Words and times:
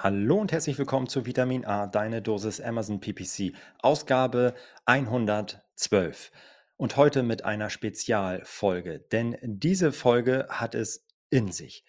Hallo 0.00 0.36
und 0.36 0.52
herzlich 0.52 0.78
willkommen 0.78 1.08
zu 1.08 1.26
Vitamin 1.26 1.64
A, 1.64 1.88
deine 1.88 2.22
Dosis 2.22 2.60
Amazon 2.60 3.00
PPC, 3.00 3.52
Ausgabe 3.80 4.54
112. 4.84 6.30
Und 6.76 6.96
heute 6.96 7.24
mit 7.24 7.44
einer 7.44 7.68
Spezialfolge, 7.68 9.00
denn 9.00 9.36
diese 9.42 9.90
Folge 9.90 10.46
hat 10.50 10.76
es 10.76 11.04
in 11.30 11.50
sich. 11.50 11.84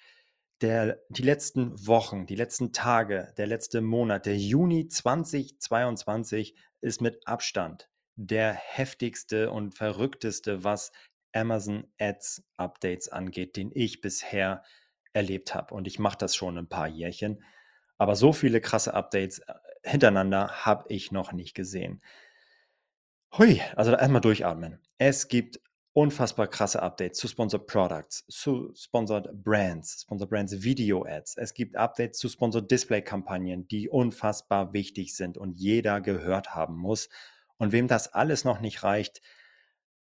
Der, 0.61 0.99
die 1.09 1.21
letzten 1.21 1.85
Wochen, 1.85 2.25
die 2.25 2.35
letzten 2.35 2.73
Tage, 2.73 3.31
der 3.37 3.45
letzte 3.45 3.79
Monat, 3.79 4.25
der 4.25 4.37
Juni 4.37 4.87
2022 4.87 6.55
ist 6.81 7.01
mit 7.01 7.27
Abstand 7.27 7.91
der 8.15 8.53
heftigste 8.53 9.51
und 9.51 9.75
verrückteste, 9.75 10.63
was 10.63 10.91
Amazon 11.31 11.85
Ads 11.99 12.41
Updates 12.57 13.09
angeht, 13.09 13.55
den 13.55 13.69
ich 13.71 14.01
bisher 14.01 14.63
erlebt 15.13 15.53
habe. 15.53 15.75
Und 15.75 15.85
ich 15.85 15.99
mache 15.99 16.17
das 16.17 16.35
schon 16.35 16.57
ein 16.57 16.69
paar 16.69 16.87
Jährchen. 16.87 17.43
Aber 17.99 18.15
so 18.15 18.33
viele 18.33 18.61
krasse 18.61 18.95
Updates 18.95 19.39
äh, 19.39 19.53
hintereinander 19.83 20.65
habe 20.65 20.85
ich 20.87 21.11
noch 21.11 21.31
nicht 21.31 21.53
gesehen. 21.53 22.01
Hui, 23.37 23.61
also 23.75 23.91
erstmal 23.91 24.21
durchatmen. 24.21 24.79
Es 24.97 25.27
gibt 25.27 25.59
unfassbar 25.93 26.47
krasse 26.47 26.81
Updates 26.81 27.19
zu 27.19 27.27
Sponsored 27.27 27.67
Products, 27.67 28.25
zu 28.27 28.73
Sponsored 28.73 29.43
Brands, 29.43 30.01
Sponsored 30.01 30.29
Brands 30.29 30.63
Video 30.63 31.05
Ads. 31.05 31.37
Es 31.37 31.53
gibt 31.53 31.75
Updates 31.75 32.17
zu 32.19 32.29
Sponsored 32.29 32.71
Display 32.71 33.01
Kampagnen, 33.01 33.67
die 33.67 33.89
unfassbar 33.89 34.73
wichtig 34.73 35.15
sind 35.15 35.37
und 35.37 35.59
jeder 35.59 36.01
gehört 36.01 36.55
haben 36.55 36.77
muss. 36.77 37.09
Und 37.57 37.73
wem 37.73 37.87
das 37.87 38.13
alles 38.13 38.45
noch 38.45 38.61
nicht 38.61 38.83
reicht 38.83 39.21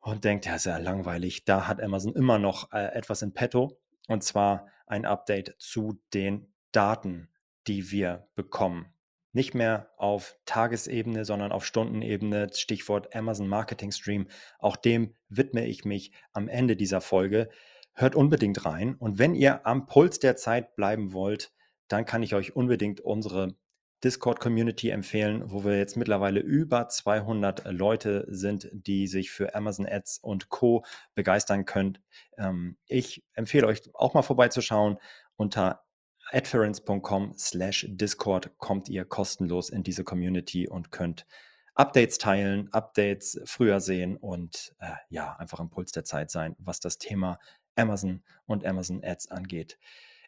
und 0.01 0.25
denkt, 0.25 0.45
ja, 0.45 0.57
ist 0.57 0.67
ja 0.67 0.77
langweilig, 0.77 1.47
da 1.47 1.67
hat 1.67 1.83
Amazon 1.83 2.15
immer 2.15 2.39
noch 2.39 2.73
äh, 2.73 2.95
etwas 2.95 3.23
in 3.23 3.33
petto. 3.33 3.81
Und 4.07 4.23
zwar 4.23 4.69
ein 4.87 5.07
Update 5.07 5.57
zu 5.59 5.99
den 6.13 6.53
Daten, 6.73 7.31
die 7.67 7.91
wir 7.91 8.29
bekommen. 8.35 8.87
Nicht 9.33 9.55
mehr 9.55 9.91
auf 9.99 10.39
Tagesebene, 10.47 11.25
sondern 11.25 11.53
auf 11.53 11.67
Stundenebene. 11.67 12.49
Stichwort 12.55 13.15
Amazon 13.15 13.49
Marketing 13.49 13.93
Stream. 13.93 14.29
Auch 14.59 14.77
dem 14.77 15.15
widme 15.29 15.67
ich 15.67 15.85
mich 15.85 16.13
am 16.33 16.49
Ende 16.49 16.75
dieser 16.75 17.03
Folge. 17.03 17.51
Hört 17.93 18.15
unbedingt 18.15 18.65
rein. 18.65 18.95
Und 18.95 19.19
wenn 19.19 19.35
ihr 19.35 19.67
am 19.67 19.87
Puls 19.87 20.21
der 20.21 20.37
Zeit 20.37 20.75
bleiben 20.75 21.13
wollt, 21.13 21.53
dann 21.89 22.05
kann 22.05 22.23
ich 22.23 22.35
euch 22.35 22.57
unbedingt 22.57 23.01
unsere 23.01 23.57
Discord-Community 24.05 24.91
empfehlen, 24.91 25.43
wo 25.51 25.65
wir 25.65 25.79
jetzt 25.79 25.97
mittlerweile 25.97 26.41
über 26.41 26.89
200 26.89 27.65
Leute 27.73 28.27
sind, 28.29 28.69
die 28.73 29.07
sich 29.07 29.31
für 29.31 29.55
Amazon 29.55 29.87
Ads 29.87 30.19
und 30.19 30.49
Co. 30.49 30.85
begeistern 31.15 31.65
können. 31.65 31.99
Ähm, 32.37 32.77
ich 32.87 33.25
empfehle 33.33 33.67
euch 33.67 33.83
auch 33.95 34.15
mal 34.15 34.23
vorbeizuschauen 34.23 34.99
unter 35.37 35.86
adference.com 36.33 37.35
slash 37.37 37.87
Discord 37.89 38.59
kommt 38.59 38.89
ihr 38.89 39.05
kostenlos 39.05 39.71
in 39.71 39.83
diese 39.83 40.05
Community 40.05 40.69
und 40.69 40.91
könnt 40.91 41.27
Updates 41.75 42.19
teilen, 42.19 42.73
Updates 42.73 43.39
früher 43.45 43.81
sehen 43.81 44.17
und 44.17 44.75
äh, 44.81 44.93
ja, 45.11 45.37
einfach 45.37 45.61
im 45.61 45.69
Puls 45.69 45.93
der 45.93 46.05
Zeit 46.05 46.31
sein, 46.31 46.57
was 46.59 46.81
das 46.81 46.99
Thema 46.99 47.39
Amazon 47.77 48.23
und 48.47 48.65
Amazon 48.65 49.03
Ads 49.05 49.31
angeht. 49.31 49.79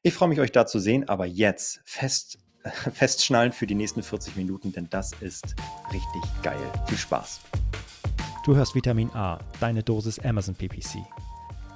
Ich 0.03 0.15
freue 0.15 0.29
mich, 0.29 0.41
euch 0.41 0.53
da 0.53 0.67
zu 0.67 0.79
sehen, 0.79 1.09
aber 1.09 1.25
jetzt 1.27 1.81
fest, 1.85 2.39
äh, 2.63 2.71
festschnallen 2.93 3.53
für 3.53 3.67
die 3.67 3.75
nächsten 3.75 4.03
40 4.03 4.37
Minuten, 4.37 4.73
denn 4.73 4.89
das 4.91 5.13
ist 5.21 5.57
richtig 5.91 6.23
geil. 6.43 6.73
Viel 6.87 6.99
Spaß. 6.99 7.41
Du 8.45 8.55
hörst 8.55 8.75
Vitamin 8.75 9.11
A, 9.15 9.41
deine 9.61 9.83
Dosis 9.83 10.19
Amazon 10.19 10.55
PPC 10.55 10.99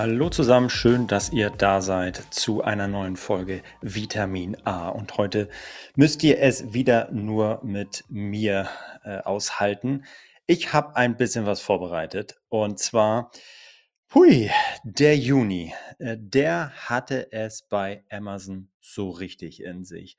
Hallo 0.00 0.30
zusammen, 0.30 0.70
schön, 0.70 1.08
dass 1.08 1.32
ihr 1.32 1.50
da 1.50 1.80
seid 1.80 2.22
zu 2.30 2.62
einer 2.62 2.86
neuen 2.86 3.16
Folge 3.16 3.64
Vitamin 3.80 4.56
A. 4.64 4.90
Und 4.90 5.18
heute 5.18 5.48
müsst 5.96 6.22
ihr 6.22 6.40
es 6.40 6.72
wieder 6.72 7.10
nur 7.10 7.60
mit 7.64 8.04
mir 8.08 8.68
äh, 9.02 9.18
aushalten. 9.18 10.04
Ich 10.46 10.72
habe 10.72 10.94
ein 10.94 11.16
bisschen 11.16 11.46
was 11.46 11.60
vorbereitet 11.60 12.40
und 12.48 12.78
zwar, 12.78 13.32
hui, 14.14 14.52
der 14.84 15.18
Juni, 15.18 15.74
äh, 15.98 16.16
der 16.16 16.70
hatte 16.88 17.32
es 17.32 17.62
bei 17.62 18.04
Amazon 18.08 18.68
so 18.78 19.10
richtig 19.10 19.60
in 19.64 19.82
sich. 19.84 20.16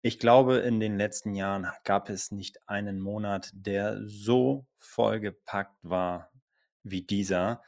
Ich 0.00 0.18
glaube, 0.18 0.56
in 0.56 0.80
den 0.80 0.98
letzten 0.98 1.36
Jahren 1.36 1.68
gab 1.84 2.10
es 2.10 2.32
nicht 2.32 2.68
einen 2.68 2.98
Monat, 2.98 3.52
der 3.54 4.00
so 4.04 4.66
vollgepackt 4.80 5.78
war 5.84 6.32
wie 6.82 7.02
dieser 7.02 7.62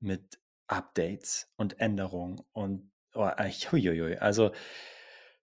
mit 0.00 0.40
Updates 0.68 1.50
und 1.56 1.80
Änderungen 1.80 2.40
und 2.52 2.90
oh, 3.14 3.28
huiuiui, 3.28 4.18
also 4.18 4.52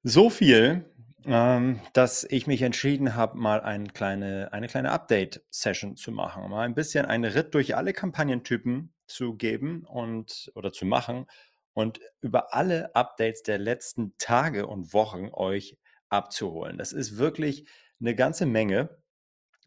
so 0.03 0.29
viel, 0.29 0.85
ähm, 1.25 1.79
dass 1.93 2.25
ich 2.25 2.47
mich 2.47 2.61
entschieden 2.61 3.15
habe, 3.15 3.37
mal 3.37 3.61
ein 3.61 3.93
kleine, 3.93 4.51
eine 4.51 4.67
kleine 4.67 4.91
Update-Session 4.91 5.95
zu 5.95 6.11
machen, 6.11 6.49
mal 6.49 6.65
ein 6.65 6.75
bisschen 6.75 7.05
einen 7.05 7.31
Ritt 7.31 7.53
durch 7.53 7.75
alle 7.75 7.93
Kampagnentypen 7.93 8.93
zu 9.07 9.35
geben 9.35 9.85
und 9.85 10.51
oder 10.55 10.71
zu 10.73 10.85
machen 10.85 11.25
und 11.73 11.99
über 12.21 12.53
alle 12.53 12.95
Updates 12.95 13.43
der 13.43 13.57
letzten 13.57 14.13
Tage 14.17 14.67
und 14.67 14.93
Wochen 14.93 15.29
euch 15.31 15.77
abzuholen. 16.09 16.77
Das 16.77 16.93
ist 16.93 17.17
wirklich 17.17 17.65
eine 17.99 18.15
ganze 18.15 18.45
Menge. 18.45 18.89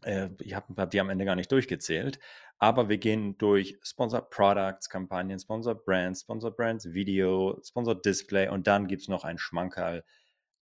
Äh, 0.03 0.29
ich 0.39 0.53
habe 0.53 0.79
hab 0.79 0.91
die 0.91 0.99
am 0.99 1.09
Ende 1.09 1.25
gar 1.25 1.35
nicht 1.35 1.51
durchgezählt, 1.51 2.19
aber 2.59 2.89
wir 2.89 2.97
gehen 2.97 3.37
durch 3.37 3.77
Sponsored 3.83 4.29
Products, 4.29 4.89
Kampagnen, 4.89 5.39
Sponsored 5.39 5.85
Brands, 5.85 6.21
Sponsored 6.21 6.55
Brands 6.55 6.93
Video, 6.93 7.59
Sponsored 7.63 8.05
Display 8.05 8.49
und 8.49 8.67
dann 8.67 8.87
gibt 8.87 9.03
es 9.03 9.07
noch 9.07 9.23
ein 9.23 9.37
Schmankerl 9.37 10.03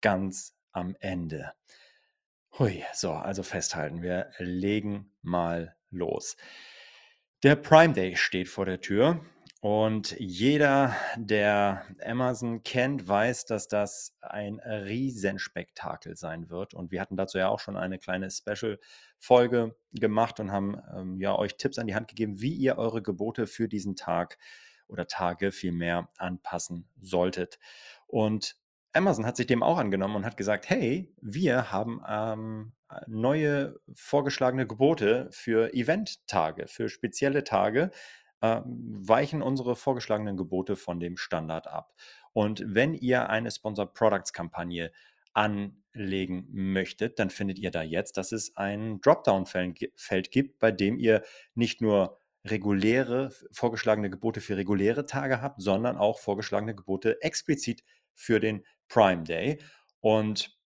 ganz 0.00 0.56
am 0.72 0.96
Ende. 1.00 1.52
Hui, 2.58 2.84
so, 2.92 3.12
also 3.12 3.42
festhalten, 3.42 4.02
wir 4.02 4.30
legen 4.38 5.12
mal 5.22 5.76
los. 5.90 6.36
Der 7.42 7.56
Prime 7.56 7.92
Day 7.92 8.16
steht 8.16 8.48
vor 8.48 8.64
der 8.64 8.80
Tür 8.80 9.24
und 9.60 10.14
jeder, 10.18 10.94
der 11.16 11.86
Amazon 12.04 12.62
kennt, 12.62 13.08
weiß, 13.08 13.46
dass 13.46 13.68
das 13.68 14.14
ein 14.20 14.60
Riesenspektakel 14.60 16.14
sein 16.16 16.50
wird. 16.50 16.74
Und 16.74 16.90
wir 16.90 17.00
hatten 17.00 17.16
dazu 17.16 17.38
ja 17.38 17.48
auch 17.48 17.58
schon 17.58 17.76
eine 17.76 17.98
kleine 17.98 18.30
Special-Folge 18.30 19.74
gemacht 19.92 20.40
und 20.40 20.52
haben 20.52 20.76
ähm, 20.94 21.20
ja 21.20 21.34
euch 21.36 21.56
Tipps 21.56 21.78
an 21.78 21.86
die 21.86 21.94
Hand 21.94 22.08
gegeben, 22.08 22.40
wie 22.40 22.52
ihr 22.52 22.76
eure 22.76 23.02
Gebote 23.02 23.46
für 23.46 23.66
diesen 23.66 23.96
Tag 23.96 24.38
oder 24.88 25.06
Tage 25.06 25.52
vielmehr 25.52 26.10
anpassen 26.18 26.88
solltet. 27.00 27.58
Und 28.06 28.56
Amazon 28.92 29.26
hat 29.26 29.36
sich 29.36 29.46
dem 29.46 29.62
auch 29.62 29.78
angenommen 29.78 30.16
und 30.16 30.26
hat 30.26 30.36
gesagt, 30.36 30.68
hey, 30.68 31.12
wir 31.20 31.72
haben 31.72 32.02
ähm, 32.08 32.72
neue 33.06 33.78
vorgeschlagene 33.94 34.66
Gebote 34.66 35.28
für 35.32 35.74
Event-Tage, 35.74 36.66
für 36.68 36.88
spezielle 36.88 37.42
Tage, 37.42 37.90
weichen 38.40 39.42
unsere 39.42 39.76
vorgeschlagenen 39.76 40.36
Gebote 40.36 40.76
von 40.76 41.00
dem 41.00 41.16
Standard 41.16 41.66
ab. 41.66 41.94
Und 42.32 42.62
wenn 42.66 42.94
ihr 42.94 43.30
eine 43.30 43.50
Sponsored 43.50 43.94
Products 43.94 44.32
Kampagne 44.32 44.92
anlegen 45.32 46.46
möchtet, 46.50 47.18
dann 47.18 47.30
findet 47.30 47.58
ihr 47.58 47.70
da 47.70 47.82
jetzt, 47.82 48.16
dass 48.16 48.32
es 48.32 48.56
ein 48.56 49.00
Dropdown-Feld 49.00 50.30
gibt, 50.30 50.58
bei 50.58 50.70
dem 50.70 50.98
ihr 50.98 51.22
nicht 51.54 51.80
nur 51.80 52.20
reguläre, 52.44 53.32
vorgeschlagene 53.52 54.08
Gebote 54.08 54.40
für 54.40 54.56
reguläre 54.56 55.06
Tage 55.06 55.42
habt, 55.42 55.60
sondern 55.60 55.96
auch 55.96 56.18
vorgeschlagene 56.18 56.74
Gebote 56.74 57.20
explizit 57.22 57.82
für 58.14 58.38
den 58.40 58.64
Prime 58.88 59.24
Day. 59.24 59.58
Und 60.00 60.56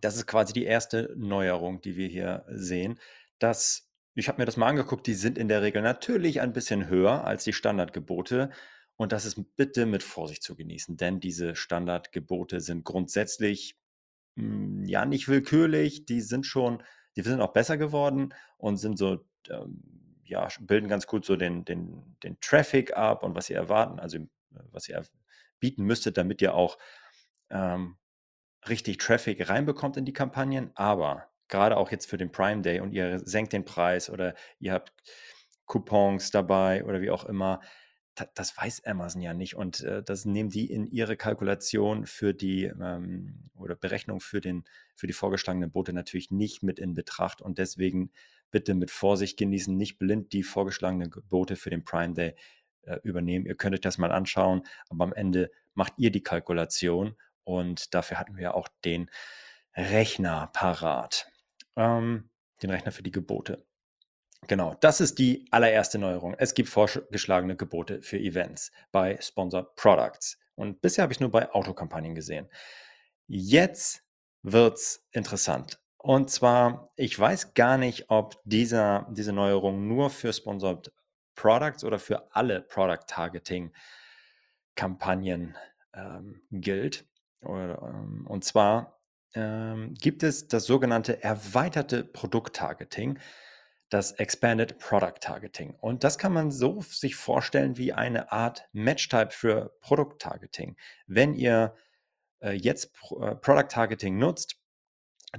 das 0.00 0.16
ist 0.16 0.26
quasi 0.26 0.52
die 0.52 0.64
erste 0.64 1.14
Neuerung, 1.16 1.80
die 1.80 1.96
wir 1.96 2.08
hier 2.08 2.44
sehen, 2.48 3.00
dass 3.38 3.87
ich 4.14 4.28
habe 4.28 4.40
mir 4.40 4.46
das 4.46 4.56
mal 4.56 4.68
angeguckt, 4.68 5.06
die 5.06 5.14
sind 5.14 5.38
in 5.38 5.48
der 5.48 5.62
Regel 5.62 5.82
natürlich 5.82 6.40
ein 6.40 6.52
bisschen 6.52 6.88
höher 6.88 7.24
als 7.24 7.44
die 7.44 7.52
Standardgebote. 7.52 8.50
Und 8.96 9.12
das 9.12 9.24
ist 9.24 9.56
bitte 9.56 9.86
mit 9.86 10.02
Vorsicht 10.02 10.42
zu 10.42 10.56
genießen, 10.56 10.96
denn 10.96 11.20
diese 11.20 11.54
Standardgebote 11.54 12.60
sind 12.60 12.84
grundsätzlich 12.84 13.78
hm, 14.36 14.84
ja 14.86 15.04
nicht 15.06 15.28
willkürlich, 15.28 16.04
die 16.04 16.20
sind 16.20 16.46
schon, 16.46 16.82
die 17.16 17.22
sind 17.22 17.40
auch 17.40 17.52
besser 17.52 17.76
geworden 17.76 18.34
und 18.56 18.76
sind 18.76 18.98
so, 18.98 19.24
ähm, 19.50 19.82
ja, 20.24 20.48
bilden 20.60 20.88
ganz 20.88 21.06
gut 21.06 21.24
so 21.24 21.36
den, 21.36 21.64
den, 21.64 22.16
den 22.24 22.40
Traffic 22.40 22.96
ab 22.96 23.22
und 23.22 23.36
was 23.36 23.48
ihr 23.50 23.56
erwarten, 23.56 24.00
also 24.00 24.18
was 24.50 24.88
ihr 24.88 25.04
bieten 25.60 25.84
müsstet, 25.84 26.16
damit 26.16 26.42
ihr 26.42 26.54
auch 26.54 26.76
ähm, 27.50 27.96
richtig 28.68 28.98
Traffic 28.98 29.48
reinbekommt 29.48 29.96
in 29.96 30.04
die 30.04 30.12
Kampagnen. 30.12 30.72
Aber 30.74 31.27
gerade 31.48 31.76
auch 31.76 31.90
jetzt 31.90 32.06
für 32.06 32.18
den 32.18 32.32
Prime 32.32 32.62
Day 32.62 32.80
und 32.80 32.92
ihr 32.92 33.20
senkt 33.24 33.52
den 33.52 33.64
Preis 33.64 34.10
oder 34.10 34.34
ihr 34.58 34.72
habt 34.72 34.92
Coupons 35.66 36.30
dabei 36.30 36.84
oder 36.84 37.00
wie 37.00 37.10
auch 37.10 37.24
immer. 37.24 37.60
Das, 38.34 38.56
weiß 38.56 38.84
Amazon 38.84 39.22
ja 39.22 39.32
nicht 39.32 39.54
und 39.54 39.80
äh, 39.80 40.02
das 40.02 40.24
nehmen 40.24 40.50
die 40.50 40.72
in 40.72 40.88
ihre 40.88 41.16
Kalkulation 41.16 42.04
für 42.04 42.34
die 42.34 42.64
ähm, 42.64 43.44
oder 43.54 43.76
Berechnung 43.76 44.18
für, 44.18 44.40
den, 44.40 44.64
für 44.96 45.06
die 45.06 45.12
vorgeschlagenen 45.12 45.70
Boote 45.70 45.92
natürlich 45.92 46.32
nicht 46.32 46.64
mit 46.64 46.80
in 46.80 46.94
Betracht 46.94 47.40
und 47.40 47.58
deswegen 47.58 48.10
bitte 48.50 48.74
mit 48.74 48.90
Vorsicht 48.90 49.38
genießen, 49.38 49.76
nicht 49.76 49.98
blind 49.98 50.32
die 50.32 50.42
vorgeschlagenen 50.42 51.12
Boote 51.28 51.54
für 51.54 51.70
den 51.70 51.84
Prime 51.84 52.14
Day 52.14 52.34
äh, 52.82 52.98
übernehmen. 53.04 53.46
Ihr 53.46 53.54
könnt 53.54 53.74
euch 53.74 53.80
das 53.80 53.98
mal 53.98 54.10
anschauen, 54.10 54.62
aber 54.88 55.04
am 55.04 55.12
Ende 55.12 55.52
macht 55.74 55.92
ihr 55.96 56.10
die 56.10 56.22
Kalkulation 56.22 57.14
und 57.44 57.94
dafür 57.94 58.18
hatten 58.18 58.36
wir 58.36 58.54
auch 58.56 58.68
den 58.84 59.10
Rechner 59.76 60.50
parat. 60.52 61.30
Ähm, 61.78 62.28
den 62.62 62.70
Rechner 62.70 62.92
für 62.92 63.02
die 63.02 63.12
Gebote. 63.12 63.64
Genau, 64.46 64.74
das 64.80 65.00
ist 65.00 65.18
die 65.18 65.46
allererste 65.50 65.98
Neuerung. 65.98 66.34
Es 66.38 66.54
gibt 66.54 66.68
vorgeschlagene 66.68 67.56
Gebote 67.56 68.02
für 68.02 68.18
Events 68.18 68.70
bei 68.92 69.18
Sponsored 69.20 69.74
Products. 69.76 70.38
Und 70.54 70.80
bisher 70.80 71.02
habe 71.02 71.12
ich 71.12 71.20
nur 71.20 71.30
bei 71.30 71.50
Autokampagnen 71.52 72.14
gesehen. 72.14 72.48
Jetzt 73.26 74.02
wird 74.42 74.76
es 74.76 75.06
interessant. 75.12 75.80
Und 75.98 76.30
zwar, 76.30 76.92
ich 76.96 77.18
weiß 77.18 77.54
gar 77.54 77.78
nicht, 77.78 78.10
ob 78.10 78.40
dieser, 78.44 79.06
diese 79.10 79.32
Neuerung 79.32 79.86
nur 79.86 80.10
für 80.10 80.32
Sponsored 80.32 80.92
Products 81.34 81.84
oder 81.84 81.98
für 81.98 82.34
alle 82.34 82.62
Product 82.62 83.06
Targeting 83.06 83.72
Kampagnen 84.74 85.56
ähm, 85.94 86.42
gilt. 86.50 87.04
Ähm, 87.42 88.26
und 88.28 88.44
zwar 88.44 88.97
ähm, 89.34 89.94
gibt 89.94 90.22
es 90.22 90.48
das 90.48 90.64
sogenannte 90.64 91.22
erweiterte 91.22 92.04
Produkttargeting, 92.04 93.18
das 93.90 94.12
Expanded 94.12 94.78
Product 94.78 95.20
Targeting. 95.20 95.74
Und 95.80 96.04
das 96.04 96.18
kann 96.18 96.32
man 96.32 96.50
so 96.50 96.82
sich 96.82 97.16
vorstellen 97.16 97.76
wie 97.76 97.92
eine 97.92 98.32
Art 98.32 98.68
Match-Type 98.72 99.30
für 99.30 99.76
Produkttargeting. 99.80 100.76
Wenn 101.06 101.34
ihr 101.34 101.74
äh, 102.40 102.52
jetzt 102.52 102.94
Pro 102.94 103.22
äh, 103.22 103.34
Product 103.36 103.68
Targeting 103.68 104.18
nutzt, 104.18 104.56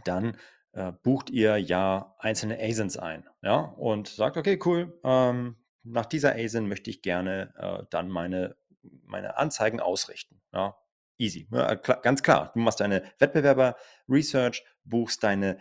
dann 0.03 0.37
äh, 0.73 0.91
bucht 0.91 1.29
ihr 1.29 1.57
ja 1.57 2.15
einzelne 2.19 2.59
ASINs 2.59 2.97
ein 2.97 3.27
ja, 3.41 3.59
und 3.59 4.07
sagt, 4.07 4.37
okay, 4.37 4.59
cool, 4.65 4.99
ähm, 5.03 5.57
nach 5.83 6.05
dieser 6.05 6.35
ASIN 6.35 6.67
möchte 6.67 6.89
ich 6.89 7.01
gerne 7.01 7.53
äh, 7.57 7.85
dann 7.89 8.09
meine, 8.09 8.55
meine 9.03 9.37
Anzeigen 9.37 9.79
ausrichten. 9.79 10.41
Ja, 10.53 10.77
easy. 11.19 11.47
Ja, 11.51 11.75
klar, 11.75 12.01
ganz 12.01 12.23
klar. 12.23 12.51
Du 12.53 12.59
machst 12.59 12.79
deine 12.79 13.03
Wettbewerber-Research, 13.19 14.65
buchst 14.83 15.23
deine 15.23 15.59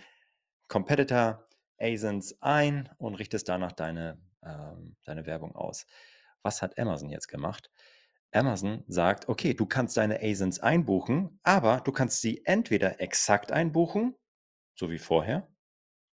Competitor-ASINs 0.69 2.40
ein 2.40 2.88
und 2.99 3.14
richtest 3.16 3.49
danach 3.49 3.72
deine, 3.72 4.20
ähm, 4.43 4.96
deine 5.05 5.26
Werbung 5.26 5.55
aus. 5.55 5.87
Was 6.43 6.62
hat 6.62 6.78
Amazon 6.78 7.10
jetzt 7.10 7.28
gemacht? 7.28 7.70
Amazon 8.32 8.84
sagt, 8.87 9.28
okay, 9.28 9.55
du 9.55 9.66
kannst 9.66 9.96
deine 9.96 10.20
ASINs 10.22 10.60
einbuchen, 10.60 11.40
aber 11.43 11.81
du 11.81 11.93
kannst 11.93 12.20
sie 12.20 12.44
entweder 12.44 13.00
exakt 13.00 13.52
einbuchen, 13.52 14.14
so 14.75 14.90
wie 14.90 14.99
vorher, 14.99 15.49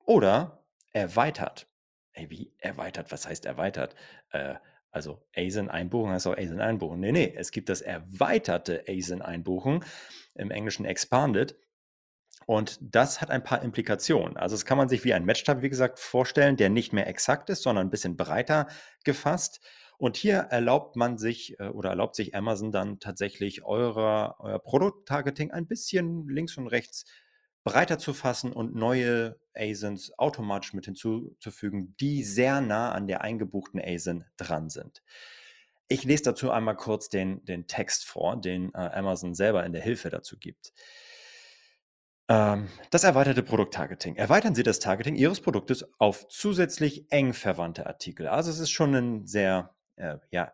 oder 0.06 0.66
erweitert. 0.92 1.68
Ey, 2.14 2.30
wie 2.30 2.54
erweitert? 2.58 3.12
Was 3.12 3.28
heißt 3.28 3.46
erweitert? 3.46 3.96
Äh, 4.32 4.56
also 4.92 5.22
ASIN-Einbuchung 5.36 6.12
heißt 6.12 6.28
auch 6.28 6.38
ASIN-Einbuchung. 6.38 7.00
Nee, 7.00 7.12
nee, 7.12 7.34
es 7.36 7.52
gibt 7.52 7.70
das 7.70 7.82
erweiterte 7.82 8.84
ASIN-Einbuchen, 8.88 9.84
im 10.36 10.52
Englischen 10.52 10.86
expanded. 10.86 11.56
Und 12.46 12.80
das 12.82 13.22
hat 13.22 13.30
ein 13.30 13.44
paar 13.44 13.62
Implikationen. 13.62 14.36
Also 14.36 14.56
es 14.56 14.66
kann 14.66 14.78
man 14.78 14.90
sich 14.90 15.04
wie 15.04 15.14
ein 15.14 15.26
Matchtab, 15.26 15.62
wie 15.62 15.70
gesagt, 15.70 16.00
vorstellen, 16.00 16.58
der 16.58 16.70
nicht 16.70 16.94
mehr 16.94 17.08
exakt 17.08 17.50
ist, 17.52 17.62
sondern 17.62 17.88
ein 17.88 17.92
bisschen 17.92 18.18
breiter 18.18 18.68
gefasst. 19.04 19.62
Und 20.00 20.18
hier 20.18 20.38
erlaubt 20.38 20.96
man 20.96 21.18
sich 21.18 21.60
äh, 21.60 21.68
oder 21.68 21.90
erlaubt 21.90 22.16
sich 22.16 22.34
Amazon 22.34 22.72
dann 22.72 23.00
tatsächlich 23.00 23.64
eurer, 23.66 24.38
euer 24.40 24.58
Produkttargeting 24.58 25.52
ein 25.52 25.68
bisschen 25.68 26.28
links 26.28 26.58
und 26.58 26.68
rechts 26.68 27.06
breiter 27.72 28.00
zu 28.00 28.14
fassen 28.14 28.52
und 28.52 28.76
neue 28.76 29.40
ASINs 29.56 30.12
automatisch 30.18 30.74
mit 30.74 30.86
hinzuzufügen, 30.86 31.96
die 32.00 32.24
sehr 32.24 32.62
nah 32.62 32.92
an 32.92 33.08
der 33.08 33.22
eingebuchten 33.22 33.82
ASIN 33.82 34.26
dran 34.38 34.70
sind. 34.70 35.02
Ich 35.88 36.04
lese 36.04 36.24
dazu 36.24 36.52
einmal 36.52 36.76
kurz 36.76 37.10
den, 37.10 37.44
den 37.46 37.68
Text 37.68 38.06
vor, 38.06 38.40
den 38.40 38.74
äh, 38.74 38.78
Amazon 38.78 39.34
selber 39.34 39.66
in 39.66 39.74
der 39.74 39.82
Hilfe 39.82 40.10
dazu 40.10 40.38
gibt. 40.38 40.72
Ähm, 42.28 42.70
das 42.92 43.04
erweiterte 43.04 43.42
Produkttargeting. 43.42 44.16
Erweitern 44.16 44.54
Sie 44.54 44.64
das 44.64 44.80
Targeting 44.80 45.16
Ihres 45.16 45.42
Produktes 45.42 45.86
auf 45.98 46.28
zusätzlich 46.28 47.12
eng 47.12 47.34
verwandte 47.34 47.88
Artikel. 47.88 48.28
Also 48.28 48.52
es 48.52 48.60
ist 48.60 48.70
schon 48.70 48.94
ein 48.94 49.26
sehr 49.26 49.74
äh, 49.96 50.18
ja, 50.32 50.54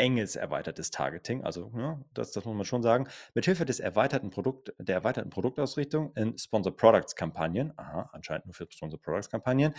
enges 0.00 0.34
erweitertes 0.34 0.90
Targeting, 0.90 1.44
also 1.44 1.70
ja, 1.76 2.02
das, 2.14 2.32
das 2.32 2.44
muss 2.46 2.56
man 2.56 2.64
schon 2.64 2.82
sagen, 2.82 3.06
mithilfe 3.34 3.66
des 3.66 3.80
erweiterten 3.80 4.30
Produkt, 4.30 4.72
der 4.78 4.96
erweiterten 4.96 5.28
Produktausrichtung 5.28 6.14
in 6.16 6.38
Sponsor 6.38 6.74
Products 6.74 7.14
Kampagnen, 7.14 7.74
aha, 7.76 8.08
anscheinend 8.12 8.46
nur 8.46 8.54
für 8.54 8.66
Sponsor 8.70 8.98
Products 8.98 9.28
Kampagnen, 9.28 9.74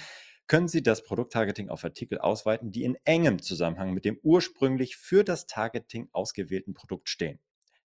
können 0.46 0.68
Sie 0.68 0.84
das 0.84 1.04
Produkttargeting 1.04 1.70
auf 1.70 1.84
Artikel 1.84 2.20
ausweiten, 2.20 2.72
die 2.72 2.84
in 2.84 2.98
engem 3.04 3.42
Zusammenhang 3.42 3.94
mit 3.94 4.06
dem 4.06 4.20
ursprünglich 4.22 4.96
für 4.96 5.24
das 5.24 5.48
Targeting 5.48 6.08
ausgewählten 6.12 6.76
Produkt 6.76 7.10
stehen. 7.10 7.40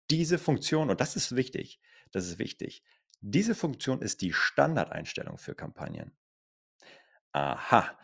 Diese 0.10 0.38
Funktion, 0.38 0.90
und 0.90 1.02
das 1.02 1.18
ist 1.18 1.36
wichtig, 1.36 1.82
das 2.12 2.26
ist 2.26 2.40
wichtig, 2.40 2.84
diese 3.20 3.56
Funktion 3.56 4.02
ist 4.02 4.22
die 4.22 4.32
Standardeinstellung 4.32 5.38
für 5.38 5.56
Kampagnen. 5.56 6.14
Aha. 7.34 7.98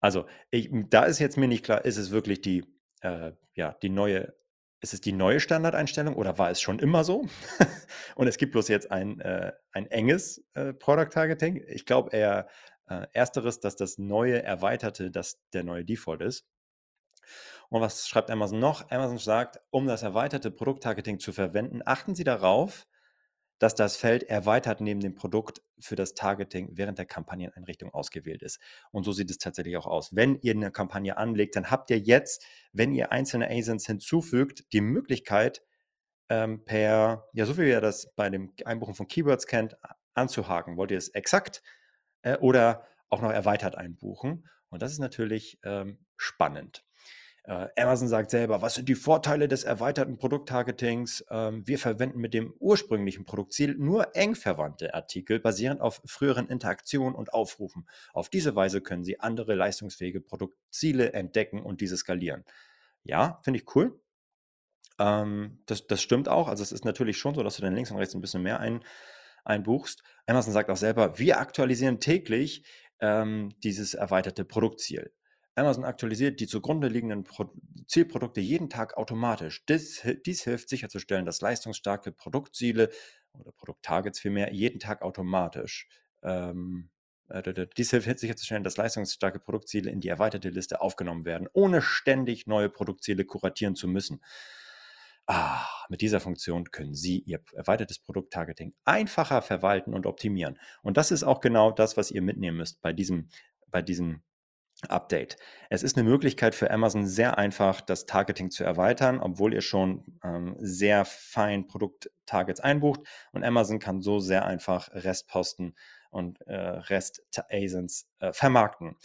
Also, 0.00 0.26
ich, 0.50 0.70
da 0.88 1.04
ist 1.04 1.18
jetzt 1.18 1.36
mir 1.36 1.48
nicht 1.48 1.64
klar, 1.64 1.84
ist 1.84 1.96
es 1.96 2.10
wirklich 2.10 2.40
die 2.40 2.64
äh, 3.00 3.32
ja, 3.54 3.76
die 3.82 3.88
neue, 3.88 4.34
ist 4.80 4.94
es 4.94 5.00
die 5.00 5.12
neue 5.12 5.40
Standardeinstellung 5.40 6.14
oder 6.14 6.38
war 6.38 6.50
es 6.50 6.60
schon 6.60 6.78
immer 6.78 7.04
so? 7.04 7.26
und 8.16 8.26
es 8.26 8.38
gibt 8.38 8.52
bloß 8.52 8.68
jetzt 8.68 8.90
ein, 8.90 9.20
äh, 9.20 9.52
ein 9.72 9.86
enges 9.90 10.44
äh, 10.54 10.72
Product 10.72 11.10
Targeting. 11.10 11.64
Ich 11.68 11.86
glaube 11.86 12.10
eher 12.10 12.48
äh, 12.88 13.06
ersteres, 13.12 13.60
dass 13.60 13.76
das 13.76 13.98
neue 13.98 14.42
erweiterte, 14.42 15.10
dass 15.10 15.40
der 15.52 15.64
neue 15.64 15.84
Default 15.84 16.22
ist. 16.22 16.46
Und 17.68 17.80
was 17.80 18.08
schreibt 18.08 18.30
Amazon 18.30 18.60
noch? 18.60 18.90
Amazon 18.90 19.18
sagt, 19.18 19.60
um 19.70 19.86
das 19.86 20.02
erweiterte 20.02 20.50
Produkttargeting 20.50 21.18
zu 21.18 21.32
verwenden, 21.32 21.82
achten 21.84 22.14
Sie 22.14 22.24
darauf, 22.24 22.86
dass 23.58 23.74
das 23.74 23.96
Feld 23.96 24.24
erweitert 24.24 24.80
neben 24.80 25.00
dem 25.00 25.14
Produkt 25.14 25.62
für 25.78 25.96
das 25.96 26.14
Targeting 26.14 26.70
während 26.72 26.98
der 26.98 27.06
Kampagneneinrichtung 27.06 27.92
ausgewählt 27.92 28.42
ist. 28.42 28.60
Und 28.90 29.04
so 29.04 29.12
sieht 29.12 29.30
es 29.30 29.38
tatsächlich 29.38 29.76
auch 29.76 29.86
aus. 29.86 30.14
Wenn 30.14 30.38
ihr 30.42 30.52
eine 30.52 30.70
Kampagne 30.70 31.16
anlegt, 31.16 31.56
dann 31.56 31.70
habt 31.70 31.90
ihr 31.90 31.98
jetzt, 31.98 32.44
wenn 32.72 32.92
ihr 32.92 33.12
einzelne 33.12 33.50
ASINs 33.50 33.86
hinzufügt, 33.86 34.72
die 34.72 34.80
Möglichkeit, 34.80 35.62
ähm, 36.28 36.64
per, 36.64 37.28
ja, 37.32 37.46
so 37.46 37.56
wie 37.56 37.68
ihr 37.68 37.80
das 37.80 38.12
bei 38.14 38.28
dem 38.30 38.52
Einbuchen 38.64 38.94
von 38.94 39.08
Keywords 39.08 39.46
kennt, 39.46 39.76
anzuhaken. 40.14 40.76
Wollt 40.76 40.90
ihr 40.90 40.98
es 40.98 41.08
exakt 41.10 41.62
äh, 42.22 42.36
oder 42.38 42.86
auch 43.08 43.20
noch 43.22 43.30
erweitert 43.30 43.76
einbuchen? 43.76 44.48
Und 44.68 44.82
das 44.82 44.92
ist 44.92 44.98
natürlich 44.98 45.60
ähm, 45.62 45.98
spannend. 46.16 46.84
Äh, 47.46 47.68
Amazon 47.80 48.08
sagt 48.08 48.30
selber, 48.30 48.60
was 48.60 48.74
sind 48.74 48.88
die 48.88 48.96
Vorteile 48.96 49.46
des 49.46 49.62
erweiterten 49.62 50.18
Produkttargetings? 50.18 51.24
Ähm, 51.30 51.66
wir 51.66 51.78
verwenden 51.78 52.18
mit 52.18 52.34
dem 52.34 52.52
ursprünglichen 52.58 53.24
Produktziel 53.24 53.76
nur 53.78 54.16
eng 54.16 54.34
verwandte 54.34 54.94
Artikel 54.94 55.38
basierend 55.38 55.80
auf 55.80 56.02
früheren 56.04 56.48
Interaktionen 56.48 57.14
und 57.14 57.32
Aufrufen. 57.32 57.86
Auf 58.12 58.28
diese 58.30 58.56
Weise 58.56 58.80
können 58.80 59.04
Sie 59.04 59.20
andere 59.20 59.54
leistungsfähige 59.54 60.20
Produktziele 60.20 61.12
entdecken 61.12 61.62
und 61.62 61.80
diese 61.80 61.96
skalieren. 61.96 62.44
Ja, 63.04 63.40
finde 63.44 63.60
ich 63.60 63.76
cool. 63.76 64.00
Ähm, 64.98 65.62
das, 65.66 65.86
das 65.86 66.02
stimmt 66.02 66.28
auch. 66.28 66.48
Also 66.48 66.64
es 66.64 66.72
ist 66.72 66.84
natürlich 66.84 67.16
schon 67.16 67.36
so, 67.36 67.44
dass 67.44 67.56
du 67.56 67.62
dann 67.62 67.76
links 67.76 67.92
und 67.92 67.98
rechts 67.98 68.14
ein 68.16 68.20
bisschen 68.20 68.42
mehr 68.42 68.58
ein, 68.58 68.80
einbuchst. 69.44 70.02
Amazon 70.26 70.52
sagt 70.52 70.68
auch 70.68 70.76
selber, 70.76 71.16
wir 71.20 71.38
aktualisieren 71.38 72.00
täglich 72.00 72.64
ähm, 72.98 73.50
dieses 73.62 73.94
erweiterte 73.94 74.44
Produktziel. 74.44 75.12
Amazon 75.56 75.84
aktualisiert 75.84 76.38
die 76.40 76.46
zugrunde 76.46 76.88
liegenden 76.88 77.24
Pro 77.24 77.50
Zielprodukte 77.86 78.40
jeden 78.40 78.68
Tag 78.68 78.96
automatisch. 78.96 79.64
Dies, 79.66 80.06
dies, 80.26 80.42
hilft 80.42 80.68
sicherzustellen, 80.68 81.24
dass 81.24 81.40
leistungsstarke 81.40 82.12
Produktziele 82.12 82.90
oder 83.32 83.52
Produkttargets 83.52 84.18
vielmehr 84.18 84.52
jeden 84.52 84.80
Tag 84.80 85.02
automatisch 85.02 85.88
ähm, 86.22 86.90
äh, 87.28 87.66
dies 87.76 87.90
hilft 87.90 88.18
sicherzustellen, 88.18 88.64
dass 88.64 88.76
leistungsstarke 88.76 89.40
Produktziele 89.40 89.90
in 89.90 90.00
die 90.00 90.08
erweiterte 90.08 90.48
Liste 90.48 90.80
aufgenommen 90.80 91.24
werden, 91.24 91.48
ohne 91.52 91.82
ständig 91.82 92.46
neue 92.46 92.68
Produktziele 92.68 93.24
kuratieren 93.24 93.74
zu 93.74 93.88
müssen. 93.88 94.22
Ah, 95.26 95.66
mit 95.88 96.02
dieser 96.02 96.20
Funktion 96.20 96.70
können 96.70 96.94
Sie 96.94 97.18
Ihr 97.20 97.40
erweitertes 97.52 97.98
Produkttargeting 97.98 98.74
einfacher 98.84 99.42
verwalten 99.42 99.92
und 99.92 100.06
optimieren. 100.06 100.58
Und 100.82 100.96
das 100.96 101.10
ist 101.10 101.24
auch 101.24 101.40
genau 101.40 101.72
das, 101.72 101.96
was 101.96 102.12
ihr 102.12 102.22
mitnehmen 102.22 102.58
müsst 102.58 102.80
bei 102.80 102.92
diesem, 102.92 103.28
bei 103.66 103.82
diesem 103.82 104.22
Update. 104.86 105.36
Es 105.70 105.82
ist 105.82 105.96
eine 105.96 106.08
Möglichkeit 106.08 106.54
für 106.54 106.70
Amazon 106.70 107.06
sehr 107.06 107.38
einfach, 107.38 107.80
das 107.80 108.06
Targeting 108.06 108.50
zu 108.50 108.64
erweitern, 108.64 109.20
obwohl 109.20 109.54
ihr 109.54 109.60
schon 109.60 110.18
ähm, 110.24 110.56
sehr 110.58 111.04
fein 111.04 111.66
Produkt-Targets 111.66 112.60
einbucht 112.60 113.00
und 113.32 113.44
Amazon 113.44 113.78
kann 113.78 114.00
so 114.00 114.18
sehr 114.18 114.44
einfach 114.44 114.88
Restposten 114.92 115.74
und 116.10 116.40
äh, 116.46 116.54
Rest-ASINs 116.54 118.08
äh, 118.20 118.32
vermarkten. 118.32 118.96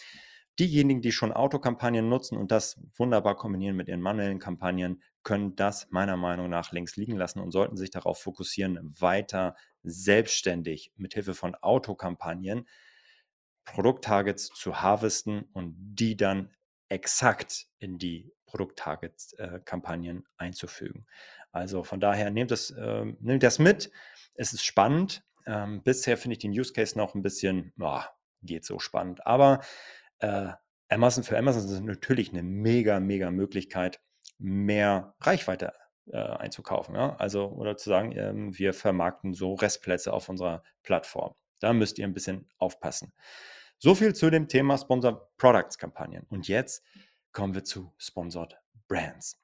Diejenigen, 0.59 1.01
die 1.01 1.11
schon 1.11 1.31
Autokampagnen 1.31 2.07
nutzen 2.07 2.37
und 2.37 2.51
das 2.51 2.79
wunderbar 2.95 3.35
kombinieren 3.35 3.75
mit 3.75 3.87
ihren 3.87 4.01
manuellen 4.01 4.39
Kampagnen, 4.39 5.01
können 5.23 5.55
das 5.55 5.87
meiner 5.89 6.17
Meinung 6.17 6.49
nach 6.49 6.71
links 6.71 6.97
liegen 6.97 7.15
lassen 7.15 7.39
und 7.39 7.51
sollten 7.51 7.77
sich 7.77 7.89
darauf 7.89 8.19
fokussieren, 8.19 8.79
weiter 8.99 9.55
selbstständig 9.83 10.91
mit 10.95 11.13
Hilfe 11.13 11.33
von 11.33 11.55
Autokampagnen 11.55 12.67
Produkttargets 13.65 14.47
zu 14.47 14.81
harvesten 14.81 15.43
und 15.53 15.75
die 15.77 16.17
dann 16.17 16.49
exakt 16.89 17.67
in 17.79 17.97
die 17.97 18.33
Produkttarget-Kampagnen 18.47 20.19
äh, 20.19 20.43
einzufügen. 20.43 21.05
Also 21.51 21.83
von 21.83 21.99
daher 21.99 22.31
nehmt 22.31 22.51
das, 22.51 22.71
äh, 22.71 23.05
nehmt 23.19 23.43
das 23.43 23.59
mit. 23.59 23.91
Es 24.33 24.53
ist 24.53 24.65
spannend. 24.65 25.23
Ähm, 25.45 25.81
bisher 25.83 26.17
finde 26.17 26.33
ich 26.33 26.39
den 26.39 26.51
Use 26.51 26.73
Case 26.73 26.97
noch 26.97 27.15
ein 27.15 27.21
bisschen, 27.21 27.73
oh, 27.79 28.01
geht 28.43 28.65
so 28.65 28.79
spannend. 28.79 29.25
Aber 29.25 29.61
äh, 30.19 30.49
Amazon 30.89 31.23
für 31.23 31.37
Amazon 31.37 31.63
ist 31.63 31.81
natürlich 31.81 32.31
eine 32.31 32.43
mega, 32.43 32.99
mega 32.99 33.31
Möglichkeit, 33.31 34.01
mehr 34.37 35.15
Reichweite 35.21 35.73
äh, 36.11 36.17
einzukaufen. 36.17 36.95
Ja? 36.95 37.15
Also, 37.17 37.47
oder 37.47 37.77
zu 37.77 37.89
sagen, 37.89 38.11
ähm, 38.17 38.57
wir 38.57 38.73
vermarkten 38.73 39.33
so 39.33 39.53
Restplätze 39.53 40.11
auf 40.11 40.29
unserer 40.29 40.63
Plattform. 40.83 41.35
Da 41.61 41.73
müsst 41.73 41.97
ihr 41.99 42.05
ein 42.05 42.13
bisschen 42.13 42.49
aufpassen. 42.57 43.13
So 43.77 43.95
viel 43.95 44.13
zu 44.13 44.29
dem 44.29 44.47
Thema 44.47 44.77
Sponsored 44.77 45.19
Products 45.37 45.77
Kampagnen. 45.77 46.25
Und 46.29 46.47
jetzt 46.47 46.83
kommen 47.31 47.55
wir 47.55 47.63
zu 47.63 47.93
Sponsored 47.97 48.59
Brands. 48.87 49.39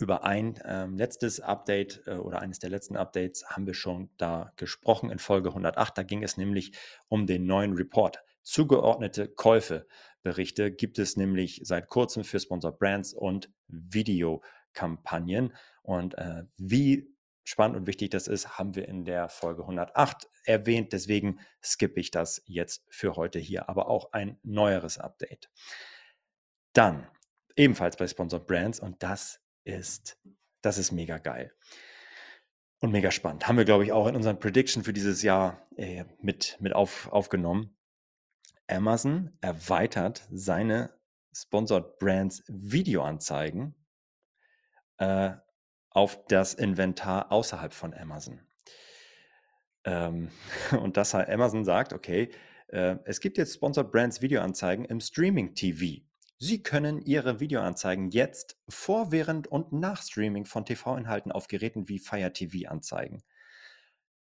Über 0.00 0.24
ein 0.24 0.60
ähm, 0.64 0.96
letztes 0.96 1.40
Update 1.40 2.02
äh, 2.06 2.16
oder 2.16 2.40
eines 2.42 2.58
der 2.58 2.70
letzten 2.70 2.96
Updates 2.96 3.46
haben 3.46 3.66
wir 3.66 3.74
schon 3.74 4.10
da 4.16 4.52
gesprochen 4.56 5.10
in 5.10 5.18
Folge 5.18 5.50
108. 5.50 5.96
Da 5.96 6.02
ging 6.02 6.24
es 6.24 6.36
nämlich 6.36 6.72
um 7.08 7.26
den 7.26 7.46
neuen 7.46 7.74
Report. 7.74 8.18
Zugeordnete 8.42 9.28
Käufeberichte 9.28 10.72
gibt 10.72 10.98
es 10.98 11.16
nämlich 11.16 11.60
seit 11.62 11.88
kurzem 11.88 12.24
für 12.24 12.40
Sponsored 12.40 12.78
Brands 12.78 13.14
und 13.14 13.50
Videokampagnen. 13.68 15.54
Und 15.82 16.18
äh, 16.18 16.42
wie 16.56 17.13
spannend 17.44 17.76
und 17.76 17.86
wichtig 17.86 18.10
das 18.10 18.26
ist, 18.26 18.58
haben 18.58 18.74
wir 18.74 18.88
in 18.88 19.04
der 19.04 19.28
Folge 19.28 19.62
108 19.62 20.28
erwähnt. 20.44 20.92
Deswegen 20.92 21.40
skippe 21.62 22.00
ich 22.00 22.10
das 22.10 22.42
jetzt 22.46 22.84
für 22.88 23.16
heute 23.16 23.38
hier, 23.38 23.68
aber 23.68 23.88
auch 23.88 24.12
ein 24.12 24.38
neueres 24.42 24.98
Update. 24.98 25.50
Dann 26.72 27.06
ebenfalls 27.56 27.96
bei 27.96 28.06
Sponsored 28.06 28.46
Brands 28.46 28.80
und 28.80 29.02
das 29.02 29.40
ist, 29.64 30.18
das 30.62 30.78
ist 30.78 30.90
mega 30.90 31.18
geil 31.18 31.52
und 32.80 32.90
mega 32.90 33.10
spannend. 33.10 33.46
Haben 33.46 33.58
wir, 33.58 33.64
glaube 33.64 33.84
ich, 33.84 33.92
auch 33.92 34.06
in 34.06 34.16
unseren 34.16 34.38
Prediction 34.38 34.82
für 34.82 34.92
dieses 34.92 35.22
Jahr 35.22 35.66
äh, 35.76 36.04
mit, 36.20 36.56
mit 36.60 36.74
auf, 36.74 37.10
aufgenommen. 37.12 37.76
Amazon 38.66 39.36
erweitert 39.40 40.26
seine 40.30 40.98
Sponsored 41.32 41.98
Brands 41.98 42.42
Videoanzeigen 42.46 43.74
äh, 44.98 45.32
auf 45.94 46.26
das 46.26 46.52
Inventar 46.52 47.32
außerhalb 47.32 47.72
von 47.72 47.94
Amazon. 47.94 48.40
Ähm, 49.84 50.30
und 50.82 50.98
das 50.98 51.14
Amazon 51.14 51.64
sagt, 51.64 51.94
okay, 51.94 52.30
äh, 52.68 52.96
es 53.04 53.20
gibt 53.20 53.38
jetzt 53.38 53.54
Sponsored 53.54 53.90
Brands 53.90 54.20
Videoanzeigen 54.20 54.84
im 54.84 55.00
Streaming 55.00 55.54
TV. 55.54 56.02
Sie 56.38 56.62
können 56.62 57.00
Ihre 57.00 57.40
Videoanzeigen 57.40 58.10
jetzt 58.10 58.58
vor, 58.68 59.12
während 59.12 59.46
und 59.46 59.72
nach 59.72 60.02
Streaming 60.02 60.44
von 60.44 60.66
TV-Inhalten 60.66 61.32
auf 61.32 61.46
Geräten 61.46 61.88
wie 61.88 62.00
Fire 62.00 62.32
TV 62.32 62.68
anzeigen. 62.68 63.22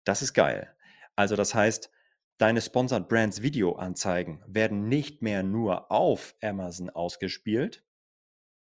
Das 0.04 0.22
ist 0.22 0.34
geil. 0.34 0.76
Also 1.16 1.36
das 1.36 1.56
heißt, 1.56 1.90
deine 2.38 2.62
Sponsored 2.62 3.08
Brands 3.08 3.42
Videoanzeigen 3.42 4.44
werden 4.46 4.90
nicht 4.90 5.22
mehr 5.22 5.44
nur 5.44 5.92
auf 5.92 6.36
Amazon 6.42 6.90
ausgespielt, 6.90 7.84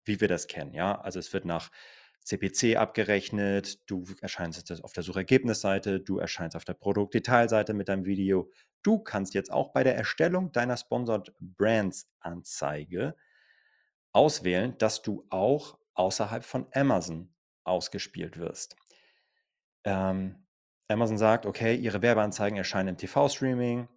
wie 0.03 0.19
wir 0.19 0.27
das 0.27 0.47
kennen. 0.47 0.73
Ja, 0.73 0.99
also 0.99 1.17
es 1.17 1.31
wird 1.31 1.45
nach 1.45 1.71
CPC 2.23 2.75
abgerechnet, 2.77 3.89
du 3.89 4.05
erscheinst 4.21 4.83
auf 4.83 4.93
der 4.93 5.03
Suchergebnisseite, 5.03 5.99
du 5.99 6.19
erscheinst 6.19 6.55
auf 6.55 6.65
der 6.65 6.73
Produktdetailseite 6.73 7.73
mit 7.73 7.89
deinem 7.89 8.05
Video. 8.05 8.51
Du 8.83 8.99
kannst 8.99 9.33
jetzt 9.33 9.51
auch 9.51 9.71
bei 9.71 9.83
der 9.83 9.95
Erstellung 9.95 10.51
deiner 10.51 10.77
Sponsored 10.77 11.33
Brands 11.39 12.07
Anzeige 12.19 13.15
auswählen, 14.11 14.77
dass 14.77 15.01
du 15.01 15.25
auch 15.29 15.77
außerhalb 15.93 16.43
von 16.43 16.67
Amazon 16.73 17.33
ausgespielt 17.63 18.37
wirst. 18.37 18.75
Ähm, 19.83 20.45
Amazon 20.87 21.17
sagt, 21.17 21.45
okay, 21.45 21.75
ihre 21.75 22.01
Werbeanzeigen 22.01 22.57
erscheinen 22.57 22.89
im 22.89 22.97
TV-Streaming, 22.97 23.87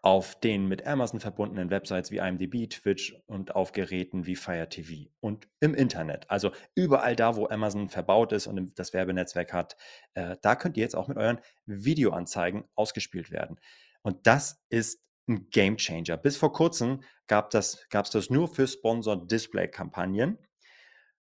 auf 0.00 0.40
den 0.40 0.66
mit 0.66 0.86
Amazon 0.86 1.20
verbundenen 1.20 1.70
Websites 1.70 2.10
wie 2.10 2.16
IMDb, 2.16 2.68
Twitch 2.68 3.14
und 3.26 3.54
auf 3.54 3.72
Geräten 3.72 4.26
wie 4.26 4.36
Fire 4.36 4.68
TV 4.68 5.10
und 5.20 5.48
im 5.60 5.74
Internet. 5.74 6.30
Also 6.30 6.50
überall 6.74 7.14
da, 7.14 7.36
wo 7.36 7.48
Amazon 7.48 7.88
verbaut 7.88 8.32
ist 8.32 8.46
und 8.46 8.78
das 8.78 8.94
Werbenetzwerk 8.94 9.52
hat, 9.52 9.76
äh, 10.14 10.36
da 10.42 10.56
könnt 10.56 10.76
ihr 10.76 10.82
jetzt 10.82 10.96
auch 10.96 11.08
mit 11.08 11.18
euren 11.18 11.40
Videoanzeigen 11.66 12.64
ausgespielt 12.74 13.30
werden. 13.30 13.60
Und 14.02 14.26
das 14.26 14.64
ist 14.70 15.04
ein 15.28 15.48
Game 15.50 15.76
Changer. 15.76 16.16
Bis 16.16 16.36
vor 16.36 16.52
kurzem 16.52 17.02
gab 17.26 17.54
es 17.54 17.78
das, 17.90 18.10
das 18.10 18.30
nur 18.30 18.48
für 18.48 18.66
Sponsored 18.66 19.30
Display-Kampagnen 19.30 20.38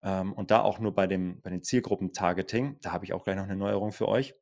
ähm, 0.02 0.34
und 0.34 0.52
da 0.52 0.62
auch 0.62 0.80
nur 0.80 0.96
bei, 0.96 1.06
dem, 1.08 1.42
bei 1.42 1.50
den 1.50 1.64
Zielgruppen-Targeting. 1.64 2.80
Da 2.82 2.92
habe 2.92 3.06
ich 3.06 3.14
auch 3.14 3.24
gleich 3.24 3.36
noch 3.36 3.44
eine 3.44 3.56
Neuerung 3.56 3.92
für 3.92 4.08
euch. 4.08 4.34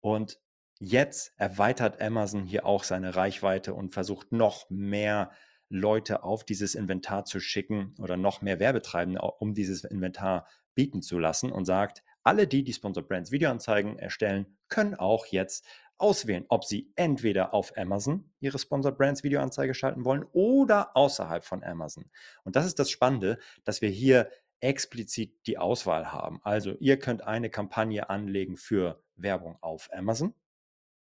Und 0.00 0.40
jetzt 0.78 1.32
erweitert 1.36 2.00
Amazon 2.00 2.44
hier 2.44 2.66
auch 2.66 2.84
seine 2.84 3.16
Reichweite 3.16 3.74
und 3.74 3.94
versucht 3.94 4.32
noch 4.32 4.68
mehr 4.70 5.30
Leute 5.68 6.22
auf 6.22 6.44
dieses 6.44 6.74
Inventar 6.74 7.24
zu 7.24 7.40
schicken 7.40 7.94
oder 7.98 8.16
noch 8.16 8.40
mehr 8.42 8.60
Werbetreibende, 8.60 9.20
um 9.20 9.54
dieses 9.54 9.84
Inventar 9.84 10.46
bieten 10.74 11.02
zu 11.02 11.18
lassen 11.18 11.50
und 11.50 11.64
sagt, 11.64 12.02
alle 12.22 12.46
die, 12.46 12.62
die 12.62 12.72
Sponsored 12.72 13.08
Brands 13.08 13.32
Videoanzeigen 13.32 13.98
erstellen, 13.98 14.58
können 14.68 14.94
auch 14.94 15.26
jetzt 15.26 15.66
auswählen, 15.98 16.44
ob 16.48 16.64
Sie 16.64 16.92
entweder 16.96 17.54
auf 17.54 17.76
Amazon 17.76 18.30
Ihre 18.40 18.58
Sponsored 18.58 18.98
Brands 18.98 19.24
Videoanzeige 19.24 19.74
schalten 19.74 20.04
wollen 20.04 20.24
oder 20.32 20.96
außerhalb 20.96 21.44
von 21.44 21.64
Amazon. 21.64 22.10
Und 22.44 22.56
das 22.56 22.66
ist 22.66 22.78
das 22.78 22.90
Spannende, 22.90 23.38
dass 23.64 23.80
wir 23.80 23.88
hier 23.88 24.30
explizit 24.60 25.46
die 25.46 25.58
Auswahl 25.58 26.12
haben. 26.12 26.40
Also 26.42 26.74
ihr 26.80 26.98
könnt 26.98 27.22
eine 27.22 27.50
Kampagne 27.50 28.08
anlegen 28.10 28.56
für 28.56 29.02
Werbung 29.16 29.56
auf 29.60 29.88
Amazon. 29.92 30.34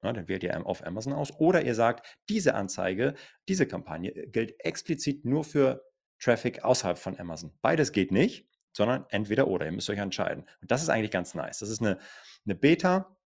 Ja, 0.01 0.13
dann 0.13 0.27
wählt 0.27 0.43
ihr 0.43 0.65
auf 0.65 0.85
Amazon 0.85 1.13
aus. 1.13 1.31
Oder 1.39 1.63
ihr 1.63 1.75
sagt, 1.75 2.17
diese 2.29 2.55
Anzeige, 2.55 3.15
diese 3.47 3.67
Kampagne 3.67 4.11
gilt 4.27 4.55
explizit 4.63 5.25
nur 5.25 5.43
für 5.43 5.83
Traffic 6.19 6.63
außerhalb 6.63 6.97
von 6.97 7.19
Amazon. 7.19 7.53
Beides 7.61 7.91
geht 7.91 8.11
nicht, 8.11 8.47
sondern 8.71 9.05
entweder 9.09 9.47
oder. 9.47 9.65
Ihr 9.65 9.71
müsst 9.71 9.89
euch 9.89 9.99
entscheiden. 9.99 10.45
Und 10.61 10.71
das 10.71 10.81
ist 10.81 10.89
eigentlich 10.89 11.11
ganz 11.11 11.33
nice. 11.33 11.59
Das 11.59 11.69
ist 11.69 11.81
eine, 11.81 11.99
eine 12.45 12.55
Beta. 12.55 13.17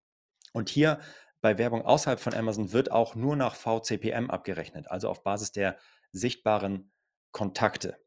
Und 0.51 0.69
hier 0.69 0.99
bei 1.41 1.57
Werbung 1.57 1.83
außerhalb 1.83 2.19
von 2.19 2.33
Amazon 2.33 2.71
wird 2.71 2.91
auch 2.91 3.15
nur 3.15 3.35
nach 3.35 3.55
VCPM 3.55 4.29
abgerechnet, 4.29 4.89
also 4.89 5.09
auf 5.09 5.23
Basis 5.23 5.51
der 5.51 5.77
sichtbaren 6.11 6.91
Kontakte. 7.31 7.97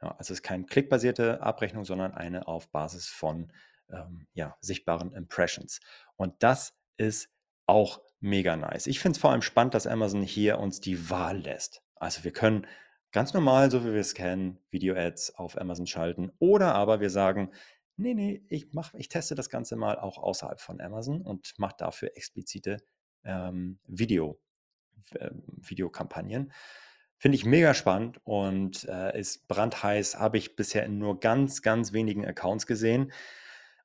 Ja, 0.00 0.12
also 0.12 0.32
es 0.32 0.38
ist 0.38 0.42
keine 0.42 0.64
klickbasierte 0.64 1.42
Abrechnung, 1.42 1.84
sondern 1.84 2.14
eine 2.14 2.48
auf 2.48 2.70
Basis 2.70 3.06
von 3.08 3.52
ähm, 3.90 4.26
ja, 4.32 4.56
sichtbaren 4.60 5.12
Impressions. 5.12 5.80
Und 6.16 6.42
das 6.42 6.74
ist 6.96 7.28
auch 7.66 8.00
mega 8.20 8.56
nice. 8.56 8.86
Ich 8.86 9.00
finde 9.00 9.16
es 9.16 9.20
vor 9.20 9.30
allem 9.30 9.42
spannend, 9.42 9.74
dass 9.74 9.86
Amazon 9.86 10.22
hier 10.22 10.58
uns 10.58 10.80
die 10.80 11.10
Wahl 11.10 11.38
lässt. 11.38 11.82
Also 11.94 12.24
wir 12.24 12.32
können 12.32 12.66
ganz 13.12 13.32
normal, 13.32 13.70
so 13.70 13.84
wie 13.84 13.92
wir 13.92 14.00
es 14.00 14.14
kennen, 14.14 14.58
Video-Ads 14.70 15.36
auf 15.36 15.58
Amazon 15.58 15.86
schalten 15.86 16.32
oder 16.38 16.74
aber 16.74 17.00
wir 17.00 17.10
sagen, 17.10 17.50
Nee, 17.98 18.12
nee, 18.14 18.42
ich, 18.48 18.72
mach, 18.72 18.92
ich 18.94 19.08
teste 19.08 19.34
das 19.34 19.48
Ganze 19.48 19.74
mal 19.74 19.98
auch 19.98 20.18
außerhalb 20.18 20.60
von 20.60 20.80
Amazon 20.80 21.22
und 21.22 21.54
mache 21.58 21.76
dafür 21.78 22.10
explizite 22.14 22.76
ähm, 23.24 23.78
Video, 23.86 24.38
äh, 25.12 25.30
Videokampagnen. 25.56 26.52
Finde 27.16 27.36
ich 27.36 27.46
mega 27.46 27.72
spannend 27.72 28.20
und 28.24 28.84
äh, 28.84 29.18
ist 29.18 29.48
brandheiß, 29.48 30.18
habe 30.18 30.36
ich 30.36 30.56
bisher 30.56 30.84
in 30.84 30.98
nur 30.98 31.20
ganz, 31.20 31.62
ganz 31.62 31.94
wenigen 31.94 32.26
Accounts 32.26 32.66
gesehen. 32.66 33.12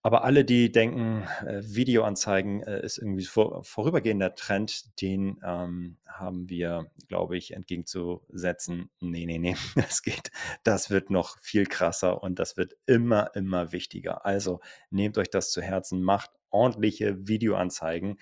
Aber 0.03 0.23
alle, 0.23 0.43
die 0.43 0.71
denken, 0.71 1.27
äh, 1.45 1.61
Videoanzeigen 1.63 2.63
äh, 2.63 2.83
ist 2.83 2.97
irgendwie 2.97 3.25
vor, 3.25 3.63
vorübergehender 3.63 4.33
Trend, 4.33 4.99
den 4.99 5.39
ähm, 5.43 5.97
haben 6.07 6.49
wir, 6.49 6.91
glaube 7.07 7.37
ich, 7.37 7.53
entgegenzusetzen. 7.53 8.89
Nee, 8.99 9.27
nee, 9.27 9.37
nee, 9.37 9.55
das 9.75 10.01
geht. 10.01 10.31
Das 10.63 10.89
wird 10.89 11.11
noch 11.11 11.37
viel 11.39 11.67
krasser 11.67 12.23
und 12.23 12.39
das 12.39 12.57
wird 12.57 12.73
immer, 12.87 13.35
immer 13.35 13.71
wichtiger. 13.71 14.25
Also 14.25 14.59
nehmt 14.89 15.19
euch 15.19 15.29
das 15.29 15.51
zu 15.51 15.61
Herzen, 15.61 16.01
macht 16.01 16.31
ordentliche 16.49 17.27
Videoanzeigen. 17.27 18.17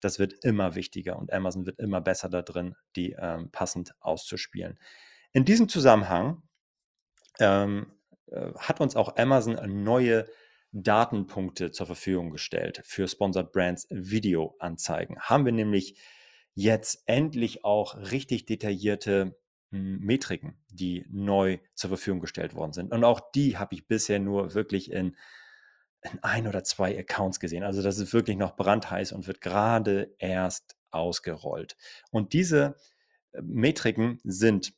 Das 0.00 0.18
wird 0.18 0.34
immer 0.44 0.74
wichtiger 0.74 1.18
und 1.18 1.32
Amazon 1.32 1.64
wird 1.64 1.78
immer 1.78 2.02
besser 2.02 2.28
da 2.28 2.42
drin, 2.42 2.74
die 2.96 3.16
ähm, 3.18 3.50
passend 3.50 3.94
auszuspielen. 4.00 4.78
In 5.32 5.46
diesem 5.46 5.70
Zusammenhang 5.70 6.42
ähm, 7.40 7.86
äh, 8.30 8.52
hat 8.58 8.82
uns 8.82 8.94
auch 8.94 9.16
Amazon 9.16 9.58
neue 9.82 10.26
Datenpunkte 10.74 11.70
zur 11.70 11.86
Verfügung 11.86 12.30
gestellt 12.30 12.80
für 12.84 13.06
Sponsored 13.06 13.52
Brands 13.52 13.86
Videoanzeigen. 13.90 15.20
Haben 15.20 15.44
wir 15.44 15.52
nämlich 15.52 15.96
jetzt 16.54 17.02
endlich 17.06 17.64
auch 17.64 17.96
richtig 17.96 18.46
detaillierte 18.46 19.36
hm, 19.70 20.00
Metriken, 20.00 20.58
die 20.68 21.06
neu 21.10 21.58
zur 21.74 21.88
Verfügung 21.88 22.20
gestellt 22.20 22.54
worden 22.54 22.72
sind. 22.72 22.92
Und 22.92 23.04
auch 23.04 23.20
die 23.34 23.56
habe 23.56 23.74
ich 23.74 23.86
bisher 23.86 24.18
nur 24.18 24.54
wirklich 24.54 24.90
in, 24.90 25.16
in 26.02 26.22
ein 26.22 26.48
oder 26.48 26.64
zwei 26.64 26.98
Accounts 26.98 27.38
gesehen. 27.38 27.62
Also 27.62 27.80
das 27.80 27.98
ist 27.98 28.12
wirklich 28.12 28.36
noch 28.36 28.56
brandheiß 28.56 29.12
und 29.12 29.28
wird 29.28 29.40
gerade 29.40 30.14
erst 30.18 30.76
ausgerollt. 30.90 31.76
Und 32.10 32.32
diese 32.32 32.76
äh, 33.32 33.42
Metriken 33.42 34.18
sind, 34.24 34.74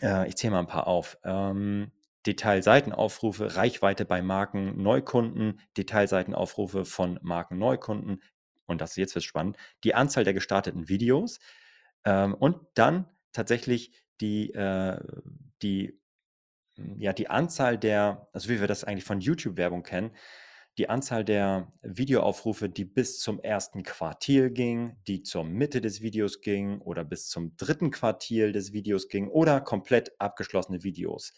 äh, 0.00 0.28
ich 0.28 0.36
zähle 0.36 0.52
mal 0.52 0.60
ein 0.60 0.66
paar 0.66 0.86
auf, 0.86 1.18
ähm, 1.24 1.90
Detailseitenaufrufe, 2.26 3.56
Reichweite 3.56 4.04
bei 4.04 4.22
Marken 4.22 4.82
Neukunden, 4.82 5.60
Detailseitenaufrufe 5.76 6.84
von 6.84 7.18
Marken 7.22 7.58
Neukunden 7.58 8.22
und 8.66 8.80
das 8.80 8.96
jetzt 8.96 9.14
wird 9.14 9.24
spannend, 9.24 9.56
die 9.84 9.94
Anzahl 9.94 10.24
der 10.24 10.34
gestarteten 10.34 10.88
Videos 10.88 11.38
ähm, 12.04 12.34
und 12.34 12.58
dann 12.74 13.06
tatsächlich 13.32 13.92
die, 14.20 14.52
äh, 14.52 15.00
die, 15.62 15.98
hm, 16.76 17.00
ja, 17.00 17.12
die 17.12 17.28
Anzahl 17.28 17.78
der, 17.78 18.28
also 18.32 18.48
wie 18.48 18.60
wir 18.60 18.66
das 18.66 18.84
eigentlich 18.84 19.04
von 19.04 19.20
YouTube-Werbung 19.20 19.82
kennen, 19.82 20.10
die 20.78 20.88
Anzahl 20.88 21.24
der 21.24 21.72
Videoaufrufe, 21.82 22.68
die 22.68 22.84
bis 22.84 23.18
zum 23.18 23.40
ersten 23.40 23.82
Quartil 23.82 24.50
ging, 24.50 24.96
die 25.08 25.22
zur 25.22 25.42
Mitte 25.42 25.80
des 25.80 26.02
Videos 26.02 26.40
ging 26.40 26.80
oder 26.80 27.04
bis 27.04 27.28
zum 27.28 27.56
dritten 27.56 27.90
Quartil 27.90 28.52
des 28.52 28.72
Videos 28.72 29.08
ging 29.08 29.26
oder 29.28 29.60
komplett 29.60 30.12
abgeschlossene 30.20 30.84
Videos. 30.84 31.32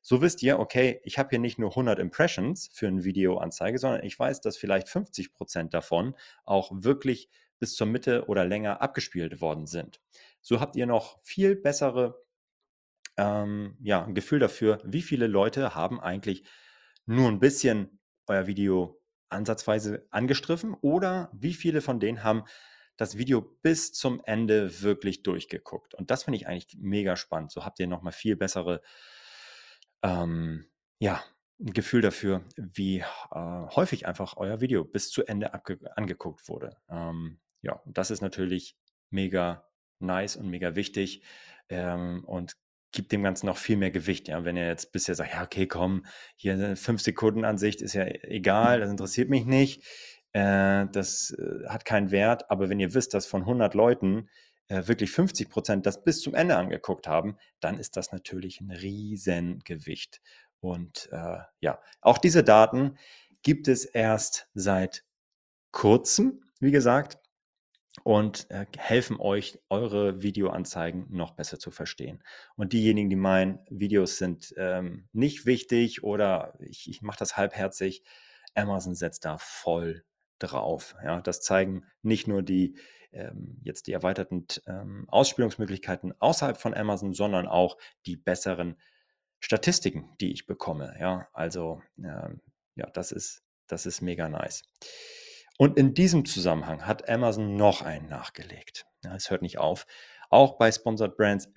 So 0.00 0.22
wisst 0.22 0.42
ihr, 0.42 0.58
okay, 0.58 1.00
ich 1.04 1.18
habe 1.18 1.30
hier 1.30 1.38
nicht 1.38 1.58
nur 1.58 1.70
100 1.70 1.98
Impressions 1.98 2.70
für 2.72 2.86
eine 2.88 3.04
Videoanzeige, 3.04 3.78
sondern 3.78 4.04
ich 4.04 4.18
weiß, 4.18 4.40
dass 4.40 4.56
vielleicht 4.56 4.88
50 4.88 5.32
Prozent 5.32 5.74
davon 5.74 6.14
auch 6.44 6.70
wirklich 6.72 7.28
bis 7.58 7.74
zur 7.74 7.86
Mitte 7.86 8.26
oder 8.26 8.44
länger 8.44 8.80
abgespielt 8.80 9.40
worden 9.40 9.66
sind. 9.66 10.00
So 10.40 10.60
habt 10.60 10.76
ihr 10.76 10.86
noch 10.86 11.18
viel 11.22 11.56
bessere 11.56 12.22
ähm, 13.18 13.76
ja, 13.82 14.04
ein 14.04 14.14
Gefühl 14.14 14.38
dafür, 14.38 14.80
wie 14.84 15.02
viele 15.02 15.26
Leute 15.26 15.74
haben 15.74 16.00
eigentlich 16.00 16.44
nur 17.04 17.28
ein 17.28 17.40
bisschen 17.40 18.00
euer 18.26 18.46
Video 18.46 19.02
ansatzweise 19.28 20.06
angestriffen 20.10 20.74
oder 20.80 21.30
wie 21.32 21.52
viele 21.52 21.82
von 21.82 22.00
denen 22.00 22.22
haben 22.22 22.44
das 22.96 23.18
Video 23.18 23.40
bis 23.40 23.92
zum 23.92 24.22
Ende 24.24 24.82
wirklich 24.82 25.22
durchgeguckt. 25.22 25.94
Und 25.94 26.10
das 26.10 26.24
finde 26.24 26.36
ich 26.36 26.46
eigentlich 26.46 26.76
mega 26.80 27.16
spannend. 27.16 27.52
So 27.52 27.64
habt 27.64 27.78
ihr 27.80 27.86
nochmal 27.86 28.12
viel 28.12 28.36
bessere, 28.36 28.80
ähm, 30.02 30.66
ja, 30.98 31.22
ein 31.60 31.72
Gefühl 31.72 32.02
dafür, 32.02 32.44
wie 32.56 32.98
äh, 32.98 33.04
häufig 33.32 34.06
einfach 34.06 34.36
euer 34.36 34.60
Video 34.60 34.84
bis 34.84 35.10
zu 35.10 35.24
Ende 35.24 35.52
angeguckt 35.96 36.48
wurde. 36.48 36.76
Ähm, 36.88 37.40
ja, 37.62 37.82
das 37.86 38.10
ist 38.10 38.20
natürlich 38.20 38.76
mega 39.10 39.66
nice 39.98 40.36
und 40.36 40.48
mega 40.48 40.76
wichtig 40.76 41.22
ähm, 41.68 42.24
und 42.24 42.56
gibt 42.92 43.12
dem 43.12 43.22
Ganzen 43.22 43.46
noch 43.46 43.58
viel 43.58 43.76
mehr 43.76 43.90
Gewicht. 43.90 44.28
Ja, 44.28 44.44
wenn 44.44 44.56
ihr 44.56 44.66
jetzt 44.66 44.92
bisher 44.92 45.14
sagt, 45.14 45.34
ja, 45.34 45.42
okay, 45.42 45.66
komm, 45.66 46.06
hier 46.36 46.54
eine 46.54 46.76
5 46.76 47.00
Sekunden 47.00 47.44
Ansicht 47.44 47.82
ist 47.82 47.94
ja 47.94 48.04
egal, 48.06 48.80
das 48.80 48.90
interessiert 48.90 49.28
mich 49.28 49.44
nicht, 49.44 49.84
äh, 50.32 50.86
das 50.92 51.30
äh, 51.38 51.68
hat 51.68 51.84
keinen 51.84 52.10
Wert. 52.10 52.50
Aber 52.50 52.68
wenn 52.68 52.80
ihr 52.80 52.94
wisst, 52.94 53.14
dass 53.14 53.26
von 53.26 53.42
100 53.42 53.74
Leuten 53.74 54.28
äh, 54.68 54.86
wirklich 54.86 55.10
50 55.10 55.50
Prozent 55.50 55.86
das 55.86 56.04
bis 56.04 56.20
zum 56.20 56.34
Ende 56.34 56.56
angeguckt 56.56 57.06
haben, 57.06 57.36
dann 57.60 57.78
ist 57.78 57.96
das 57.96 58.12
natürlich 58.12 58.60
ein 58.60 58.70
Riesengewicht. 58.70 60.20
Und 60.60 61.08
äh, 61.12 61.38
ja, 61.60 61.80
auch 62.00 62.18
diese 62.18 62.44
Daten 62.44 62.96
gibt 63.42 63.68
es 63.68 63.84
erst 63.84 64.48
seit 64.54 65.04
kurzem, 65.72 66.42
wie 66.60 66.70
gesagt 66.70 67.18
und 68.04 68.50
äh, 68.50 68.66
helfen 68.76 69.18
euch, 69.18 69.58
eure 69.68 70.22
Videoanzeigen 70.22 71.06
noch 71.10 71.32
besser 71.32 71.58
zu 71.58 71.70
verstehen. 71.70 72.22
Und 72.56 72.72
diejenigen, 72.72 73.10
die 73.10 73.16
meinen, 73.16 73.60
Videos 73.70 74.18
sind 74.18 74.54
ähm, 74.56 75.08
nicht 75.12 75.46
wichtig 75.46 76.02
oder 76.02 76.54
ich, 76.60 76.88
ich 76.88 77.02
mache 77.02 77.18
das 77.18 77.36
halbherzig, 77.36 78.02
Amazon 78.54 78.94
setzt 78.94 79.24
da 79.24 79.38
voll 79.38 80.04
drauf. 80.38 80.94
Ja, 81.02 81.20
das 81.20 81.40
zeigen 81.40 81.84
nicht 82.02 82.28
nur 82.28 82.42
die 82.42 82.78
ähm, 83.12 83.58
jetzt 83.62 83.86
die 83.86 83.92
erweiterten 83.92 84.46
ähm, 84.66 85.06
Ausspielungsmöglichkeiten 85.08 86.14
außerhalb 86.20 86.56
von 86.56 86.74
Amazon, 86.74 87.14
sondern 87.14 87.46
auch 87.46 87.78
die 88.06 88.16
besseren 88.16 88.76
Statistiken, 89.40 90.10
die 90.20 90.32
ich 90.32 90.46
bekomme. 90.46 90.96
Ja, 90.98 91.28
also 91.32 91.82
ähm, 91.98 92.40
ja, 92.74 92.88
das 92.90 93.12
ist 93.12 93.42
das 93.68 93.86
ist 93.86 94.00
mega 94.00 94.28
nice. 94.28 94.62
Und 95.58 95.76
in 95.76 95.94
diesem 95.94 96.24
Zusammenhang 96.24 96.86
hat 96.86 97.08
Amazon 97.08 97.56
noch 97.56 97.82
einen 97.82 98.08
nachgelegt. 98.08 98.86
Ja, 99.04 99.14
es 99.14 99.30
hört 99.30 99.42
nicht 99.42 99.58
auf. 99.58 99.86
Auch 100.30 100.56
bei 100.56 100.70
Sponsored 100.70 101.16
Brands 101.16 101.48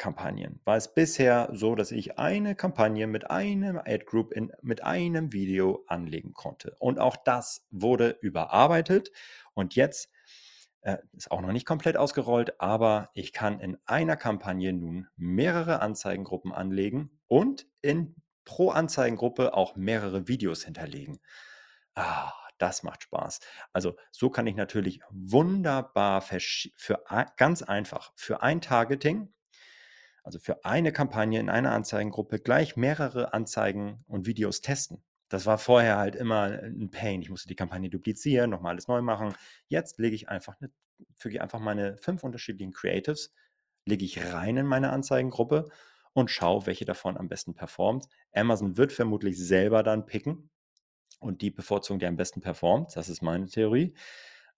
Video-Kampagnen 0.00 0.60
war 0.64 0.76
es 0.76 0.94
bisher 0.94 1.50
so, 1.52 1.74
dass 1.74 1.92
ich 1.92 2.18
eine 2.18 2.54
Kampagne 2.54 3.06
mit 3.06 3.30
einem 3.30 3.76
Ad 3.76 4.04
Group 4.06 4.32
in, 4.32 4.50
mit 4.62 4.82
einem 4.82 5.32
Video 5.32 5.84
anlegen 5.88 6.32
konnte. 6.32 6.74
Und 6.78 6.98
auch 6.98 7.16
das 7.16 7.66
wurde 7.70 8.16
überarbeitet. 8.22 9.10
Und 9.52 9.74
jetzt 9.74 10.10
äh, 10.80 10.96
ist 11.12 11.30
auch 11.30 11.42
noch 11.42 11.52
nicht 11.52 11.66
komplett 11.66 11.98
ausgerollt, 11.98 12.60
aber 12.60 13.10
ich 13.12 13.34
kann 13.34 13.60
in 13.60 13.76
einer 13.84 14.16
Kampagne 14.16 14.72
nun 14.72 15.06
mehrere 15.16 15.80
Anzeigengruppen 15.80 16.52
anlegen 16.52 17.10
und 17.28 17.66
in 17.82 18.14
pro 18.46 18.70
Anzeigengruppe 18.70 19.52
auch 19.52 19.76
mehrere 19.76 20.28
Videos 20.28 20.64
hinterlegen. 20.64 21.20
Ah, 21.94 22.32
das 22.56 22.82
macht 22.82 23.02
Spaß. 23.02 23.40
Also 23.74 23.96
so 24.12 24.30
kann 24.30 24.46
ich 24.46 24.54
natürlich 24.54 25.00
wunderbar 25.10 26.22
für 26.22 27.04
ganz 27.36 27.62
einfach 27.62 28.12
für 28.16 28.42
ein 28.42 28.60
Targeting, 28.62 29.32
also 30.30 30.38
für 30.38 30.64
eine 30.64 30.92
Kampagne 30.92 31.40
in 31.40 31.50
einer 31.50 31.72
Anzeigengruppe 31.72 32.38
gleich 32.38 32.76
mehrere 32.76 33.34
Anzeigen 33.34 34.04
und 34.06 34.26
Videos 34.26 34.60
testen. 34.60 35.02
Das 35.28 35.44
war 35.44 35.58
vorher 35.58 35.98
halt 35.98 36.14
immer 36.14 36.44
ein 36.44 36.90
Pain. 36.90 37.20
Ich 37.20 37.30
musste 37.30 37.48
die 37.48 37.56
Kampagne 37.56 37.90
duplizieren, 37.90 38.50
nochmal 38.50 38.72
alles 38.72 38.86
neu 38.86 39.02
machen. 39.02 39.34
Jetzt 39.66 39.98
lege 39.98 40.14
ich 40.14 40.28
einfach 40.28 40.54
eine, 40.60 40.70
füge 41.16 41.42
einfach 41.42 41.58
meine 41.58 41.96
fünf 41.96 42.22
unterschiedlichen 42.22 42.72
Creatives, 42.72 43.32
lege 43.86 44.04
ich 44.04 44.32
rein 44.32 44.56
in 44.56 44.66
meine 44.66 44.90
Anzeigengruppe 44.90 45.68
und 46.12 46.30
schaue, 46.30 46.66
welche 46.66 46.84
davon 46.84 47.16
am 47.16 47.28
besten 47.28 47.54
performt. 47.54 48.06
Amazon 48.32 48.76
wird 48.76 48.92
vermutlich 48.92 49.36
selber 49.36 49.82
dann 49.82 50.06
picken, 50.06 50.48
und 51.20 51.42
die 51.42 51.50
bevorzugen, 51.50 52.00
die 52.00 52.06
am 52.06 52.16
besten 52.16 52.40
performt. 52.40 52.96
Das 52.96 53.08
ist 53.08 53.20
meine 53.20 53.46
Theorie. 53.46 53.94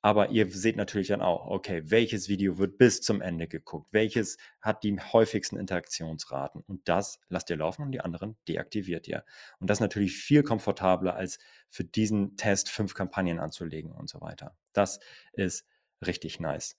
Aber 0.03 0.31
ihr 0.31 0.51
seht 0.51 0.77
natürlich 0.77 1.09
dann 1.09 1.23
auch, 1.23 1.47
okay, 1.47 1.83
welches 1.87 2.29
Video 2.29 2.59
wird 2.59 2.77
bis 2.77 3.01
zum 3.01 3.21
Ende 3.21 3.47
geguckt, 3.47 3.87
welches 3.93 4.37
hat 4.61 4.83
die 4.83 4.99
häufigsten 4.99 5.57
Interaktionsraten 5.57 6.62
und 6.67 6.88
das 6.88 7.21
lasst 7.29 7.49
ihr 7.51 7.57
laufen 7.57 7.83
und 7.83 7.93
die 7.93 8.01
anderen 8.01 8.37
deaktiviert 8.49 9.07
ihr. 9.07 9.25
Und 9.61 9.71
das 9.71 9.77
ist 9.79 9.83
natürlich 9.83 10.17
viel 10.17 10.43
komfortabler, 10.43 11.15
als 11.15 11.38
für 11.71 11.85
diesen 11.85 12.37
Test 12.37 12.69
fünf 12.69 12.95
Kampagnen 12.95 13.38
anzulegen 13.38 13.93
und 13.93 14.09
so 14.11 14.21
weiter. 14.21 14.57
Das 14.73 14.99
ist 15.33 15.65
richtig 16.05 16.41
nice. 16.41 16.77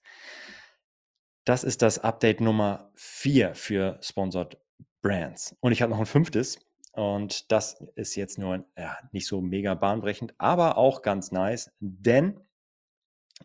Das 1.44 1.64
ist 1.64 1.82
das 1.82 1.98
Update 1.98 2.40
Nummer 2.40 2.90
vier 2.94 3.54
für 3.54 3.98
Sponsored 4.02 4.58
Brands. 5.00 5.56
Und 5.60 5.72
ich 5.72 5.82
habe 5.82 5.90
noch 5.90 6.00
ein 6.00 6.06
fünftes, 6.06 6.58
und 6.92 7.50
das 7.50 7.80
ist 7.96 8.14
jetzt 8.14 8.38
nur 8.38 8.66
ja, 8.78 8.98
nicht 9.12 9.26
so 9.26 9.40
mega 9.40 9.74
bahnbrechend, 9.74 10.34
aber 10.38 10.78
auch 10.78 11.02
ganz 11.02 11.32
nice, 11.32 11.72
denn 11.80 12.40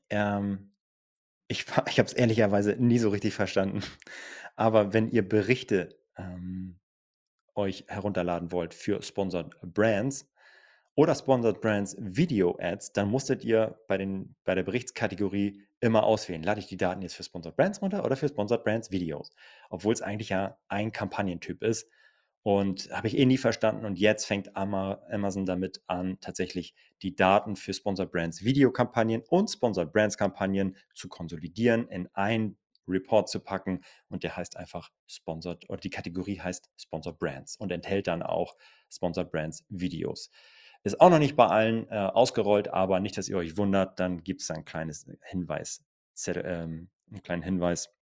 ähm, 0.09 0.71
ich, 1.47 1.65
ich 1.87 1.99
habe 1.99 2.07
es 2.07 2.13
ehrlicherweise 2.13 2.75
nie 2.77 2.99
so 2.99 3.09
richtig 3.09 3.33
verstanden. 3.33 3.81
Aber 4.55 4.93
wenn 4.93 5.09
ihr 5.09 5.27
Berichte 5.27 5.97
ähm, 6.17 6.79
euch 7.55 7.85
herunterladen 7.87 8.51
wollt 8.51 8.73
für 8.73 9.01
Sponsored 9.01 9.55
Brands 9.61 10.29
oder 10.95 11.15
Sponsored 11.15 11.61
Brands 11.61 11.95
Video 11.99 12.57
Ads, 12.59 12.93
dann 12.93 13.09
musstet 13.09 13.43
ihr 13.43 13.79
bei, 13.87 13.97
den, 13.97 14.35
bei 14.43 14.55
der 14.55 14.63
Berichtskategorie 14.63 15.63
immer 15.79 16.03
auswählen. 16.03 16.43
Lade 16.43 16.59
ich 16.59 16.67
die 16.67 16.77
Daten 16.77 17.01
jetzt 17.01 17.15
für 17.15 17.23
Sponsored 17.23 17.55
Brands 17.55 17.81
runter 17.81 18.03
oder 18.05 18.15
für 18.15 18.27
Sponsored 18.27 18.63
Brands 18.63 18.91
Videos? 18.91 19.31
Obwohl 19.69 19.93
es 19.93 20.01
eigentlich 20.01 20.29
ja 20.29 20.57
ein 20.67 20.91
Kampagnentyp 20.91 21.63
ist. 21.63 21.89
Und 22.49 22.89
habe 22.89 23.07
ich 23.07 23.15
eh 23.15 23.27
nie 23.27 23.37
verstanden. 23.37 23.85
Und 23.85 23.99
jetzt 23.99 24.25
fängt 24.25 24.57
Amazon 24.57 25.45
damit 25.45 25.83
an, 25.85 26.17
tatsächlich 26.19 26.73
die 27.03 27.15
Daten 27.15 27.55
für 27.55 27.75
Sponsored 27.75 28.11
Brands 28.11 28.43
Videokampagnen 28.43 29.21
und 29.29 29.51
Sponsored 29.51 29.93
Brands 29.93 30.17
Kampagnen 30.17 30.75
zu 30.95 31.09
konsolidieren, 31.09 31.87
in 31.89 32.09
einen 32.15 32.57
Report 32.87 33.29
zu 33.29 33.39
packen. 33.39 33.81
Und 34.07 34.23
der 34.23 34.35
heißt 34.35 34.57
einfach 34.57 34.89
Sponsored, 35.05 35.69
oder 35.69 35.79
die 35.79 35.91
Kategorie 35.91 36.39
heißt 36.39 36.71
Sponsored 36.75 37.19
Brands 37.19 37.55
und 37.55 37.71
enthält 37.71 38.07
dann 38.07 38.23
auch 38.23 38.55
Sponsored 38.91 39.31
Brands 39.31 39.63
Videos. 39.69 40.31
Ist 40.83 40.99
auch 41.01 41.11
noch 41.11 41.19
nicht 41.19 41.35
bei 41.35 41.45
allen 41.45 41.87
äh, 41.91 41.97
ausgerollt, 41.97 42.69
aber 42.69 42.99
nicht, 42.99 43.15
dass 43.15 43.29
ihr 43.29 43.37
euch 43.37 43.57
wundert, 43.57 43.99
dann 43.99 44.23
gibt 44.23 44.41
es 44.41 44.49
ein 44.49 44.65
kleines 44.65 45.07
Hinweis, 45.21 45.85
ähm, 46.25 46.89
einen 47.11 47.21
kleinen 47.21 47.43
Hinweis, 47.43 47.93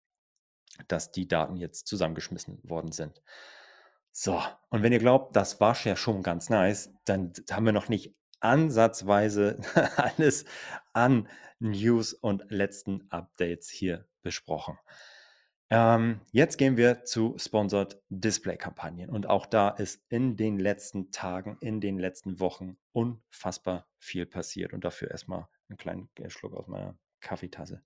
dass 0.87 1.11
die 1.11 1.27
Daten 1.27 1.57
jetzt 1.57 1.85
zusammengeschmissen 1.87 2.61
worden 2.63 2.93
sind. 2.93 3.21
So, 4.19 4.41
und 4.69 4.81
wenn 4.81 4.91
ihr 4.91 4.97
glaubt, 4.97 5.35
das 5.35 5.59
war 5.59 5.77
ja 5.83 5.95
schon 5.95 6.23
ganz 6.23 6.49
nice, 6.49 6.91
dann 7.05 7.33
haben 7.51 7.67
wir 7.67 7.71
noch 7.71 7.87
nicht 7.87 8.15
ansatzweise 8.39 9.59
alles 9.95 10.45
an 10.91 11.29
News 11.59 12.13
und 12.13 12.49
letzten 12.49 13.05
Updates 13.11 13.69
hier 13.69 14.07
besprochen. 14.23 14.79
Ähm, 15.69 16.21
jetzt 16.31 16.57
gehen 16.57 16.77
wir 16.77 17.03
zu 17.03 17.35
Sponsored 17.37 18.01
Display-Kampagnen. 18.09 19.11
Und 19.11 19.29
auch 19.29 19.45
da 19.45 19.69
ist 19.69 20.03
in 20.09 20.35
den 20.35 20.57
letzten 20.57 21.11
Tagen, 21.11 21.59
in 21.61 21.79
den 21.79 21.99
letzten 21.99 22.39
Wochen 22.39 22.77
unfassbar 22.93 23.87
viel 23.99 24.25
passiert. 24.25 24.73
Und 24.73 24.83
dafür 24.83 25.11
erstmal 25.11 25.47
einen 25.69 25.77
kleinen 25.77 26.09
Schluck 26.29 26.55
aus 26.55 26.67
meiner 26.67 26.97
Kaffeetasse. 27.19 27.83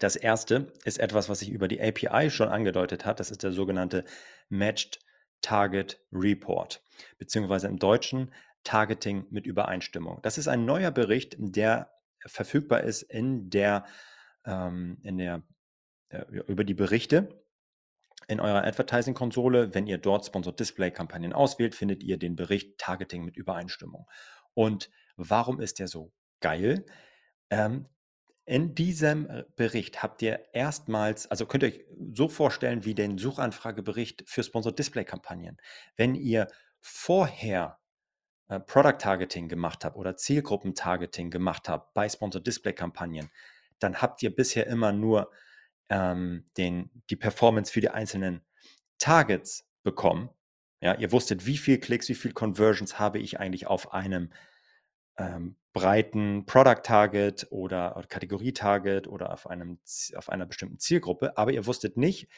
Das 0.00 0.16
erste 0.16 0.72
ist 0.84 0.98
etwas, 0.98 1.28
was 1.28 1.40
sich 1.40 1.50
über 1.50 1.68
die 1.68 1.80
API 1.80 2.30
schon 2.30 2.48
angedeutet 2.48 3.04
hat. 3.04 3.20
Das 3.20 3.30
ist 3.30 3.42
der 3.42 3.52
sogenannte 3.52 4.04
Matched 4.48 4.98
Target 5.42 6.00
Report, 6.10 6.82
beziehungsweise 7.18 7.68
im 7.68 7.78
Deutschen 7.78 8.32
Targeting 8.64 9.26
mit 9.30 9.46
Übereinstimmung. 9.46 10.20
Das 10.22 10.38
ist 10.38 10.48
ein 10.48 10.64
neuer 10.64 10.90
Bericht, 10.90 11.36
der 11.38 11.92
verfügbar 12.26 12.82
ist 12.82 13.02
in 13.02 13.50
der, 13.50 13.84
ähm, 14.44 14.98
in 15.02 15.18
der 15.18 15.42
äh, 16.08 16.24
über 16.46 16.64
die 16.64 16.74
Berichte 16.74 17.44
in 18.26 18.40
eurer 18.40 18.64
Advertising-Konsole. 18.64 19.74
Wenn 19.74 19.86
ihr 19.86 19.98
dort 19.98 20.24
Sponsored 20.24 20.58
Display-Kampagnen 20.60 21.32
auswählt, 21.34 21.74
findet 21.74 22.02
ihr 22.02 22.18
den 22.18 22.36
Bericht 22.36 22.78
Targeting 22.78 23.24
mit 23.24 23.36
Übereinstimmung. 23.36 24.06
Und 24.54 24.90
warum 25.16 25.60
ist 25.60 25.78
der 25.78 25.88
so 25.88 26.12
geil? 26.40 26.86
Ähm, 27.50 27.86
in 28.50 28.74
diesem 28.74 29.30
äh, 29.30 29.44
Bericht 29.54 30.02
habt 30.02 30.22
ihr 30.22 30.44
erstmals, 30.52 31.30
also 31.30 31.46
könnt 31.46 31.62
ihr 31.62 31.68
euch 31.68 31.84
so 32.12 32.28
vorstellen 32.28 32.84
wie 32.84 32.96
den 32.96 33.16
Suchanfragebericht 33.16 34.24
für 34.26 34.42
Sponsored 34.42 34.76
Display 34.76 35.04
Kampagnen. 35.04 35.56
Wenn 35.96 36.16
ihr 36.16 36.48
vorher 36.80 37.78
äh, 38.48 38.58
Product 38.58 38.98
Targeting 38.98 39.46
gemacht 39.46 39.84
habt 39.84 39.96
oder 39.96 40.16
Zielgruppen 40.16 40.74
Targeting 40.74 41.30
gemacht 41.30 41.68
habt 41.68 41.94
bei 41.94 42.08
Sponsored 42.08 42.44
Display 42.44 42.72
Kampagnen, 42.72 43.30
dann 43.78 44.02
habt 44.02 44.20
ihr 44.20 44.34
bisher 44.34 44.66
immer 44.66 44.90
nur 44.90 45.30
ähm, 45.88 46.44
den, 46.56 46.90
die 47.08 47.14
Performance 47.14 47.72
für 47.72 47.80
die 47.80 47.90
einzelnen 47.90 48.44
Targets 48.98 49.64
bekommen. 49.84 50.28
Ja, 50.80 50.96
ihr 50.96 51.12
wusstet, 51.12 51.46
wie 51.46 51.56
viel 51.56 51.78
Klicks, 51.78 52.08
wie 52.08 52.16
viel 52.16 52.32
Conversions 52.32 52.98
habe 52.98 53.20
ich 53.20 53.38
eigentlich 53.38 53.68
auf 53.68 53.92
einem 53.94 54.32
ähm, 55.18 55.54
breiten 55.72 56.44
Product 56.46 56.82
Target 56.82 57.46
oder 57.50 58.04
Kategorie 58.08 58.52
Target 58.52 59.06
oder 59.06 59.32
auf, 59.32 59.46
einem, 59.46 59.78
auf 60.16 60.28
einer 60.28 60.46
bestimmten 60.46 60.78
Zielgruppe, 60.78 61.36
aber 61.36 61.52
ihr 61.52 61.66
wusstet 61.66 61.96
nicht, 61.96 62.28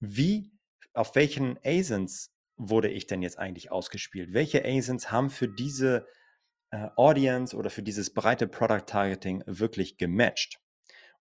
wie, 0.00 0.50
auf 0.92 1.14
welchen 1.14 1.58
ASINs 1.64 2.34
wurde 2.56 2.88
ich 2.88 3.06
denn 3.06 3.22
jetzt 3.22 3.38
eigentlich 3.38 3.70
ausgespielt? 3.70 4.34
Welche 4.34 4.64
ASINs 4.64 5.10
haben 5.10 5.30
für 5.30 5.48
diese 5.48 6.06
äh, 6.70 6.88
Audience 6.96 7.56
oder 7.56 7.70
für 7.70 7.82
dieses 7.82 8.12
breite 8.12 8.46
Product 8.46 8.86
Targeting 8.86 9.42
wirklich 9.46 9.96
gematcht? 9.96 10.60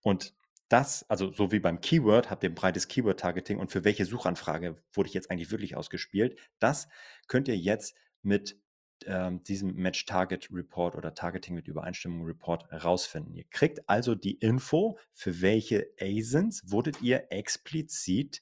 Und 0.02 0.34
das, 0.68 1.06
also 1.10 1.34
so 1.34 1.52
wie 1.52 1.60
beim 1.60 1.82
Keyword, 1.82 2.30
habt 2.30 2.44
ihr 2.44 2.54
breites 2.54 2.88
Keyword-Targeting 2.88 3.60
und 3.60 3.72
für 3.72 3.84
welche 3.84 4.06
Suchanfrage 4.06 4.76
wurde 4.94 5.08
ich 5.08 5.14
jetzt 5.14 5.30
eigentlich 5.30 5.52
wirklich 5.52 5.76
ausgespielt? 5.76 6.40
Das 6.60 6.88
könnt 7.28 7.48
ihr 7.50 7.58
jetzt 7.58 7.96
mit 8.22 8.61
ähm, 9.08 9.44
diesem 9.44 9.76
Match 9.76 10.06
Target 10.06 10.50
Report 10.52 10.96
oder 10.96 11.14
Targeting 11.14 11.56
mit 11.56 11.68
Übereinstimmung 11.68 12.26
Report 12.26 12.70
herausfinden. 12.72 13.34
Ihr 13.36 13.46
kriegt 13.50 13.88
also 13.90 14.16
die 14.16 14.36
Info, 14.36 14.98
für 15.14 15.42
welche 15.42 15.88
ASINs 16.00 16.72
wurdet 16.72 17.02
ihr 17.02 17.28
explizit 17.32 18.42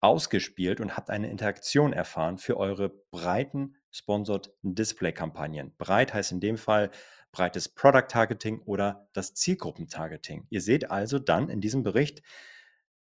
ausgespielt 0.00 0.80
und 0.80 0.96
habt 0.96 1.10
eine 1.10 1.30
Interaktion 1.30 1.92
erfahren 1.92 2.38
für 2.38 2.56
eure 2.56 2.90
breiten 3.10 3.76
Sponsored 3.90 4.52
Display 4.62 5.12
Kampagnen. 5.12 5.74
Breit 5.78 6.12
heißt 6.12 6.32
in 6.32 6.40
dem 6.40 6.58
Fall 6.58 6.90
breites 7.32 7.68
Product 7.68 8.06
Targeting 8.08 8.60
oder 8.60 9.08
das 9.12 9.34
Zielgruppentargeting. 9.34 10.46
Ihr 10.50 10.60
seht 10.60 10.90
also 10.90 11.18
dann 11.18 11.48
in 11.48 11.60
diesem 11.60 11.82
Bericht, 11.82 12.22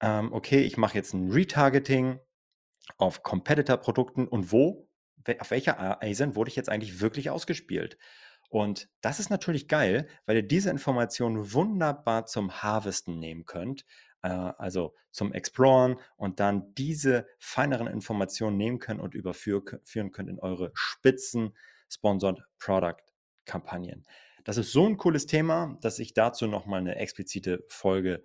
ähm, 0.01 0.33
okay, 0.33 0.61
ich 0.61 0.77
mache 0.77 0.95
jetzt 0.95 1.13
ein 1.13 1.31
Retargeting 1.31 2.21
auf 2.99 3.23
Competitor-Produkten 3.23 4.27
und 4.27 4.53
wo 4.53 4.89
auf 5.39 5.51
welcher 5.51 6.03
ASIN 6.03 6.37
wurde 6.37 6.51
ich 6.51 6.57
jetzt 6.57 6.69
eigentlich 6.69 7.01
wirklich 7.01 7.31
ausgespielt? 7.31 7.99
Und 8.49 8.91
das 9.01 9.19
ist 9.19 9.31
natürlich 9.31 9.67
geil, 9.67 10.09
weil 10.27 10.37
ihr 10.37 10.43
diese 10.43 10.71
Informationen 10.71 11.55
wunderbar 11.55 12.27
zum 12.27 12.63
Harvesten 12.63 13.19
nehmen 13.19 13.47
könnt, 13.47 13.87
äh, 14.23 14.29
also 14.29 14.95
zum 15.11 15.33
Exploren 15.33 15.99
und 16.17 16.39
dann 16.39 16.75
diese 16.75 17.27
feineren 17.39 17.87
Informationen 17.87 18.59
nehmen 18.59 18.79
könnt 18.79 19.01
und 19.01 19.15
überführen 19.15 20.13
könnt 20.13 20.29
in 20.29 20.39
eure 20.39 20.71
Spitzen 20.75 21.57
Sponsored 21.89 22.43
Product 22.59 23.03
Kampagnen. 23.45 24.05
Das 24.45 24.57
ist 24.57 24.73
so 24.73 24.87
ein 24.87 24.97
cooles 24.97 25.27
Thema, 25.27 25.79
dass 25.81 25.99
ich 25.99 26.15
dazu 26.15 26.47
nochmal 26.47 26.81
eine 26.81 26.97
explizite 26.97 27.65
Folge 27.69 28.25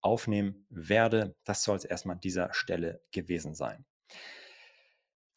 aufnehmen 0.00 0.66
werde. 0.70 1.36
Das 1.44 1.62
soll 1.62 1.76
es 1.76 1.84
erstmal 1.84 2.16
an 2.16 2.20
dieser 2.20 2.52
Stelle 2.52 3.00
gewesen 3.12 3.54
sein. 3.54 3.84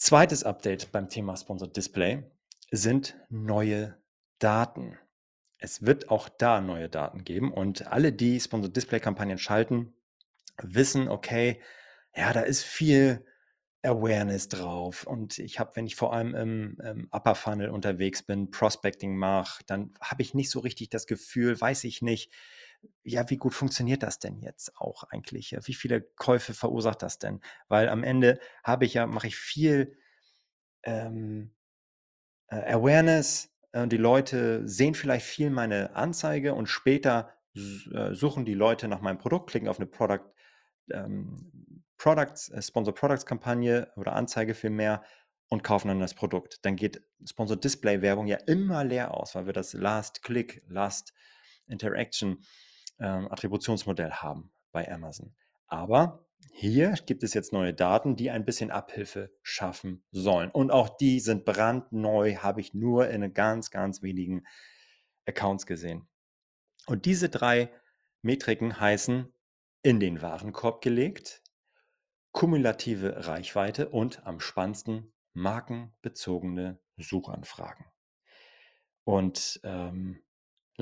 Zweites 0.01 0.43
Update 0.43 0.91
beim 0.91 1.09
Thema 1.09 1.37
Sponsored 1.37 1.77
Display 1.77 2.23
sind 2.71 3.15
neue 3.29 4.01
Daten. 4.39 4.97
Es 5.59 5.85
wird 5.85 6.09
auch 6.09 6.27
da 6.27 6.59
neue 6.59 6.89
Daten 6.89 7.23
geben 7.23 7.53
und 7.53 7.85
alle, 7.85 8.11
die 8.11 8.39
Sponsored 8.39 8.75
Display 8.75 8.99
Kampagnen 8.99 9.37
schalten, 9.37 9.93
wissen, 10.59 11.07
okay, 11.07 11.61
ja, 12.15 12.33
da 12.33 12.41
ist 12.41 12.63
viel 12.63 13.23
Awareness 13.83 14.47
drauf. 14.49 15.05
Und 15.05 15.37
ich 15.37 15.59
habe, 15.59 15.75
wenn 15.75 15.85
ich 15.85 15.95
vor 15.95 16.13
allem 16.13 16.33
im, 16.33 16.77
im 16.83 17.07
Upper 17.11 17.35
Funnel 17.35 17.69
unterwegs 17.69 18.23
bin, 18.23 18.49
Prospecting 18.49 19.15
mache, 19.15 19.63
dann 19.67 19.93
habe 20.01 20.23
ich 20.23 20.33
nicht 20.33 20.49
so 20.49 20.61
richtig 20.61 20.89
das 20.89 21.05
Gefühl, 21.05 21.61
weiß 21.61 21.83
ich 21.83 22.01
nicht, 22.01 22.31
ja, 23.04 23.30
wie 23.30 23.38
gut 23.38 23.54
funktioniert 23.54 24.04
das 24.04 24.20
denn 24.20 24.39
jetzt 24.39 24.78
auch 24.78 25.04
eigentlich? 25.04 25.56
Wie 25.63 25.74
viele 25.74 26.02
Käufe 26.02 26.54
verursacht 26.54 27.02
das 27.02 27.20
denn? 27.20 27.41
Weil 27.67 27.89
am 27.89 28.04
Ende 28.04 28.39
habe 28.63 28.86
ich 28.86 28.94
ja, 28.94 29.08
mache 29.08 29.28
ich 29.28 29.36
viel 29.36 29.98
ähm, 30.84 31.54
äh, 32.48 32.74
Awareness. 32.74 33.56
Äh, 33.72 33.88
die 33.88 33.98
Leute 33.98 34.67
sehen 34.67 34.94
vielleicht 34.94 35.26
viel 35.26 35.50
meine 35.50 35.96
Anzeige 35.96 36.54
und 36.54 36.67
später 36.67 37.34
äh, 37.56 38.13
suchen 38.13 38.46
die 38.46 38.54
Leute 38.54 38.88
nach 38.88 39.02
meinem 39.02 39.17
Produkt, 39.17 39.50
klicken 39.50 39.67
auf 39.67 39.80
eine 39.80 39.88
Product, 39.88 40.32
ähm, 40.91 41.84
Products, 41.98 42.50
äh, 42.50 42.62
Sponsor 42.62 42.94
Products 42.94 43.26
Kampagne 43.26 43.91
oder 43.96 44.13
Anzeige 44.13 44.54
viel 44.54 44.70
mehr 44.70 45.04
und 45.50 45.63
kaufen 45.63 45.89
dann 45.89 46.00
das 46.00 46.13
Produkt. 46.13 46.65
Dann 46.65 46.76
geht 46.76 47.04
Sponsor 47.26 47.58
Display 47.58 48.02
Werbung 48.02 48.28
ja 48.28 48.38
immer 48.46 48.84
leer 48.84 49.13
aus, 49.13 49.36
weil 49.36 49.48
wir 49.48 49.54
das 49.54 49.74
Last 49.74 50.24
Click, 50.24 50.63
Last 50.67 51.13
Interaction 51.67 52.44
ähm, 53.01 53.31
Attributionsmodell 53.31 54.11
haben 54.11 54.51
bei 54.71 54.89
Amazon. 54.91 55.33
Aber 55.67 56.25
hier 56.51 56.93
gibt 57.05 57.23
es 57.23 57.33
jetzt 57.33 57.53
neue 57.53 57.73
Daten, 57.73 58.15
die 58.15 58.29
ein 58.29 58.45
bisschen 58.45 58.71
Abhilfe 58.71 59.31
schaffen 59.41 60.03
sollen. 60.11 60.51
Und 60.51 60.71
auch 60.71 60.89
die 60.89 61.19
sind 61.19 61.45
brandneu, 61.45 62.35
habe 62.35 62.61
ich 62.61 62.73
nur 62.73 63.09
in 63.09 63.33
ganz, 63.33 63.71
ganz 63.71 64.01
wenigen 64.01 64.45
Accounts 65.25 65.65
gesehen. 65.65 66.07
Und 66.87 67.05
diese 67.05 67.29
drei 67.29 67.69
Metriken 68.21 68.79
heißen 68.79 69.31
in 69.83 69.99
den 69.99 70.21
Warenkorb 70.21 70.81
gelegt, 70.81 71.41
kumulative 72.31 73.27
Reichweite 73.27 73.89
und 73.89 74.25
am 74.25 74.39
spannendsten 74.39 75.13
markenbezogene 75.33 76.79
Suchanfragen. 76.97 77.85
Und 79.03 79.59
ähm, 79.63 80.21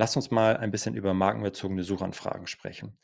Lasst 0.00 0.16
uns 0.16 0.30
mal 0.30 0.56
ein 0.56 0.70
bisschen 0.70 0.94
über 0.94 1.12
markenbezogene 1.12 1.84
Suchanfragen 1.84 2.46
sprechen. 2.46 2.96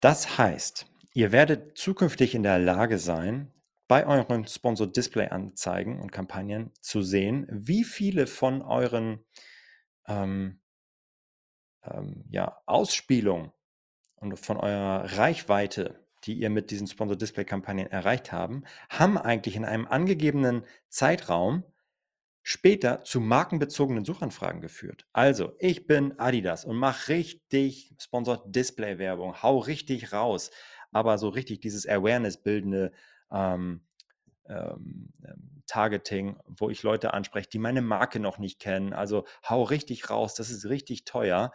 Das 0.00 0.38
heißt, 0.38 0.86
ihr 1.12 1.30
werdet 1.30 1.76
zukünftig 1.76 2.34
in 2.34 2.42
der 2.42 2.58
Lage 2.58 2.96
sein, 2.96 3.52
bei 3.86 4.06
euren 4.06 4.46
Sponsor 4.48 4.86
Display 4.86 5.28
Anzeigen 5.28 6.00
und 6.00 6.10
Kampagnen 6.10 6.72
zu 6.80 7.02
sehen, 7.02 7.46
wie 7.50 7.84
viele 7.84 8.26
von 8.26 8.62
euren 8.62 9.22
ähm, 10.08 10.62
ähm, 11.82 12.24
ja, 12.30 12.62
Ausspielungen 12.64 13.52
und 14.16 14.38
von 14.38 14.56
eurer 14.56 15.18
Reichweite, 15.18 16.02
die 16.24 16.32
ihr 16.32 16.48
mit 16.48 16.70
diesen 16.70 16.86
Sponsor 16.86 17.18
Display 17.18 17.44
Kampagnen 17.44 17.88
erreicht 17.88 18.32
haben, 18.32 18.64
haben 18.88 19.18
eigentlich 19.18 19.56
in 19.56 19.66
einem 19.66 19.86
angegebenen 19.86 20.64
Zeitraum 20.88 21.62
später 22.46 23.02
zu 23.04 23.20
markenbezogenen 23.20 24.04
Suchanfragen 24.04 24.60
geführt. 24.60 25.06
Also, 25.12 25.56
ich 25.58 25.86
bin 25.86 26.18
Adidas 26.18 26.66
und 26.66 26.76
mache 26.76 27.08
richtig 27.08 27.94
Sponsored 27.98 28.42
Display 28.46 28.98
Werbung, 28.98 29.42
hau 29.42 29.58
richtig 29.58 30.12
raus, 30.12 30.50
aber 30.92 31.16
so 31.16 31.30
richtig 31.30 31.60
dieses 31.60 31.88
Awareness 31.88 32.36
bildende 32.36 32.92
ähm, 33.32 33.80
ähm, 34.46 35.10
ähm, 35.26 35.62
Targeting, 35.66 36.36
wo 36.46 36.68
ich 36.68 36.82
Leute 36.82 37.14
anspreche, 37.14 37.48
die 37.48 37.58
meine 37.58 37.80
Marke 37.80 38.20
noch 38.20 38.36
nicht 38.36 38.60
kennen. 38.60 38.92
Also 38.92 39.24
hau 39.48 39.62
richtig 39.62 40.10
raus, 40.10 40.34
das 40.34 40.50
ist 40.50 40.66
richtig 40.66 41.06
teuer. 41.06 41.50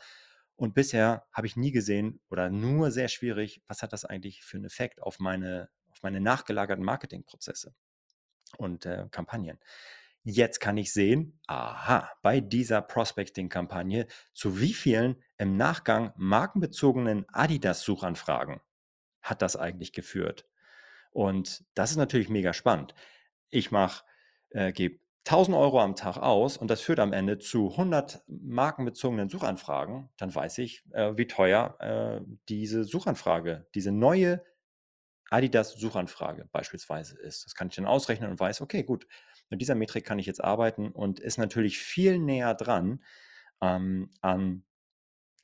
Und 0.56 0.74
bisher 0.74 1.28
habe 1.32 1.46
ich 1.46 1.56
nie 1.56 1.72
gesehen 1.72 2.20
oder 2.32 2.50
nur 2.50 2.90
sehr 2.90 3.10
schwierig, 3.10 3.62
was 3.68 3.84
hat 3.84 3.94
das 3.94 4.06
eigentlich 4.06 4.44
für 4.44 4.58
einen 4.58 4.66
Effekt 4.66 5.04
auf 5.04 5.20
meine, 5.20 5.70
auf 5.92 6.02
meine 6.02 6.20
nachgelagerten 6.20 6.84
Marketingprozesse 6.84 7.76
und 8.58 8.88
äh, 8.88 9.06
Kampagnen. 9.12 9.60
Jetzt 10.30 10.60
kann 10.60 10.78
ich 10.78 10.94
sehen, 10.94 11.40
aha, 11.48 12.10
bei 12.22 12.40
dieser 12.40 12.82
Prospecting-Kampagne, 12.82 14.08
zu 14.34 14.60
wie 14.60 14.74
vielen 14.74 15.22
im 15.38 15.58
Nachgang 15.58 16.14
markenbezogenen 16.16 17.26
Adidas-Suchanfragen 17.30 18.62
hat 19.22 19.42
das 19.42 19.56
eigentlich 19.56 19.94
geführt? 19.94 20.48
Und 21.12 21.66
das 21.74 21.92
ist 21.92 21.98
natürlich 21.98 22.30
mega 22.30 22.54
spannend. 22.54 22.94
Ich 23.50 23.72
mache, 23.72 24.04
äh, 24.52 24.72
gebe 24.72 25.00
1000 25.26 25.56
Euro 25.56 25.80
am 25.82 25.96
Tag 25.96 26.18
aus 26.18 26.58
und 26.58 26.70
das 26.70 26.82
führt 26.82 27.00
am 27.00 27.14
Ende 27.14 27.38
zu 27.38 27.72
100 27.72 28.24
markenbezogenen 28.28 29.30
Suchanfragen, 29.30 30.10
dann 30.18 30.34
weiß 30.34 30.58
ich, 30.60 30.84
äh, 30.92 31.18
wie 31.18 31.28
teuer 31.28 31.76
äh, 31.80 32.22
diese 32.48 32.84
Suchanfrage, 32.84 33.68
diese 33.76 33.92
neue 33.92 34.44
Adidas-Suchanfrage 35.30 36.50
beispielsweise 36.52 37.18
ist. 37.20 37.46
Das 37.46 37.54
kann 37.54 37.68
ich 37.68 37.76
dann 37.76 37.86
ausrechnen 37.86 38.32
und 38.32 38.40
weiß, 38.40 38.62
okay, 38.62 38.84
gut, 38.84 39.08
mit 39.50 39.62
dieser 39.62 39.76
Metrik 39.76 40.06
kann 40.06 40.20
ich 40.20 40.26
jetzt 40.26 40.44
arbeiten 40.44 40.92
und 40.92 41.20
ist 41.20 41.38
natürlich 41.38 41.80
viel 41.80 42.20
näher 42.20 42.54
dran 42.56 43.04
ähm, 43.62 44.12
an 44.22 44.64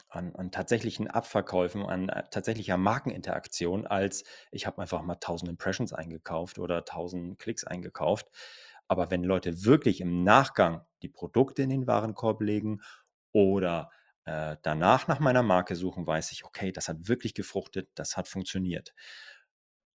an, 0.10 0.36
an 0.36 0.52
tatsächlichen 0.52 1.08
Abverkäufen, 1.10 1.84
an 1.84 2.10
äh, 2.10 2.24
tatsächlicher 2.32 2.78
Markeninteraktion, 2.78 3.86
als 3.86 4.24
ich 4.52 4.66
habe 4.66 4.82
einfach 4.82 5.02
mal 5.02 5.14
1000 5.16 5.50
Impressions 5.50 5.94
eingekauft 5.94 6.60
oder 6.60 6.78
1000 6.86 7.38
Klicks 7.40 7.64
eingekauft. 7.66 8.28
Aber 8.88 9.12
wenn 9.12 9.24
Leute 9.24 9.66
wirklich 9.66 10.02
im 10.02 10.24
Nachgang 10.24 10.86
die 11.02 11.10
Produkte 11.10 11.64
in 11.64 11.70
den 11.70 11.88
Warenkorb 11.88 12.42
legen 12.42 12.82
oder 13.32 13.90
äh, 14.26 14.58
danach 14.64 15.08
nach 15.08 15.20
meiner 15.20 15.44
Marke 15.44 15.76
suchen, 15.76 16.08
weiß 16.08 16.32
ich, 16.32 16.46
okay, 16.46 16.72
das 16.72 16.88
hat 16.88 17.08
wirklich 17.08 17.34
gefruchtet, 17.34 17.90
das 17.96 18.16
hat 18.18 18.28
funktioniert. 18.28 18.94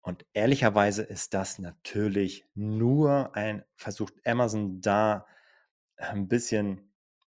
Und 0.02 0.24
ehrlicherweise 0.32 1.02
ist 1.02 1.34
das 1.34 1.58
natürlich 1.58 2.46
nur 2.54 3.36
ein 3.36 3.64
versucht 3.76 4.14
Amazon 4.26 4.80
da 4.80 5.26
ein 5.96 6.28
bisschen 6.28 6.90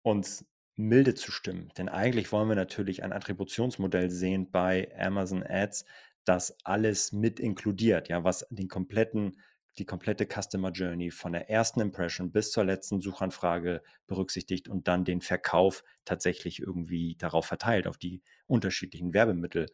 uns 0.02 0.46
milde 0.76 1.14
zu 1.14 1.32
stimmen. 1.32 1.70
Denn 1.76 1.88
eigentlich 1.88 2.32
wollen 2.32 2.48
wir 2.48 2.56
natürlich 2.56 3.02
ein 3.02 3.12
Attributionsmodell 3.12 4.10
sehen 4.10 4.50
bei 4.50 4.90
Amazon 4.98 5.42
Ads, 5.42 5.84
das 6.24 6.56
alles 6.64 7.12
mit 7.12 7.40
inkludiert, 7.40 8.08
ja, 8.08 8.24
was 8.24 8.46
den 8.50 8.68
kompletten, 8.68 9.40
die 9.78 9.84
komplette 9.84 10.26
Customer 10.26 10.70
Journey 10.70 11.10
von 11.10 11.32
der 11.32 11.50
ersten 11.50 11.80
Impression 11.80 12.30
bis 12.30 12.52
zur 12.52 12.64
letzten 12.64 13.00
Suchanfrage 13.00 13.82
berücksichtigt 14.06 14.68
und 14.68 14.86
dann 14.86 15.04
den 15.04 15.20
Verkauf 15.20 15.82
tatsächlich 16.04 16.60
irgendwie 16.60 17.16
darauf 17.16 17.46
verteilt, 17.46 17.86
auf 17.86 17.98
die 17.98 18.22
unterschiedlichen 18.46 19.14
Werbemittel, 19.14 19.66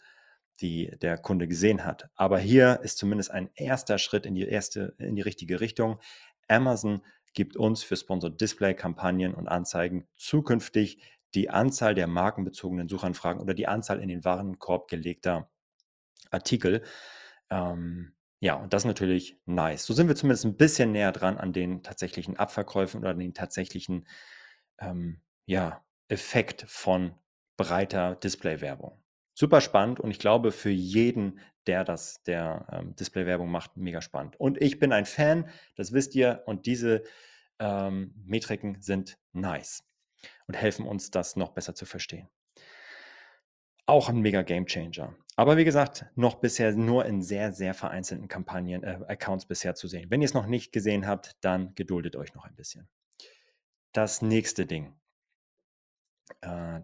die 0.61 0.91
der 1.01 1.19
Kunde 1.19 1.49
gesehen 1.49 1.85
hat. 1.85 2.11
Aber 2.15 2.39
hier 2.39 2.81
ist 2.83 2.99
zumindest 2.99 3.31
ein 3.31 3.51
erster 3.55 3.99
Schritt 3.99 4.27
in 4.27 4.35
die 4.35 4.47
erste, 4.47 4.95
in 4.99 5.17
die 5.17 5.23
richtige 5.23 5.61
Richtung. 5.61 6.01
Amazon 6.49 7.03
gibt 7.35 7.57
uns 7.57 7.83
für 7.83 7.97
Sponsored 7.97 8.41
Display 8.41 8.75
Kampagnen 8.75 9.35
und 9.35 9.49
Anzeigen 9.49 10.09
zukünftig 10.17 11.01
die 11.35 11.51
Anzahl 11.51 11.95
der 11.95 12.07
markenbezogenen 12.07 12.89
Suchanfragen 12.89 13.41
oder 13.41 13.55
die 13.55 13.69
Anzahl 13.69 14.01
in 14.01 14.09
den 14.09 14.25
Warenkorb 14.25 14.89
gelegter 14.89 15.51
Artikel. 16.31 16.83
Ähm, 17.51 18.15
ja, 18.41 18.55
und 18.55 18.73
das 18.73 18.83
ist 18.83 18.87
natürlich 18.87 19.37
nice. 19.47 19.85
So 19.85 19.95
sind 19.95 20.09
wir 20.09 20.15
zumindest 20.15 20.45
ein 20.45 20.57
bisschen 20.57 20.93
näher 20.93 21.13
dran 21.13 21.39
an 21.39 21.53
den 21.53 21.83
tatsächlichen 21.83 22.37
Abverkäufen 22.37 23.01
oder 23.01 23.15
den 23.15 23.35
tatsächlichen 23.35 24.07
ähm, 24.79 25.21
ja, 25.47 25.85
Effekt 26.09 26.65
von 26.69 27.15
breiter 27.57 28.15
Display-Werbung. 28.17 28.98
Super 29.39 29.61
spannend 29.61 30.01
und 30.01 30.11
ich 30.11 30.19
glaube 30.19 30.51
für 30.51 30.69
jeden, 30.69 31.39
der 31.69 31.85
das, 31.85 32.25
der 32.25 32.67
ähm, 32.73 32.97
Display-Werbung 32.97 33.49
macht, 33.49 33.77
mega 33.77 34.03
spannend. 34.03 34.35
Und 34.41 34.61
ich 34.61 34.81
bin 34.81 34.91
ein 34.91 35.07
Fan, 35.07 35.49
das 35.77 35.93
wisst 35.93 36.17
ihr, 36.17 36.43
und 36.47 36.67
diese 36.67 37.05
ähm, 37.61 38.13
Metriken 38.27 38.83
sind 38.83 39.17
nice 39.33 39.85
und 40.49 40.57
helfen 40.57 40.85
uns, 40.87 41.13
das 41.13 41.37
noch 41.37 41.51
besser 41.51 41.77
zu 41.77 41.87
verstehen. 41.87 42.29
Auch 43.87 44.09
ein 44.09 44.23
mega 44.23 44.43
Game 44.43 44.67
Changer. 44.67 45.15
Aber 45.37 45.57
wie 45.57 45.65
gesagt, 45.65 46.07
noch 46.17 46.41
bisher 46.41 46.73
nur 46.73 47.07
in 47.07 47.23
sehr, 47.23 47.53
sehr 47.53 47.75
vereinzelten 47.75 48.27
Kampagnen, 48.27 48.83
äh, 48.83 48.99
Accounts 49.07 49.47
bisher 49.47 49.77
zu 49.77 49.87
sehen. 49.87 50.11
Wenn 50.11 50.21
ihr 50.21 50.27
es 50.27 50.35
noch 50.35 50.47
nicht 50.47 50.73
gesehen 50.73 51.07
habt, 51.07 51.37
dann 51.43 51.77
geduldet 51.77 52.17
euch 52.17 52.35
noch 52.35 52.45
ein 52.45 52.57
bisschen. 52.57 52.89
Das 53.93 54.21
nächste 54.21 54.67
Ding. 54.67 54.99
Äh, 56.41 56.81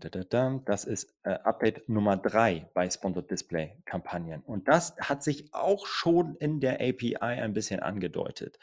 das 0.64 0.84
ist 0.84 1.14
äh, 1.22 1.30
Update 1.30 1.88
Nummer 1.88 2.16
3 2.16 2.70
bei 2.74 2.90
Sponsored 2.90 3.30
Display 3.30 3.80
Kampagnen. 3.84 4.42
Und 4.42 4.68
das 4.68 4.96
hat 4.98 5.22
sich 5.22 5.52
auch 5.54 5.86
schon 5.86 6.36
in 6.36 6.60
der 6.60 6.74
API 6.80 7.16
ein 7.16 7.52
bisschen 7.52 7.80
angedeutet 7.80 8.58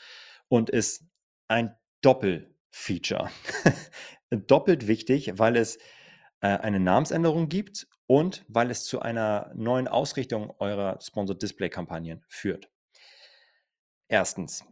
und 0.47 0.69
ist 0.69 1.06
ein 1.47 1.75
Doppelfeature. 2.01 3.30
Doppelt 4.30 4.88
wichtig, 4.88 5.34
weil 5.38 5.56
es 5.56 5.77
äh, 6.41 6.47
eine 6.47 6.80
Namensänderung 6.80 7.47
gibt 7.49 7.88
und 8.08 8.43
weil 8.47 8.71
es 8.71 8.84
zu 8.84 8.99
einer 9.01 9.51
neuen 9.56 9.88
Ausrichtung 9.88 10.54
eurer 10.60 10.99
Sponsored 11.01 11.41
Display 11.41 11.69
Kampagnen 11.69 12.23
führt. 12.27 12.69
Erstens, 14.10 14.65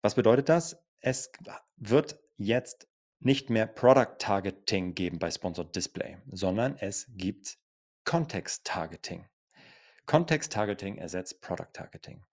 was 0.00 0.14
bedeutet 0.14 0.48
das? 0.48 0.82
Es 1.00 1.30
wird 1.76 2.18
jetzt 2.38 2.88
nicht 3.20 3.50
mehr 3.50 3.66
Product 3.66 4.18
Targeting 4.18 4.94
geben 4.94 5.18
bei 5.18 5.30
Sponsored 5.30 5.74
Display, 5.74 6.18
sondern 6.30 6.76
es 6.78 7.06
gibt 7.16 7.58
Context 8.04 8.64
Targeting. 8.64 9.26
Context 10.06 10.52
Targeting 10.52 10.98
ersetzt 10.98 11.40
Product 11.40 11.72
Targeting. 11.72 12.24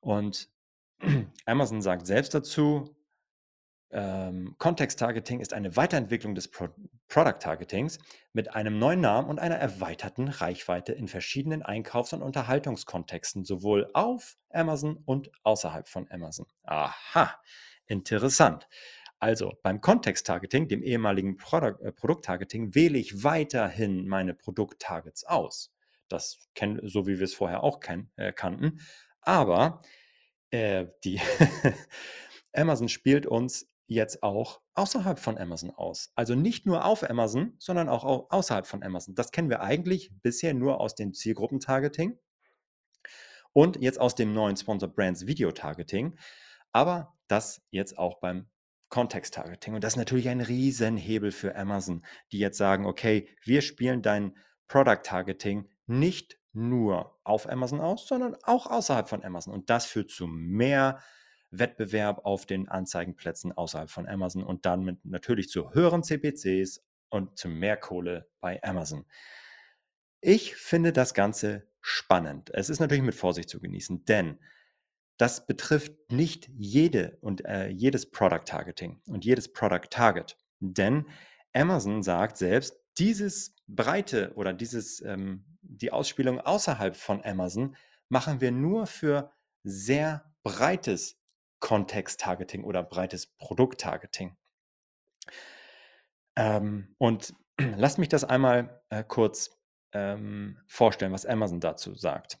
Und 0.00 0.50
Amazon 1.46 1.80
sagt 1.80 2.06
selbst 2.06 2.34
dazu, 2.34 2.96
ähm, 3.90 4.56
Context 4.58 4.98
Targeting 4.98 5.40
ist 5.40 5.52
eine 5.52 5.76
Weiterentwicklung 5.76 6.34
des 6.34 6.48
Pro 6.48 6.68
Product 7.08 7.38
Targetings 7.38 8.00
mit 8.32 8.54
einem 8.54 8.80
neuen 8.80 9.00
Namen 9.00 9.28
und 9.28 9.38
einer 9.38 9.54
erweiterten 9.54 10.26
Reichweite 10.26 10.92
in 10.92 11.06
verschiedenen 11.06 11.62
Einkaufs- 11.62 12.12
und 12.12 12.20
Unterhaltungskontexten, 12.20 13.44
sowohl 13.44 13.88
auf 13.94 14.36
Amazon 14.50 14.96
und 15.04 15.30
außerhalb 15.44 15.86
von 15.86 16.10
Amazon. 16.10 16.46
Aha, 16.64 17.38
interessant. 17.86 18.68
Also 19.18 19.54
beim 19.62 19.80
Kontext-Targeting, 19.80 20.68
dem 20.68 20.82
ehemaligen 20.82 21.36
Product, 21.36 21.80
äh, 21.82 21.92
Produkt-Targeting, 21.92 22.74
wähle 22.74 22.98
ich 22.98 23.24
weiterhin 23.24 24.06
meine 24.06 24.34
Produkt-Targets 24.34 25.24
aus. 25.24 25.72
Das 26.08 26.48
kennen, 26.54 26.80
so 26.86 27.06
wie 27.06 27.18
wir 27.18 27.24
es 27.24 27.34
vorher 27.34 27.62
auch 27.62 27.80
kenn, 27.80 28.10
äh, 28.16 28.32
kannten. 28.32 28.80
Aber 29.22 29.82
äh, 30.50 30.86
die 31.04 31.20
Amazon 32.52 32.88
spielt 32.88 33.26
uns 33.26 33.68
jetzt 33.86 34.22
auch 34.22 34.60
außerhalb 34.74 35.18
von 35.18 35.38
Amazon 35.38 35.70
aus. 35.70 36.12
Also 36.14 36.34
nicht 36.34 36.66
nur 36.66 36.84
auf 36.84 37.08
Amazon, 37.08 37.54
sondern 37.58 37.88
auch 37.88 38.30
außerhalb 38.30 38.66
von 38.66 38.82
Amazon. 38.82 39.14
Das 39.14 39.30
kennen 39.30 39.48
wir 39.48 39.60
eigentlich 39.60 40.10
bisher 40.22 40.54
nur 40.54 40.80
aus 40.80 40.94
dem 40.94 41.14
Zielgruppen-Targeting 41.14 42.18
und 43.52 43.80
jetzt 43.80 44.00
aus 44.00 44.14
dem 44.14 44.34
neuen 44.34 44.56
Sponsor 44.56 44.88
Brands 44.88 45.26
Video 45.26 45.50
Targeting. 45.52 46.18
Aber 46.72 47.16
das 47.28 47.62
jetzt 47.70 47.96
auch 47.96 48.20
beim 48.20 48.48
Kontext-Targeting. 48.88 49.74
Und 49.74 49.84
das 49.84 49.94
ist 49.94 49.98
natürlich 49.98 50.28
ein 50.28 50.40
Riesenhebel 50.40 51.32
für 51.32 51.56
Amazon, 51.56 52.04
die 52.32 52.38
jetzt 52.38 52.58
sagen, 52.58 52.86
okay, 52.86 53.28
wir 53.42 53.62
spielen 53.62 54.02
dein 54.02 54.36
Product-Targeting 54.68 55.68
nicht 55.86 56.38
nur 56.52 57.18
auf 57.24 57.48
Amazon 57.48 57.80
aus, 57.80 58.08
sondern 58.08 58.36
auch 58.42 58.66
außerhalb 58.66 59.08
von 59.08 59.24
Amazon. 59.24 59.52
Und 59.52 59.70
das 59.70 59.86
führt 59.86 60.10
zu 60.10 60.26
mehr 60.26 61.00
Wettbewerb 61.50 62.24
auf 62.24 62.46
den 62.46 62.68
Anzeigenplätzen 62.68 63.52
außerhalb 63.52 63.90
von 63.90 64.08
Amazon 64.08 64.42
und 64.42 64.66
dann 64.66 64.82
mit 64.82 65.04
natürlich 65.04 65.48
zu 65.48 65.72
höheren 65.72 66.02
CPCs 66.02 66.82
und 67.08 67.38
zu 67.38 67.48
mehr 67.48 67.76
Kohle 67.76 68.28
bei 68.40 68.62
Amazon. 68.62 69.04
Ich 70.20 70.56
finde 70.56 70.92
das 70.92 71.14
Ganze 71.14 71.68
spannend. 71.80 72.50
Es 72.52 72.68
ist 72.68 72.80
natürlich 72.80 73.04
mit 73.04 73.14
Vorsicht 73.14 73.48
zu 73.48 73.60
genießen, 73.60 74.04
denn 74.06 74.38
das 75.16 75.46
betrifft 75.46 76.12
nicht 76.12 76.50
jede 76.56 77.18
und 77.20 77.44
äh, 77.44 77.68
jedes 77.68 78.10
Product 78.10 78.44
Targeting 78.44 79.00
und 79.08 79.24
jedes 79.24 79.52
Product 79.52 79.88
Target. 79.90 80.36
Denn 80.60 81.06
Amazon 81.52 82.02
sagt 82.02 82.36
selbst, 82.36 82.76
dieses 82.98 83.54
breite 83.66 84.32
oder 84.34 84.52
dieses, 84.52 85.00
ähm, 85.00 85.44
die 85.62 85.92
Ausspielung 85.92 86.40
außerhalb 86.40 86.96
von 86.96 87.24
Amazon 87.24 87.76
machen 88.08 88.40
wir 88.40 88.52
nur 88.52 88.86
für 88.86 89.32
sehr 89.64 90.32
breites 90.42 91.18
Kontext-Targeting 91.60 92.62
oder 92.64 92.82
breites 92.82 93.26
Produkt-Targeting. 93.26 94.36
Ähm, 96.36 96.94
und 96.98 97.34
lasst 97.76 97.98
mich 97.98 98.08
das 98.08 98.24
einmal 98.24 98.82
äh, 98.90 99.02
kurz 99.02 99.58
ähm, 99.92 100.58
vorstellen, 100.66 101.12
was 101.12 101.26
Amazon 101.26 101.60
dazu 101.60 101.94
sagt. 101.94 102.38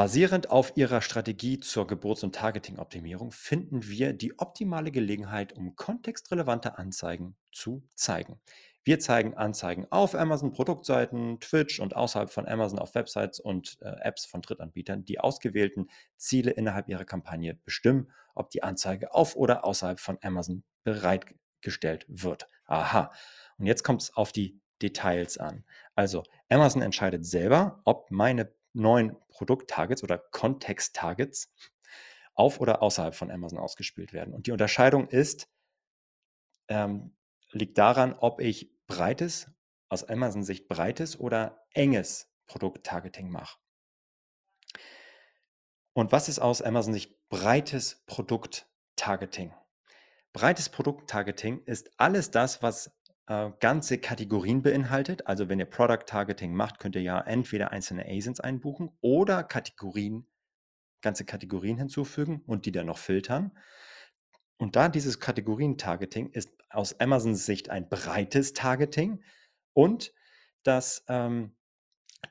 Basierend 0.00 0.48
auf 0.48 0.78
ihrer 0.78 1.02
Strategie 1.02 1.60
zur 1.60 1.86
Geburts- 1.86 2.24
und 2.24 2.34
Targeting-Optimierung 2.34 3.32
finden 3.32 3.86
wir 3.86 4.14
die 4.14 4.38
optimale 4.38 4.90
Gelegenheit, 4.90 5.52
um 5.52 5.76
kontextrelevante 5.76 6.78
Anzeigen 6.78 7.36
zu 7.52 7.86
zeigen. 7.96 8.40
Wir 8.82 8.98
zeigen 8.98 9.34
Anzeigen 9.34 9.86
auf 9.90 10.14
Amazon 10.14 10.52
Produktseiten, 10.52 11.38
Twitch 11.40 11.80
und 11.80 11.96
außerhalb 11.96 12.30
von 12.30 12.48
Amazon 12.48 12.78
auf 12.78 12.94
Websites 12.94 13.40
und 13.40 13.76
äh, 13.82 13.90
Apps 14.00 14.24
von 14.24 14.40
Drittanbietern, 14.40 15.04
die 15.04 15.20
ausgewählten 15.20 15.90
Ziele 16.16 16.52
innerhalb 16.52 16.88
ihrer 16.88 17.04
Kampagne 17.04 17.58
bestimmen, 17.66 18.10
ob 18.34 18.48
die 18.48 18.62
Anzeige 18.62 19.12
auf 19.12 19.36
oder 19.36 19.66
außerhalb 19.66 20.00
von 20.00 20.16
Amazon 20.22 20.62
bereitgestellt 20.82 22.06
wird. 22.08 22.48
Aha. 22.64 23.12
Und 23.58 23.66
jetzt 23.66 23.84
kommt 23.84 24.00
es 24.00 24.16
auf 24.16 24.32
die 24.32 24.62
Details 24.80 25.36
an. 25.36 25.64
Also 25.94 26.22
Amazon 26.48 26.80
entscheidet 26.80 27.26
selber, 27.26 27.82
ob 27.84 28.10
meine 28.10 28.50
neuen 28.72 29.16
Produkt-Targets 29.28 30.02
oder 30.02 30.18
Kontext-Targets 30.18 31.52
auf 32.34 32.60
oder 32.60 32.82
außerhalb 32.82 33.14
von 33.14 33.30
Amazon 33.30 33.58
ausgespielt 33.58 34.12
werden. 34.12 34.34
Und 34.34 34.46
die 34.46 34.52
Unterscheidung 34.52 35.08
ist, 35.08 35.48
ähm, 36.68 37.16
liegt 37.50 37.78
daran, 37.78 38.14
ob 38.14 38.40
ich 38.40 38.72
breites, 38.86 39.50
aus 39.88 40.04
Amazon-Sicht 40.04 40.68
breites 40.68 41.18
oder 41.18 41.66
enges 41.74 42.32
Produkt-Targeting 42.46 43.28
mache. 43.28 43.58
Und 45.92 46.12
was 46.12 46.28
ist 46.28 46.38
aus 46.38 46.62
Amazon-Sicht 46.62 47.28
breites 47.28 48.04
Produkt-Targeting? 48.06 49.52
Breites 50.32 50.68
Produkt-Targeting 50.68 51.64
ist 51.64 51.90
alles 51.98 52.30
das, 52.30 52.62
was 52.62 52.92
äh, 53.30 53.52
ganze 53.60 53.98
Kategorien 53.98 54.60
beinhaltet. 54.60 55.28
Also 55.28 55.48
wenn 55.48 55.60
ihr 55.60 55.66
Product 55.66 56.04
Targeting 56.04 56.52
macht, 56.52 56.80
könnt 56.80 56.96
ihr 56.96 57.02
ja 57.02 57.20
entweder 57.20 57.70
einzelne 57.70 58.04
ASINs 58.06 58.40
einbuchen 58.40 58.90
oder 59.00 59.44
Kategorien, 59.44 60.26
ganze 61.00 61.24
Kategorien 61.24 61.78
hinzufügen 61.78 62.42
und 62.46 62.66
die 62.66 62.72
dann 62.72 62.86
noch 62.86 62.98
filtern. 62.98 63.52
Und 64.58 64.74
da 64.74 64.88
dieses 64.88 65.20
Kategorien-Targeting 65.20 66.30
ist 66.30 66.50
aus 66.70 66.98
Amazons 66.98 67.46
Sicht 67.46 67.70
ein 67.70 67.88
breites 67.88 68.52
Targeting 68.52 69.22
und 69.74 70.12
das 70.64 71.04
ähm, 71.08 71.56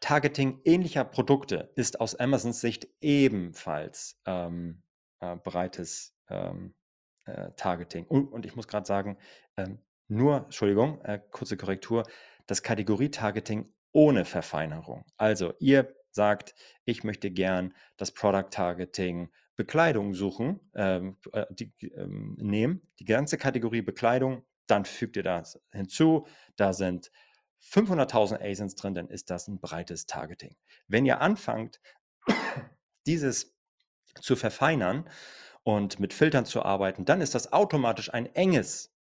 Targeting 0.01 0.59
ähnlicher 0.65 1.05
Produkte 1.05 1.71
ist 1.75 2.01
aus 2.01 2.15
Amazons 2.15 2.59
Sicht 2.59 2.89
ebenfalls 2.99 4.19
ähm, 4.25 4.83
äh, 5.21 5.37
breites 5.37 6.13
ähm, 6.29 6.75
äh, 7.25 7.51
Targeting. 7.55 8.05
Und, 8.05 8.27
und, 8.27 8.45
ich 8.45 8.55
muss 8.55 8.67
gerade 8.67 8.85
sagen, 8.85 9.17
ähm, 9.57 9.79
nur, 10.09 10.45
Entschuldigung, 10.45 11.01
äh, 11.05 11.19
kurze 11.31 11.57
Korrektur, 11.57 12.03
das 12.47 12.63
Kategorie-Targeting 12.63 13.71
ohne 13.91 14.25
Verfeinerung. 14.25 15.05
Also 15.17 15.53
ihr 15.59 15.95
sagt, 16.11 16.55
ich 16.85 17.03
möchte 17.03 17.31
gern 17.31 17.73
das 17.97 18.11
Product 18.11 18.49
Targeting 18.51 19.29
Bekleidung 19.55 20.13
suchen, 20.13 20.59
ähm, 20.73 21.17
äh, 21.33 21.45
die, 21.51 21.71
ähm, 21.95 22.37
nehmen, 22.39 22.81
die 22.99 23.05
ganze 23.05 23.37
Kategorie 23.37 23.81
Bekleidung, 23.81 24.43
dann 24.67 24.85
fügt 24.85 25.17
ihr 25.17 25.23
das 25.23 25.59
hinzu, 25.71 26.27
da 26.55 26.73
sind 26.73 27.11
500.000 27.61 28.41
ASINs 28.41 28.75
drin, 28.75 28.95
dann 28.95 29.09
ist 29.09 29.29
das 29.29 29.47
ein 29.47 29.59
breites 29.59 30.05
Targeting. 30.05 30.55
Wenn 30.87 31.05
ihr 31.05 31.19
anfangt, 31.21 31.81
dieses 33.05 33.55
zu 34.21 34.35
verfeinern 34.35 35.09
und 35.63 35.99
mit 35.99 36.13
Filtern 36.13 36.45
zu 36.45 36.63
arbeiten, 36.63 37.05
dann 37.05 37.21
ist 37.21 37.35
das 37.35 37.51
automatisch 37.51 38.13
ein 38.13 38.33
enges 38.35 38.95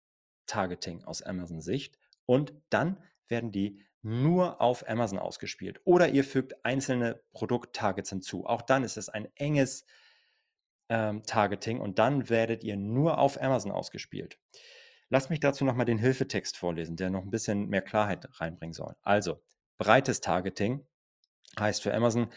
Targeting 0.47 1.03
aus 1.03 1.21
Amazon-Sicht 1.21 1.97
und 2.25 2.53
dann 2.69 3.01
werden 3.27 3.51
die 3.51 3.81
nur 4.01 4.61
auf 4.61 4.87
Amazon 4.87 5.17
ausgespielt. 5.17 5.81
Oder 5.83 6.09
ihr 6.09 6.23
fügt 6.23 6.63
einzelne 6.63 7.21
Produkt-Targets 7.33 8.09
hinzu. 8.09 8.45
Auch 8.45 8.61
dann 8.61 8.83
ist 8.83 8.97
es 8.97 9.09
ein 9.09 9.27
enges 9.35 9.85
ähm, 10.89 11.23
Targeting 11.23 11.79
und 11.79 11.97
dann 11.97 12.29
werdet 12.29 12.63
ihr 12.63 12.77
nur 12.77 13.17
auf 13.17 13.41
Amazon 13.41 13.71
ausgespielt. 13.71 14.37
Lasst 15.09 15.29
mich 15.29 15.39
dazu 15.39 15.65
nochmal 15.65 15.85
den 15.85 15.97
Hilfetext 15.97 16.57
vorlesen, 16.57 16.95
der 16.97 17.09
noch 17.09 17.23
ein 17.23 17.31
bisschen 17.31 17.67
mehr 17.67 17.81
Klarheit 17.81 18.27
reinbringen 18.39 18.73
soll. 18.73 18.95
Also, 19.01 19.41
breites 19.77 20.21
Targeting 20.21 20.85
heißt 21.59 21.81
für 21.81 21.93
Amazon, 21.93 22.27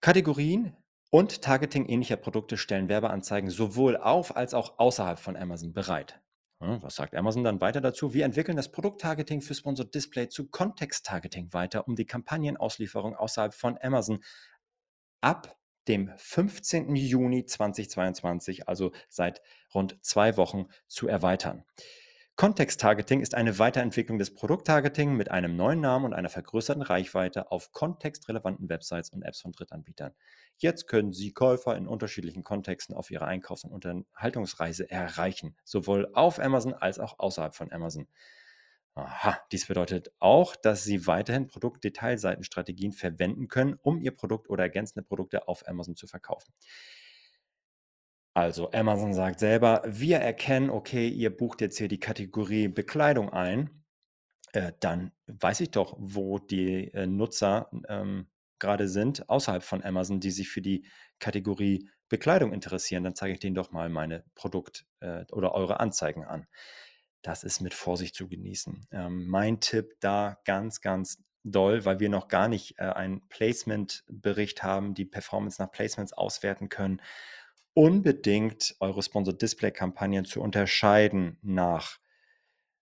Kategorien 0.00 0.76
und 1.10 1.42
Targeting 1.42 1.86
ähnlicher 1.86 2.16
Produkte 2.16 2.56
stellen 2.56 2.88
Werbeanzeigen 2.88 3.50
sowohl 3.50 3.96
auf 3.96 4.34
als 4.34 4.54
auch 4.54 4.78
außerhalb 4.78 5.18
von 5.18 5.36
Amazon 5.36 5.72
bereit. 5.72 6.20
Was 6.64 6.94
sagt 6.94 7.16
Amazon 7.16 7.42
dann 7.42 7.60
weiter 7.60 7.80
dazu? 7.80 8.14
Wir 8.14 8.24
entwickeln 8.24 8.56
das 8.56 8.70
Produkttargeting 8.70 9.40
für 9.40 9.52
Sponsored 9.52 9.92
Display 9.92 10.28
zu 10.28 10.48
Kontext-Targeting 10.48 11.52
weiter, 11.52 11.88
um 11.88 11.96
die 11.96 12.06
Kampagnenauslieferung 12.06 13.16
außerhalb 13.16 13.52
von 13.52 13.76
Amazon 13.82 14.22
ab 15.20 15.58
dem 15.88 16.12
15. 16.16 16.94
Juni 16.94 17.46
2022, 17.46 18.68
also 18.68 18.92
seit 19.08 19.42
rund 19.74 19.98
zwei 20.04 20.36
Wochen, 20.36 20.66
zu 20.86 21.08
erweitern. 21.08 21.64
Kontext-Targeting 22.42 23.20
ist 23.20 23.36
eine 23.36 23.60
Weiterentwicklung 23.60 24.18
des 24.18 24.34
Produkt-Targeting 24.34 25.14
mit 25.14 25.30
einem 25.30 25.54
neuen 25.54 25.80
Namen 25.80 26.06
und 26.06 26.12
einer 26.12 26.28
vergrößerten 26.28 26.82
Reichweite 26.82 27.52
auf 27.52 27.70
kontextrelevanten 27.70 28.68
Websites 28.68 29.10
und 29.10 29.22
Apps 29.22 29.42
von 29.42 29.52
Drittanbietern. 29.52 30.12
Jetzt 30.56 30.88
können 30.88 31.12
Sie 31.12 31.30
Käufer 31.30 31.76
in 31.76 31.86
unterschiedlichen 31.86 32.42
Kontexten 32.42 32.96
auf 32.96 33.12
ihrer 33.12 33.28
Einkaufs- 33.28 33.62
und 33.62 33.70
Unterhaltungsreise 33.70 34.90
erreichen, 34.90 35.54
sowohl 35.62 36.10
auf 36.14 36.40
Amazon 36.40 36.74
als 36.74 36.98
auch 36.98 37.20
außerhalb 37.20 37.54
von 37.54 37.70
Amazon. 37.70 38.08
Aha, 38.96 39.38
dies 39.52 39.68
bedeutet 39.68 40.10
auch, 40.18 40.56
dass 40.56 40.82
Sie 40.82 41.06
weiterhin 41.06 41.46
Produktdetailseitenstrategien 41.46 42.90
verwenden 42.90 43.46
können, 43.46 43.78
um 43.82 44.00
Ihr 44.00 44.16
Produkt 44.16 44.50
oder 44.50 44.64
ergänzende 44.64 45.06
Produkte 45.06 45.46
auf 45.46 45.68
Amazon 45.68 45.94
zu 45.94 46.08
verkaufen. 46.08 46.52
Also 48.34 48.70
Amazon 48.72 49.12
sagt 49.12 49.40
selber, 49.40 49.82
wir 49.86 50.18
erkennen, 50.18 50.70
okay, 50.70 51.08
ihr 51.08 51.36
bucht 51.36 51.60
jetzt 51.60 51.76
hier 51.76 51.88
die 51.88 52.00
Kategorie 52.00 52.68
Bekleidung 52.68 53.30
ein, 53.30 53.84
äh, 54.52 54.72
dann 54.80 55.12
weiß 55.26 55.60
ich 55.60 55.70
doch, 55.70 55.94
wo 55.98 56.38
die 56.38 56.92
äh, 56.94 57.06
Nutzer 57.06 57.70
ähm, 57.88 58.28
gerade 58.58 58.88
sind, 58.88 59.28
außerhalb 59.28 59.62
von 59.62 59.84
Amazon, 59.84 60.20
die 60.20 60.30
sich 60.30 60.48
für 60.48 60.62
die 60.62 60.86
Kategorie 61.18 61.90
Bekleidung 62.08 62.52
interessieren. 62.52 63.04
Dann 63.04 63.14
zeige 63.14 63.34
ich 63.34 63.40
denen 63.40 63.54
doch 63.54 63.70
mal 63.70 63.88
meine 63.88 64.24
Produkt- 64.34 64.86
äh, 65.00 65.24
oder 65.32 65.54
eure 65.54 65.80
Anzeigen 65.80 66.24
an. 66.24 66.46
Das 67.22 67.44
ist 67.44 67.60
mit 67.60 67.74
Vorsicht 67.74 68.14
zu 68.14 68.28
genießen. 68.28 68.86
Ähm, 68.92 69.26
mein 69.28 69.60
Tipp 69.60 69.96
da 70.00 70.38
ganz, 70.44 70.80
ganz 70.80 71.22
doll, 71.44 71.84
weil 71.84 72.00
wir 72.00 72.08
noch 72.08 72.28
gar 72.28 72.48
nicht 72.48 72.78
äh, 72.78 72.84
einen 72.84 73.26
Placement-Bericht 73.28 74.62
haben, 74.62 74.94
die 74.94 75.04
Performance 75.04 75.60
nach 75.60 75.70
Placements 75.70 76.12
auswerten 76.12 76.68
können 76.68 77.00
unbedingt 77.74 78.76
eure 78.80 79.02
Sponsored 79.02 79.40
Display 79.40 79.70
Kampagnen 79.70 80.24
zu 80.24 80.40
unterscheiden 80.40 81.38
nach, 81.42 81.98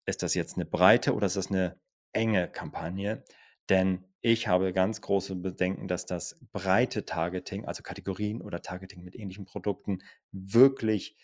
ist 0.05 0.23
das 0.23 0.35
jetzt 0.35 0.55
eine 0.55 0.65
breite 0.65 1.13
oder 1.13 1.27
ist 1.27 1.35
das 1.35 1.49
eine 1.49 1.79
enge 2.13 2.47
Kampagne? 2.47 3.23
Denn 3.69 4.05
ich 4.21 4.47
habe 4.47 4.73
ganz 4.73 5.01
große 5.01 5.35
Bedenken, 5.35 5.87
dass 5.87 6.05
das 6.05 6.39
breite 6.51 7.05
Targeting, 7.05 7.65
also 7.65 7.83
Kategorien 7.83 8.41
oder 8.41 8.61
Targeting 8.61 9.03
mit 9.03 9.15
ähnlichen 9.15 9.45
Produkten, 9.45 9.99
wirklich 10.31 11.15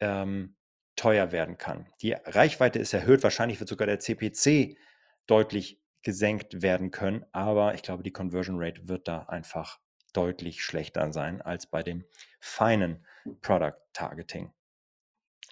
ähm, 0.00 0.56
teuer 0.96 1.32
werden 1.32 1.58
kann. 1.58 1.88
Die 2.02 2.12
Reichweite 2.12 2.78
ist 2.78 2.92
erhöht, 2.92 3.22
wahrscheinlich 3.22 3.60
wird 3.60 3.68
sogar 3.68 3.86
der 3.86 4.00
CPC 4.00 4.76
deutlich 5.26 5.80
gesenkt 6.02 6.62
werden 6.62 6.90
können, 6.90 7.24
aber 7.32 7.74
ich 7.74 7.82
glaube, 7.82 8.02
die 8.02 8.12
Conversion 8.12 8.56
Rate 8.58 8.88
wird 8.88 9.08
da 9.08 9.22
einfach 9.22 9.80
deutlich 10.12 10.62
schlechter 10.62 11.12
sein 11.12 11.42
als 11.42 11.66
bei 11.66 11.82
dem 11.82 12.04
feinen 12.44 13.04
Product 13.40 13.78
Targeting. 13.94 14.52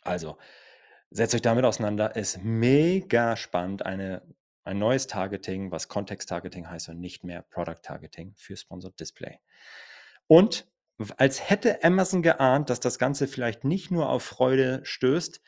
Also 0.02 0.37
setzt 1.11 1.35
euch 1.35 1.42
damit 1.42 1.64
auseinander. 1.64 2.14
Ist 2.16 2.44
mega 2.44 3.37
spannend. 3.37 3.87
Eine, 3.87 4.22
ein 4.64 4.78
neues 4.78 5.07
Targeting, 5.07 5.70
was 5.70 5.88
Kontext 5.88 6.28
Targeting 6.28 6.68
heißt 6.68 6.90
und 6.90 7.00
nicht 7.00 7.24
mehr 7.24 7.42
Product 7.42 7.81
Targeting 7.83 8.35
für 8.37 8.57
Sponsored 8.57 9.00
Display. 9.00 9.38
Und 10.26 10.70
als 11.16 11.48
hätte 11.48 11.83
Amazon 11.83 12.22
geahnt, 12.22 12.68
dass 12.68 12.78
das 12.78 12.98
Ganze 12.98 13.26
vielleicht 13.26 13.64
nicht 13.64 13.90
nur 13.90 14.11
auf 14.11 14.22
Freude 14.22 14.81
stößt, 14.85 15.40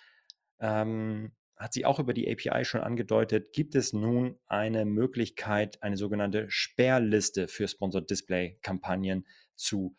ähm, 0.60 1.32
hat 1.56 1.74
sie 1.74 1.84
auch 1.84 1.98
über 1.98 2.14
die 2.14 2.30
API 2.30 2.64
schon 2.64 2.80
angedeutet, 2.80 3.52
gibt 3.52 3.74
es 3.74 3.92
nun 3.92 4.40
eine 4.46 4.86
Möglichkeit, 4.86 5.82
eine 5.82 5.96
sogenannte 5.98 6.46
Sperrliste 6.48 7.48
für 7.48 7.68
Sponsored 7.68 8.10
Display 8.10 8.58
Kampagnen 8.62 9.26
zu 9.54 9.94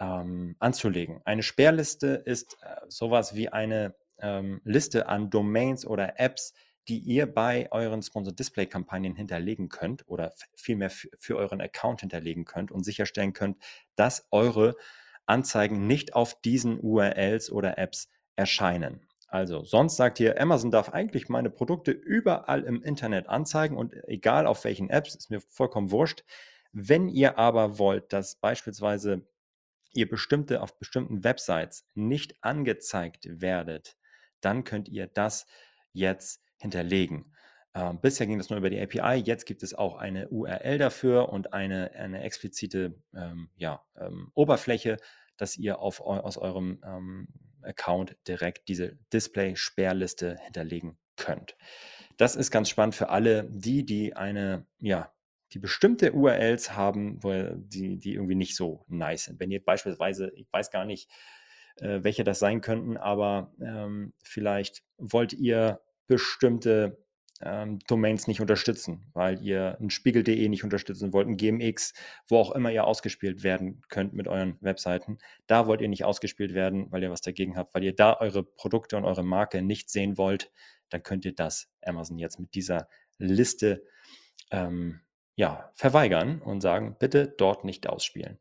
ähm, 0.00 0.56
anzulegen. 0.58 1.20
Eine 1.24 1.42
Sperrliste 1.42 2.22
ist 2.24 2.56
äh, 2.62 2.76
sowas 2.88 3.34
wie 3.34 3.50
eine 3.50 3.94
ähm, 4.18 4.60
Liste 4.64 5.08
an 5.08 5.30
Domains 5.30 5.86
oder 5.86 6.18
Apps, 6.18 6.54
die 6.88 6.98
ihr 6.98 7.26
bei 7.32 7.70
euren 7.70 8.02
Sponsored 8.02 8.38
Display 8.38 8.66
Kampagnen 8.66 9.14
hinterlegen 9.14 9.68
könnt 9.68 10.08
oder 10.08 10.32
vielmehr 10.56 10.90
für 10.90 11.36
euren 11.36 11.60
Account 11.60 12.00
hinterlegen 12.00 12.44
könnt 12.44 12.72
und 12.72 12.84
sicherstellen 12.84 13.32
könnt, 13.32 13.58
dass 13.94 14.26
eure 14.30 14.74
Anzeigen 15.26 15.86
nicht 15.86 16.14
auf 16.14 16.40
diesen 16.40 16.80
URLs 16.80 17.52
oder 17.52 17.78
Apps 17.78 18.08
erscheinen. 18.34 19.06
Also 19.28 19.62
sonst 19.62 19.96
sagt 19.96 20.18
ihr, 20.18 20.40
Amazon 20.40 20.72
darf 20.72 20.88
eigentlich 20.88 21.28
meine 21.28 21.50
Produkte 21.50 21.92
überall 21.92 22.64
im 22.64 22.82
Internet 22.82 23.28
anzeigen 23.28 23.76
und 23.76 23.94
egal 24.08 24.46
auf 24.46 24.64
welchen 24.64 24.90
Apps, 24.90 25.14
ist 25.14 25.30
mir 25.30 25.40
vollkommen 25.40 25.92
wurscht. 25.92 26.24
Wenn 26.72 27.08
ihr 27.08 27.38
aber 27.38 27.78
wollt, 27.78 28.12
dass 28.12 28.34
beispielsweise 28.34 29.22
ihr 29.92 30.08
bestimmte 30.08 30.62
auf 30.62 30.78
bestimmten 30.78 31.24
Websites 31.24 31.88
nicht 31.94 32.42
angezeigt 32.42 33.26
werdet, 33.40 33.96
dann 34.40 34.64
könnt 34.64 34.88
ihr 34.88 35.06
das 35.06 35.46
jetzt 35.92 36.42
hinterlegen. 36.58 37.32
Ähm, 37.74 38.00
bisher 38.00 38.26
ging 38.26 38.38
das 38.38 38.50
nur 38.50 38.58
über 38.58 38.70
die 38.70 38.80
API, 38.80 39.20
jetzt 39.20 39.46
gibt 39.46 39.62
es 39.62 39.74
auch 39.74 39.96
eine 39.96 40.28
URL 40.28 40.78
dafür 40.78 41.28
und 41.28 41.52
eine, 41.52 41.92
eine 41.92 42.22
explizite 42.22 43.00
ähm, 43.14 43.50
ja, 43.56 43.84
ähm, 43.96 44.30
Oberfläche, 44.34 44.96
dass 45.36 45.56
ihr 45.56 45.78
auf, 45.78 46.00
aus 46.00 46.36
eurem 46.36 46.82
ähm, 46.84 47.28
Account 47.62 48.16
direkt 48.26 48.68
diese 48.68 48.96
Display-Sperrliste 49.12 50.38
hinterlegen 50.44 50.98
könnt. 51.16 51.56
Das 52.16 52.36
ist 52.36 52.50
ganz 52.50 52.68
spannend 52.68 52.94
für 52.94 53.08
alle 53.08 53.44
die, 53.44 53.84
die 53.84 54.16
eine, 54.16 54.66
ja, 54.78 55.12
die 55.52 55.58
bestimmte 55.58 56.12
URLs 56.12 56.76
haben, 56.76 57.20
die, 57.68 57.98
die 57.98 58.14
irgendwie 58.14 58.34
nicht 58.34 58.56
so 58.56 58.84
nice 58.88 59.24
sind. 59.24 59.40
Wenn 59.40 59.50
ihr 59.50 59.64
beispielsweise, 59.64 60.32
ich 60.34 60.46
weiß 60.52 60.70
gar 60.70 60.84
nicht, 60.84 61.10
äh, 61.76 62.02
welche 62.02 62.24
das 62.24 62.38
sein 62.38 62.60
könnten, 62.60 62.96
aber 62.96 63.52
ähm, 63.60 64.12
vielleicht 64.22 64.82
wollt 64.98 65.32
ihr 65.32 65.80
bestimmte 66.06 66.98
ähm, 67.42 67.78
Domains 67.86 68.26
nicht 68.26 68.40
unterstützen, 68.40 69.10
weil 69.14 69.42
ihr 69.42 69.78
ein 69.80 69.90
Spiegel.de 69.90 70.48
nicht 70.48 70.64
unterstützen 70.64 71.12
wollt, 71.12 71.26
ein 71.26 71.36
GMX, 71.36 71.94
wo 72.28 72.36
auch 72.36 72.52
immer 72.52 72.70
ihr 72.70 72.84
ausgespielt 72.84 73.42
werden 73.42 73.82
könnt 73.88 74.12
mit 74.12 74.28
euren 74.28 74.56
Webseiten. 74.60 75.18
Da 75.46 75.66
wollt 75.66 75.80
ihr 75.80 75.88
nicht 75.88 76.04
ausgespielt 76.04 76.54
werden, 76.54 76.90
weil 76.92 77.02
ihr 77.02 77.10
was 77.10 77.22
dagegen 77.22 77.56
habt, 77.56 77.74
weil 77.74 77.84
ihr 77.84 77.94
da 77.94 78.18
eure 78.20 78.42
Produkte 78.42 78.96
und 78.96 79.04
eure 79.04 79.24
Marke 79.24 79.62
nicht 79.62 79.90
sehen 79.90 80.18
wollt, 80.18 80.50
dann 80.90 81.02
könnt 81.02 81.24
ihr 81.24 81.34
das 81.34 81.70
Amazon 81.82 82.18
jetzt 82.18 82.38
mit 82.38 82.54
dieser 82.54 82.88
Liste 83.18 83.84
ähm, 84.50 85.00
ja, 85.40 85.72
verweigern 85.74 86.42
und 86.42 86.60
sagen, 86.60 86.96
bitte 86.98 87.26
dort 87.26 87.64
nicht 87.64 87.88
ausspielen. 87.88 88.38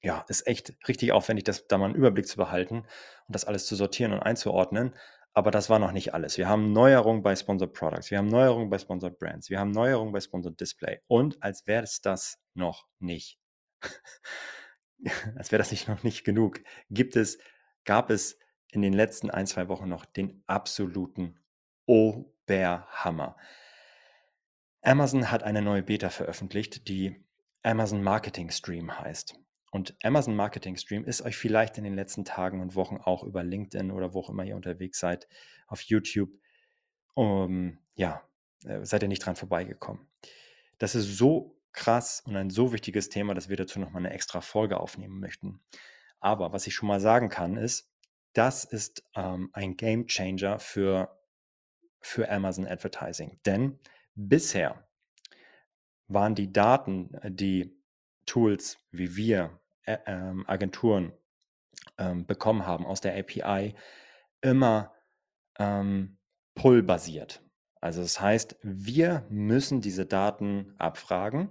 ja, 0.00 0.24
ist 0.28 0.46
echt 0.46 0.74
richtig 0.86 1.12
aufwendig, 1.12 1.44
das 1.44 1.66
da 1.66 1.78
mal 1.78 1.86
einen 1.86 1.94
Überblick 1.94 2.28
zu 2.28 2.36
behalten 2.36 2.78
und 2.78 2.86
das 3.34 3.44
alles 3.44 3.66
zu 3.66 3.74
sortieren 3.76 4.12
und 4.12 4.20
einzuordnen. 4.20 4.94
Aber 5.34 5.50
das 5.50 5.70
war 5.70 5.78
noch 5.78 5.92
nicht 5.92 6.14
alles. 6.14 6.38
Wir 6.38 6.48
haben 6.48 6.72
Neuerungen 6.72 7.22
bei 7.22 7.36
Sponsored 7.36 7.72
Products, 7.72 8.10
wir 8.10 8.18
haben 8.18 8.28
Neuerungen 8.28 8.70
bei 8.70 8.78
Sponsored 8.78 9.18
Brands, 9.18 9.50
wir 9.50 9.60
haben 9.60 9.70
Neuerungen 9.70 10.12
bei 10.12 10.20
Sponsored 10.20 10.60
Display. 10.60 11.00
Und 11.06 11.42
als 11.42 11.66
wäre 11.66 11.84
es 11.84 12.00
das 12.00 12.40
noch 12.54 12.86
nicht, 12.98 13.38
als 15.36 15.52
wäre 15.52 15.58
das 15.58 15.70
nicht 15.70 15.88
noch 15.88 16.02
nicht 16.02 16.24
genug, 16.24 16.60
gibt 16.90 17.16
es, 17.16 17.38
gab 17.84 18.10
es 18.10 18.38
in 18.70 18.82
den 18.82 18.92
letzten 18.92 19.30
ein, 19.30 19.46
zwei 19.46 19.68
Wochen 19.68 19.88
noch 19.88 20.04
den 20.04 20.42
absoluten 20.46 21.38
Oberhammer. 21.86 23.36
Amazon 24.82 25.30
hat 25.30 25.42
eine 25.42 25.62
neue 25.62 25.82
Beta 25.82 26.10
veröffentlicht, 26.10 26.88
die 26.88 27.24
Amazon 27.62 28.02
Marketing 28.02 28.50
Stream 28.50 28.98
heißt. 28.98 29.38
Und 29.70 29.96
Amazon 30.02 30.34
Marketing 30.34 30.76
Stream 30.76 31.04
ist 31.04 31.22
euch 31.22 31.36
vielleicht 31.36 31.78
in 31.78 31.84
den 31.84 31.94
letzten 31.94 32.24
Tagen 32.24 32.60
und 32.60 32.74
Wochen 32.74 32.96
auch 32.96 33.22
über 33.22 33.42
LinkedIn 33.42 33.90
oder 33.90 34.14
wo 34.14 34.20
auch 34.20 34.30
immer 34.30 34.44
ihr 34.44 34.56
unterwegs 34.56 34.98
seid, 34.98 35.28
auf 35.66 35.82
YouTube, 35.82 36.30
um, 37.14 37.78
ja, 37.94 38.22
äh, 38.64 38.84
seid 38.84 39.02
ihr 39.02 39.08
nicht 39.08 39.24
dran 39.24 39.36
vorbeigekommen. 39.36 40.08
Das 40.78 40.94
ist 40.94 41.18
so 41.18 41.58
krass 41.72 42.22
und 42.24 42.36
ein 42.36 42.50
so 42.50 42.72
wichtiges 42.72 43.08
Thema, 43.08 43.34
dass 43.34 43.48
wir 43.48 43.56
dazu 43.56 43.78
nochmal 43.78 44.04
eine 44.04 44.14
extra 44.14 44.40
Folge 44.40 44.80
aufnehmen 44.80 45.20
möchten. 45.20 45.60
Aber 46.20 46.52
was 46.52 46.66
ich 46.66 46.74
schon 46.74 46.88
mal 46.88 47.00
sagen 47.00 47.28
kann, 47.28 47.56
ist, 47.56 47.90
das 48.32 48.64
ist 48.64 49.04
ähm, 49.14 49.50
ein 49.52 49.76
Game 49.76 50.06
Changer 50.06 50.58
für, 50.58 51.18
für 52.00 52.30
Amazon 52.30 52.66
Advertising. 52.66 53.38
Denn 53.46 53.78
bisher 54.14 54.86
waren 56.08 56.34
die 56.34 56.52
Daten, 56.52 57.14
äh, 57.14 57.30
die 57.30 57.77
Tools 58.28 58.78
wie 58.90 59.16
wir 59.16 59.58
äh, 59.84 59.98
ähm, 60.06 60.44
Agenturen 60.46 61.12
ähm, 61.98 62.26
bekommen 62.26 62.66
haben 62.66 62.86
aus 62.86 63.00
der 63.00 63.18
API, 63.18 63.74
immer 64.40 64.92
ähm, 65.58 66.18
pull-basiert. 66.54 67.42
Also 67.80 68.02
das 68.02 68.20
heißt, 68.20 68.56
wir 68.62 69.26
müssen 69.30 69.80
diese 69.80 70.06
Daten 70.06 70.74
abfragen 70.78 71.48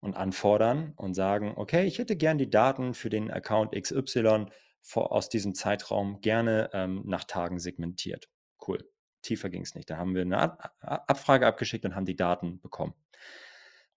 und 0.00 0.16
anfordern 0.16 0.94
und 0.96 1.14
sagen, 1.14 1.52
okay, 1.56 1.84
ich 1.86 1.98
hätte 1.98 2.16
gern 2.16 2.38
die 2.38 2.50
Daten 2.50 2.94
für 2.94 3.10
den 3.10 3.30
Account 3.30 3.72
XY 3.72 4.46
vor, 4.80 5.12
aus 5.12 5.28
diesem 5.28 5.54
Zeitraum 5.54 6.20
gerne 6.20 6.70
ähm, 6.72 7.02
nach 7.04 7.24
Tagen 7.24 7.58
segmentiert. 7.58 8.28
Cool. 8.66 8.78
Tiefer 9.22 9.50
ging 9.50 9.62
es 9.62 9.74
nicht. 9.74 9.90
Da 9.90 9.98
haben 9.98 10.14
wir 10.14 10.22
eine 10.22 10.58
Abfrage 10.80 11.46
abgeschickt 11.46 11.84
und 11.84 11.94
haben 11.94 12.06
die 12.06 12.16
Daten 12.16 12.60
bekommen 12.60 12.94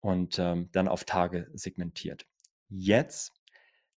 und 0.03 0.37
ähm, 0.37 0.69
dann 0.73 0.89
auf 0.89 1.05
Tage 1.05 1.49
segmentiert. 1.53 2.27
Jetzt 2.67 3.31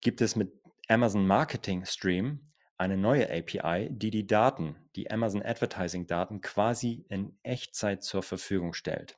gibt 0.02 0.20
es 0.20 0.36
mit 0.36 0.52
Amazon 0.90 1.26
Marketing 1.26 1.86
Stream 1.86 2.42
eine 2.78 2.98
neue 2.98 3.30
API, 3.32 3.88
die 3.90 4.12
die 4.12 4.28
Daten, 4.28 4.76
die 4.98 5.10
Amazon 5.10 5.42
Advertising 5.42 6.06
Daten 6.06 6.42
quasi 6.42 7.06
in 7.08 7.38
Echtzeit 7.44 8.04
zur 8.04 8.22
Verfügung 8.22 8.74
stellt. 8.74 9.16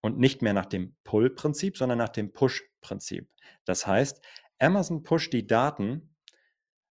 Und 0.00 0.18
nicht 0.18 0.42
mehr 0.42 0.52
nach 0.52 0.66
dem 0.66 0.94
Pull-Prinzip, 1.02 1.76
sondern 1.76 1.98
nach 1.98 2.08
dem 2.08 2.32
Push-Prinzip. 2.32 3.28
Das 3.64 3.86
heißt, 3.88 4.24
Amazon 4.60 5.02
pusht 5.02 5.32
die 5.32 5.46
Daten 5.46 6.14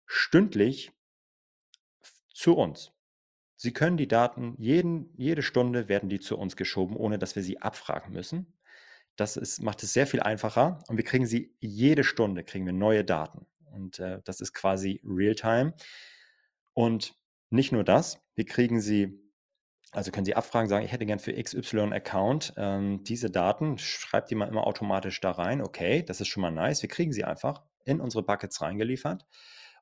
stündlich 0.08 0.92
zu 2.34 2.56
uns. 2.56 2.94
Sie 3.56 3.74
können 3.74 3.98
die 3.98 4.08
Daten, 4.08 4.56
jeden, 4.58 5.14
jede 5.18 5.44
Stunde 5.44 5.88
werden 5.88 6.10
die 6.10 6.20
zu 6.20 6.36
uns 6.36 6.56
geschoben, 6.56 6.96
ohne 6.96 7.20
dass 7.20 7.36
wir 7.36 7.44
sie 7.44 7.62
abfragen 7.62 8.12
müssen. 8.12 8.59
Das 9.20 9.36
ist, 9.36 9.62
macht 9.62 9.84
es 9.84 9.92
sehr 9.92 10.08
viel 10.08 10.22
einfacher 10.22 10.80
und 10.88 10.96
wir 10.96 11.04
kriegen 11.04 11.26
sie 11.26 11.54
jede 11.60 12.06
Stunde, 12.06 12.46
kriegen 12.46 12.66
wir 12.66 12.72
neue 12.72 13.04
Daten. 13.04 13.46
Und 13.72 14.00
äh, 14.00 14.22
das 14.24 14.40
ist 14.40 14.54
quasi 14.54 15.02
Realtime. 15.04 15.74
Und 16.74 17.16
nicht 17.50 17.74
nur 17.74 17.84
das, 17.84 18.22
wir 18.36 18.46
kriegen 18.46 18.80
sie, 18.80 19.20
also 19.92 20.12
können 20.12 20.26
Sie 20.26 20.36
abfragen, 20.36 20.70
sagen, 20.70 20.86
ich 20.86 20.92
hätte 20.94 21.06
gern 21.06 21.20
für 21.20 21.34
XY-Account 21.34 22.54
ähm, 22.56 23.04
diese 23.04 23.30
Daten, 23.30 23.78
schreibt 23.78 24.32
die 24.32 24.36
mal 24.36 24.48
immer 24.48 24.66
automatisch 24.66 25.20
da 25.20 25.32
rein. 25.32 25.62
Okay, 25.62 26.04
das 26.04 26.22
ist 26.22 26.28
schon 26.30 26.42
mal 26.42 26.52
nice. 26.52 26.82
Wir 26.82 26.90
kriegen 26.90 27.12
sie 27.12 27.26
einfach 27.26 27.64
in 27.84 28.00
unsere 28.00 28.24
Buckets 28.24 28.62
reingeliefert. 28.62 29.26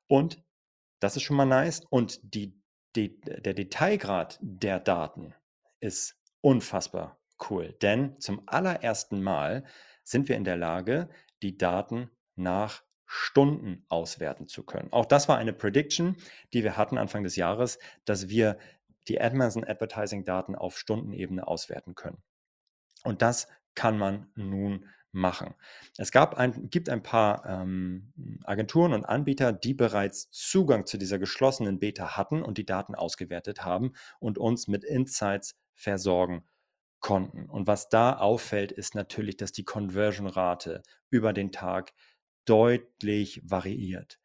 Und 0.08 0.42
das 0.98 1.14
ist 1.14 1.22
schon 1.22 1.36
mal 1.36 1.46
nice. 1.46 1.82
Und 1.90 2.20
die, 2.34 2.60
die, 2.96 3.20
der 3.20 3.54
Detailgrad 3.54 4.38
der 4.40 4.80
Daten 4.80 5.34
ist 5.78 6.16
unfassbar 6.40 7.18
cool, 7.50 7.74
denn 7.82 8.20
zum 8.20 8.42
allerersten 8.46 9.22
Mal 9.22 9.64
sind 10.04 10.28
wir 10.28 10.36
in 10.36 10.44
der 10.44 10.56
Lage, 10.56 11.08
die 11.42 11.56
Daten 11.56 12.10
nach 12.34 12.82
Stunden 13.06 13.84
auswerten 13.88 14.48
zu 14.48 14.64
können. 14.64 14.92
Auch 14.92 15.06
das 15.06 15.28
war 15.28 15.38
eine 15.38 15.52
Prediction, 15.52 16.16
die 16.52 16.62
wir 16.62 16.76
hatten 16.76 16.98
Anfang 16.98 17.24
des 17.24 17.36
Jahres, 17.36 17.78
dass 18.04 18.28
wir 18.28 18.58
die 19.08 19.20
Amazon 19.20 19.64
Advertising 19.64 20.24
Daten 20.24 20.54
auf 20.54 20.78
Stundenebene 20.78 21.46
auswerten 21.46 21.94
können. 21.94 22.22
Und 23.04 23.22
das 23.22 23.48
kann 23.74 23.96
man 23.96 24.30
nun 24.34 24.86
machen. 25.12 25.54
Es 25.96 26.12
gab 26.12 26.36
ein, 26.36 26.68
gibt 26.68 26.90
ein 26.90 27.02
paar 27.02 27.46
ähm, 27.46 28.12
Agenturen 28.44 28.92
und 28.92 29.06
Anbieter, 29.06 29.52
die 29.52 29.72
bereits 29.72 30.30
Zugang 30.30 30.84
zu 30.84 30.98
dieser 30.98 31.18
geschlossenen 31.18 31.78
Beta 31.78 32.16
hatten 32.16 32.42
und 32.42 32.58
die 32.58 32.66
Daten 32.66 32.94
ausgewertet 32.94 33.64
haben 33.64 33.92
und 34.20 34.36
uns 34.36 34.68
mit 34.68 34.84
Insights 34.84 35.56
versorgen 35.74 36.44
konnten. 37.00 37.46
Und 37.48 37.66
was 37.66 37.88
da 37.88 38.16
auffällt, 38.16 38.72
ist 38.72 38.94
natürlich, 38.94 39.36
dass 39.36 39.52
die 39.52 39.64
Conversion-Rate 39.64 40.82
über 41.10 41.32
den 41.32 41.52
Tag 41.52 41.92
deutlich 42.44 43.42
variiert. 43.44 44.18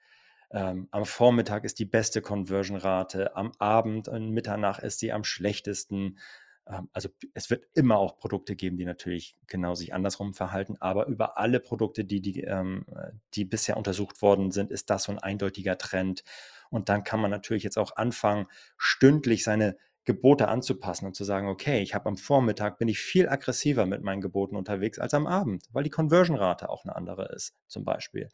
Ähm, 0.52 0.88
am 0.92 1.06
Vormittag 1.06 1.64
ist 1.64 1.80
die 1.80 1.86
beste 1.86 2.22
Conversion-Rate, 2.22 3.36
am 3.36 3.52
Abend 3.58 4.08
und 4.08 4.30
Mitternacht 4.30 4.84
ist 4.84 5.00
sie 5.00 5.12
am 5.12 5.24
schlechtesten. 5.24 6.20
Ähm, 6.68 6.90
also 6.94 7.10
es 7.34 7.50
wird 7.50 7.66
immer 7.74 7.98
auch 7.98 8.18
Produkte 8.18 8.56
geben, 8.56 8.78
die 8.78 8.86
natürlich 8.86 9.36
genau 9.48 9.74
sich 9.74 9.94
andersrum 9.94 10.34
verhalten, 10.36 10.78
aber 10.80 11.08
über 11.08 11.38
alle 11.40 11.60
Produkte, 11.60 12.06
die, 12.06 12.22
die, 12.22 12.42
ähm, 12.42 12.86
die 13.34 13.46
bisher 13.46 13.78
untersucht 13.78 14.22
worden 14.22 14.52
sind, 14.52 14.72
ist 14.72 14.92
das 14.92 15.04
so 15.04 15.12
ein 15.12 15.20
eindeutiger 15.20 15.78
Trend. 15.78 16.24
Und 16.70 16.88
dann 16.88 17.04
kann 17.04 17.20
man 17.20 17.32
natürlich 17.32 17.64
jetzt 17.64 17.78
auch 17.78 17.96
anfangen, 17.96 18.46
stündlich 18.78 19.44
seine 19.44 19.76
Gebote 20.06 20.48
anzupassen 20.50 21.06
und 21.06 21.16
zu 21.16 21.24
sagen, 21.24 21.48
okay, 21.48 21.82
ich 21.82 21.94
habe 21.96 22.08
am 22.08 22.18
Vormittag 22.18 22.78
bin 22.78 22.88
ich 22.88 23.00
viel 23.00 23.30
aggressiver 23.30 23.86
mit 23.86 24.02
meinen 24.04 24.22
Geboten 24.22 24.56
unterwegs 24.56 25.00
als 25.00 25.14
am 25.14 25.28
Abend, 25.28 25.64
weil 25.72 25.84
die 25.84 25.90
Conversion-Rate 25.90 26.70
auch 26.70 26.84
eine 26.84 26.96
andere 26.96 27.34
ist, 27.34 27.56
zum 27.68 27.86
Beispiel. 27.86 28.30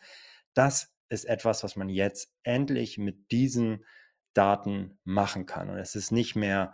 Das 0.53 0.91
ist 1.09 1.26
etwas, 1.26 1.63
was 1.63 1.76
man 1.76 1.89
jetzt 1.89 2.34
endlich 2.43 2.97
mit 2.97 3.32
diesen 3.32 3.86
Daten 4.34 4.99
machen 5.03 5.45
kann. 5.45 5.70
Und 5.70 5.78
es 5.78 5.95
ist 5.95 6.11
nicht 6.11 6.36
mehr, 6.36 6.74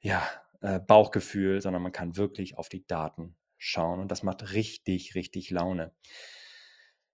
ja, 0.00 0.22
äh, 0.60 0.80
Bauchgefühl, 0.80 1.60
sondern 1.60 1.82
man 1.82 1.92
kann 1.92 2.16
wirklich 2.16 2.58
auf 2.58 2.68
die 2.68 2.86
Daten 2.86 3.36
schauen. 3.56 4.00
Und 4.00 4.10
das 4.10 4.22
macht 4.22 4.52
richtig, 4.52 5.14
richtig 5.14 5.50
Laune. 5.50 5.92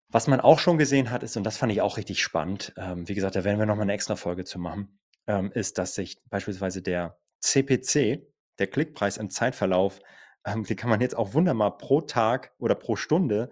Was 0.09 0.29
man 0.29 0.41
auch 0.41 0.59
schon 0.59 0.79
gesehen 0.79 1.11
hat, 1.11 1.23
ist, 1.23 1.37
und 1.37 1.45
das 1.45 1.57
fand 1.57 1.73
ich 1.73 1.81
auch 1.81 1.97
richtig 1.97 2.23
spannend, 2.23 2.73
ähm, 2.77 3.09
wie 3.09 3.15
gesagt, 3.15 3.37
da 3.37 3.45
werden 3.45 3.59
wir 3.59 3.67
nochmal 3.67 3.83
eine 3.83 3.93
extra 3.93 4.17
Folge 4.17 4.45
zu 4.45 4.59
machen, 4.59 4.99
ähm, 5.27 5.51
ist, 5.53 5.79
dass 5.79 5.95
sich 5.95 6.19
beispielsweise 6.29 6.83
der 6.83 7.19
CPC, 7.41 8.27
der 8.59 8.67
Klickpreis 8.67 9.17
im 9.17 9.31
Zeitverlauf, 9.31 10.01
ähm, 10.45 10.65
die 10.65 10.77
kann 10.77 10.91
man 10.91 11.01
jetzt 11.01 11.17
auch 11.17 11.35
wunderbar 11.35 11.79
pro 11.79 12.01
Tag 12.01 12.55
oder 12.59 12.75
pro 12.75 12.97
Stunde 12.97 13.51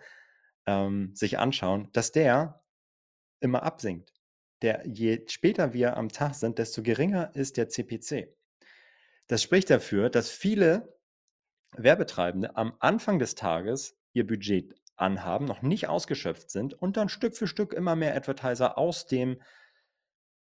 ähm, 0.66 1.14
sich 1.14 1.39
anschauen, 1.39 1.89
dass 1.93 2.12
der 2.12 2.62
immer 3.41 3.62
absinkt. 3.62 4.12
Der, 4.62 4.87
je 4.87 5.27
später 5.29 5.75
wir 5.75 5.97
am 5.97 6.09
Tag 6.09 6.35
sind, 6.35 6.59
desto 6.59 6.83
geringer 6.83 7.35
ist 7.35 7.57
der 7.57 7.68
CPC. 7.68 8.35
Das 9.27 9.43
spricht 9.43 9.68
dafür, 9.68 10.09
dass 10.09 10.31
viele 10.31 10.97
Werbetreibende 11.77 12.57
am 12.57 12.75
Anfang 12.79 13.18
des 13.18 13.35
Tages 13.35 13.99
ihr 14.12 14.27
Budget 14.27 14.75
anhaben, 14.97 15.45
noch 15.45 15.62
nicht 15.62 15.89
ausgeschöpft 15.89 16.51
sind 16.51 16.75
und 16.75 16.97
dann 16.97 17.09
Stück 17.09 17.37
für 17.37 17.47
Stück 17.47 17.72
immer 17.72 17.97
mehr 17.97 18.16
Advertiser 18.16 18.79
aus 18.79 19.07
dem 19.07 19.41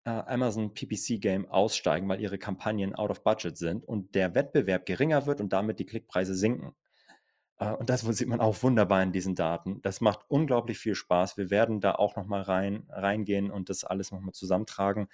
Amazon 0.09 0.73
PPC 0.73 1.21
Game 1.21 1.49
aussteigen, 1.49 2.09
weil 2.09 2.21
ihre 2.21 2.37
Kampagnen 2.37 2.95
out 2.95 3.11
of 3.11 3.23
budget 3.23 3.57
sind 3.57 3.83
und 3.85 4.15
der 4.15 4.33
Wettbewerb 4.33 4.85
geringer 4.85 5.25
wird 5.27 5.41
und 5.41 5.53
damit 5.53 5.79
die 5.79 5.85
Klickpreise 5.85 6.35
sinken. 6.35 6.75
Äh, 7.59 7.71
und 7.73 7.89
das 7.89 8.01
sieht 8.01 8.27
man 8.27 8.41
auch 8.41 8.61
wunderbar 8.63 9.03
in 9.03 9.11
diesen 9.11 9.35
Daten. 9.35 9.81
Das 9.83 10.01
macht 10.01 10.21
unglaublich 10.27 10.79
viel 10.79 10.95
Spaß. 10.95 11.37
Wir 11.37 11.49
werden 11.49 11.79
da 11.79 11.93
auch 11.93 12.15
nochmal 12.15 12.41
rein, 12.41 12.87
reingehen 12.89 13.51
und 13.51 13.69
das 13.69 13.83
alles 13.83 14.11
nochmal 14.11 14.33
zusammentragen. 14.33 15.07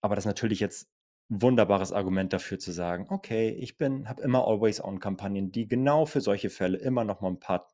Aber 0.00 0.14
das 0.14 0.22
ist 0.24 0.28
natürlich 0.28 0.60
jetzt 0.60 0.88
ein 1.30 1.42
wunderbares 1.42 1.92
Argument 1.92 2.32
dafür 2.32 2.58
zu 2.58 2.72
sagen, 2.72 3.06
okay, 3.10 3.50
ich 3.50 3.76
bin, 3.76 4.08
habe 4.08 4.22
immer 4.22 4.46
Always-On-Kampagnen, 4.46 5.52
die 5.52 5.68
genau 5.68 6.06
für 6.06 6.20
solche 6.20 6.48
Fälle 6.50 6.78
immer 6.78 7.04
noch 7.04 7.20
mal 7.20 7.28
ein 7.28 7.40
paar 7.40 7.68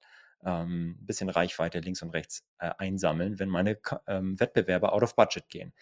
ähm, 0.44 0.96
bisschen 1.00 1.28
Reichweite 1.28 1.80
links 1.80 2.02
und 2.02 2.10
rechts 2.10 2.44
äh, 2.58 2.70
einsammeln, 2.78 3.38
wenn 3.38 3.48
meine 3.48 3.78
ähm, 4.06 4.40
Wettbewerber 4.40 4.92
out 4.92 5.02
of 5.02 5.14
budget 5.14 5.48
gehen. 5.48 5.72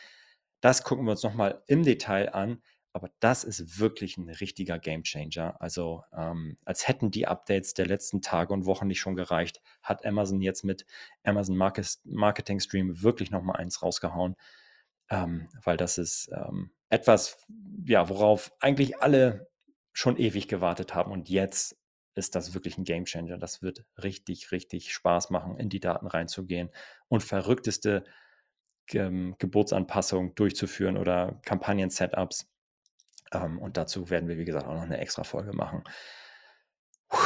Das 0.62 0.84
gucken 0.84 1.04
wir 1.04 1.10
uns 1.10 1.24
nochmal 1.24 1.62
im 1.66 1.82
Detail 1.82 2.32
an, 2.32 2.62
aber 2.92 3.10
das 3.20 3.42
ist 3.42 3.80
wirklich 3.80 4.16
ein 4.16 4.30
richtiger 4.30 4.78
Game 4.78 5.02
Changer. 5.02 5.60
Also 5.60 6.04
ähm, 6.16 6.56
als 6.64 6.86
hätten 6.86 7.10
die 7.10 7.26
Updates 7.26 7.74
der 7.74 7.86
letzten 7.86 8.22
Tage 8.22 8.52
und 8.52 8.64
Wochen 8.64 8.86
nicht 8.86 9.00
schon 9.00 9.16
gereicht, 9.16 9.60
hat 9.82 10.06
Amazon 10.06 10.40
jetzt 10.40 10.62
mit 10.62 10.86
Amazon 11.24 11.56
Marketing 11.56 12.60
Stream 12.60 13.02
wirklich 13.02 13.32
nochmal 13.32 13.56
eins 13.56 13.82
rausgehauen, 13.82 14.36
ähm, 15.10 15.48
weil 15.64 15.76
das 15.76 15.98
ist 15.98 16.30
ähm, 16.32 16.70
etwas, 16.90 17.44
ja, 17.84 18.08
worauf 18.08 18.52
eigentlich 18.60 19.02
alle 19.02 19.50
schon 19.92 20.16
ewig 20.16 20.46
gewartet 20.46 20.94
haben. 20.94 21.10
Und 21.10 21.28
jetzt 21.28 21.76
ist 22.14 22.36
das 22.36 22.54
wirklich 22.54 22.78
ein 22.78 22.84
Game 22.84 23.06
Changer. 23.06 23.36
Das 23.36 23.62
wird 23.62 23.84
richtig, 24.00 24.52
richtig 24.52 24.92
Spaß 24.92 25.30
machen, 25.30 25.56
in 25.56 25.70
die 25.70 25.80
Daten 25.80 26.06
reinzugehen 26.06 26.70
und 27.08 27.22
verrückteste 27.22 28.04
ähm, 28.94 29.34
Geburtsanpassungen 29.38 30.34
durchzuführen 30.34 30.96
oder 30.96 31.40
Kampagnen-Setups. 31.44 32.48
Ähm, 33.32 33.58
und 33.58 33.76
dazu 33.76 34.10
werden 34.10 34.28
wir, 34.28 34.38
wie 34.38 34.44
gesagt, 34.44 34.66
auch 34.66 34.74
noch 34.74 34.82
eine 34.82 34.98
extra 34.98 35.24
Folge 35.24 35.52
machen. 35.52 35.84
Puh, 37.08 37.18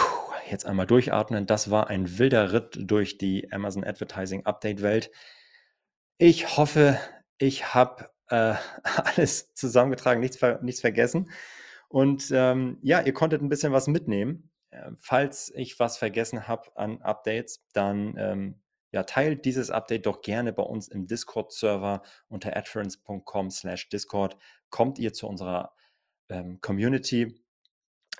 jetzt 0.50 0.66
einmal 0.66 0.86
durchatmen. 0.86 1.46
Das 1.46 1.70
war 1.70 1.88
ein 1.88 2.18
wilder 2.18 2.52
Ritt 2.52 2.78
durch 2.80 3.18
die 3.18 3.52
Amazon 3.52 3.84
Advertising 3.84 4.46
Update 4.46 4.82
Welt. 4.82 5.10
Ich 6.18 6.56
hoffe, 6.56 6.98
ich 7.38 7.74
habe 7.74 8.10
äh, 8.28 8.54
alles 9.04 9.52
zusammengetragen, 9.54 10.20
nichts, 10.20 10.36
ver 10.36 10.60
nichts 10.62 10.80
vergessen. 10.80 11.30
Und 11.88 12.30
ähm, 12.32 12.78
ja, 12.82 13.00
ihr 13.00 13.12
konntet 13.12 13.42
ein 13.42 13.48
bisschen 13.48 13.72
was 13.72 13.86
mitnehmen. 13.86 14.50
Äh, 14.70 14.90
falls 14.98 15.52
ich 15.54 15.78
was 15.78 15.98
vergessen 15.98 16.48
habe 16.48 16.76
an 16.76 17.00
Updates, 17.02 17.64
dann 17.72 18.14
ähm, 18.18 18.60
ja, 18.93 19.03
teilt 19.03 19.45
dieses 19.45 19.70
Update 19.70 20.07
doch 20.07 20.20
gerne 20.20 20.53
bei 20.53 20.62
uns 20.62 20.89
im 20.89 21.07
Discord-Server 21.07 22.03
unter 22.28 22.57
adference.com 22.57 23.51
slash 23.51 23.89
Discord. 23.89 24.37
Kommt 24.70 24.99
ihr 24.99 25.12
zu 25.12 25.26
unserer 25.26 25.74
ähm, 26.28 26.61
Community, 26.61 27.43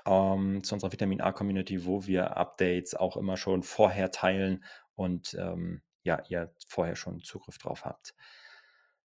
ähm, 0.05 0.62
zu 0.62 0.75
unserer 0.75 0.93
Vitamin 0.93 1.21
A-Community, 1.21 1.85
wo 1.85 2.07
wir 2.07 2.37
Updates 2.37 2.95
auch 2.95 3.17
immer 3.17 3.37
schon 3.37 3.62
vorher 3.62 4.11
teilen 4.11 4.64
und 4.95 5.35
ähm, 5.35 5.83
ja, 6.03 6.23
ihr 6.29 6.53
vorher 6.67 6.97
schon 6.97 7.23
Zugriff 7.23 7.59
drauf 7.59 7.85
habt. 7.85 8.14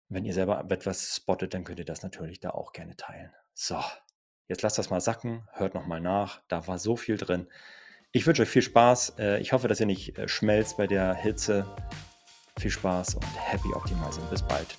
Wenn 0.09 0.25
ihr 0.25 0.33
selber 0.33 0.65
etwas 0.69 1.15
spottet, 1.15 1.53
dann 1.53 1.63
könnt 1.63 1.79
ihr 1.79 1.85
das 1.85 2.01
natürlich 2.01 2.39
da 2.39 2.51
auch 2.51 2.71
gerne 2.71 2.95
teilen. 2.95 3.31
So, 3.53 3.79
jetzt 4.47 4.61
lasst 4.61 4.77
das 4.77 4.89
mal 4.89 5.01
sacken, 5.01 5.47
hört 5.53 5.73
nochmal 5.73 6.01
nach. 6.01 6.41
Da 6.47 6.67
war 6.67 6.79
so 6.79 6.95
viel 6.95 7.17
drin. 7.17 7.47
Ich 8.11 8.25
wünsche 8.25 8.43
euch 8.43 8.49
viel 8.49 8.61
Spaß. 8.61 9.15
Äh, 9.19 9.41
ich 9.41 9.53
hoffe, 9.53 9.67
dass 9.67 9.79
ihr 9.79 9.85
nicht 9.85 10.17
äh, 10.17 10.27
schmelzt 10.27 10.77
bei 10.77 10.87
der 10.87 11.13
Hitze. 11.13 11.65
Viel 12.59 12.71
Spaß 12.71 13.15
und 13.15 13.25
happy 13.35 13.73
Optimizing. 13.73 14.23
Bis 14.29 14.41
bald. 14.41 14.77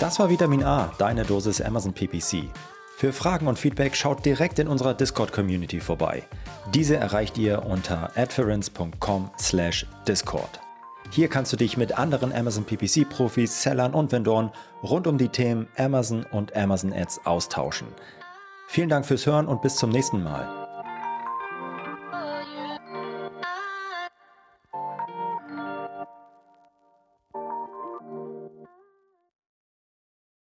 Das 0.00 0.18
war 0.18 0.30
Vitamin 0.30 0.64
A, 0.64 0.92
deine 0.98 1.24
Dosis 1.24 1.60
Amazon 1.60 1.92
PPC. 1.92 2.48
Für 2.96 3.12
Fragen 3.12 3.46
und 3.46 3.56
Feedback 3.58 3.94
schaut 3.96 4.26
direkt 4.26 4.58
in 4.58 4.66
unserer 4.68 4.94
Discord-Community 4.94 5.80
vorbei. 5.80 6.24
Diese 6.74 6.96
erreicht 6.96 7.38
ihr 7.38 7.64
unter 7.64 8.10
adference.com/discord. 8.16 10.60
Hier 11.10 11.28
kannst 11.28 11.52
du 11.52 11.56
dich 11.56 11.76
mit 11.76 11.98
anderen 11.98 12.32
Amazon 12.32 12.64
PPC-Profis, 12.64 13.62
Sellern 13.62 13.94
und 13.94 14.12
Vendoren 14.12 14.50
rund 14.82 15.06
um 15.06 15.18
die 15.18 15.28
Themen 15.28 15.68
Amazon 15.76 16.24
und 16.30 16.54
Amazon 16.54 16.92
Ads 16.92 17.20
austauschen. 17.24 17.88
Vielen 18.68 18.88
Dank 18.88 19.06
fürs 19.06 19.26
Hören 19.26 19.48
und 19.48 19.62
bis 19.62 19.76
zum 19.76 19.90
nächsten 19.90 20.22
Mal. 20.22 20.59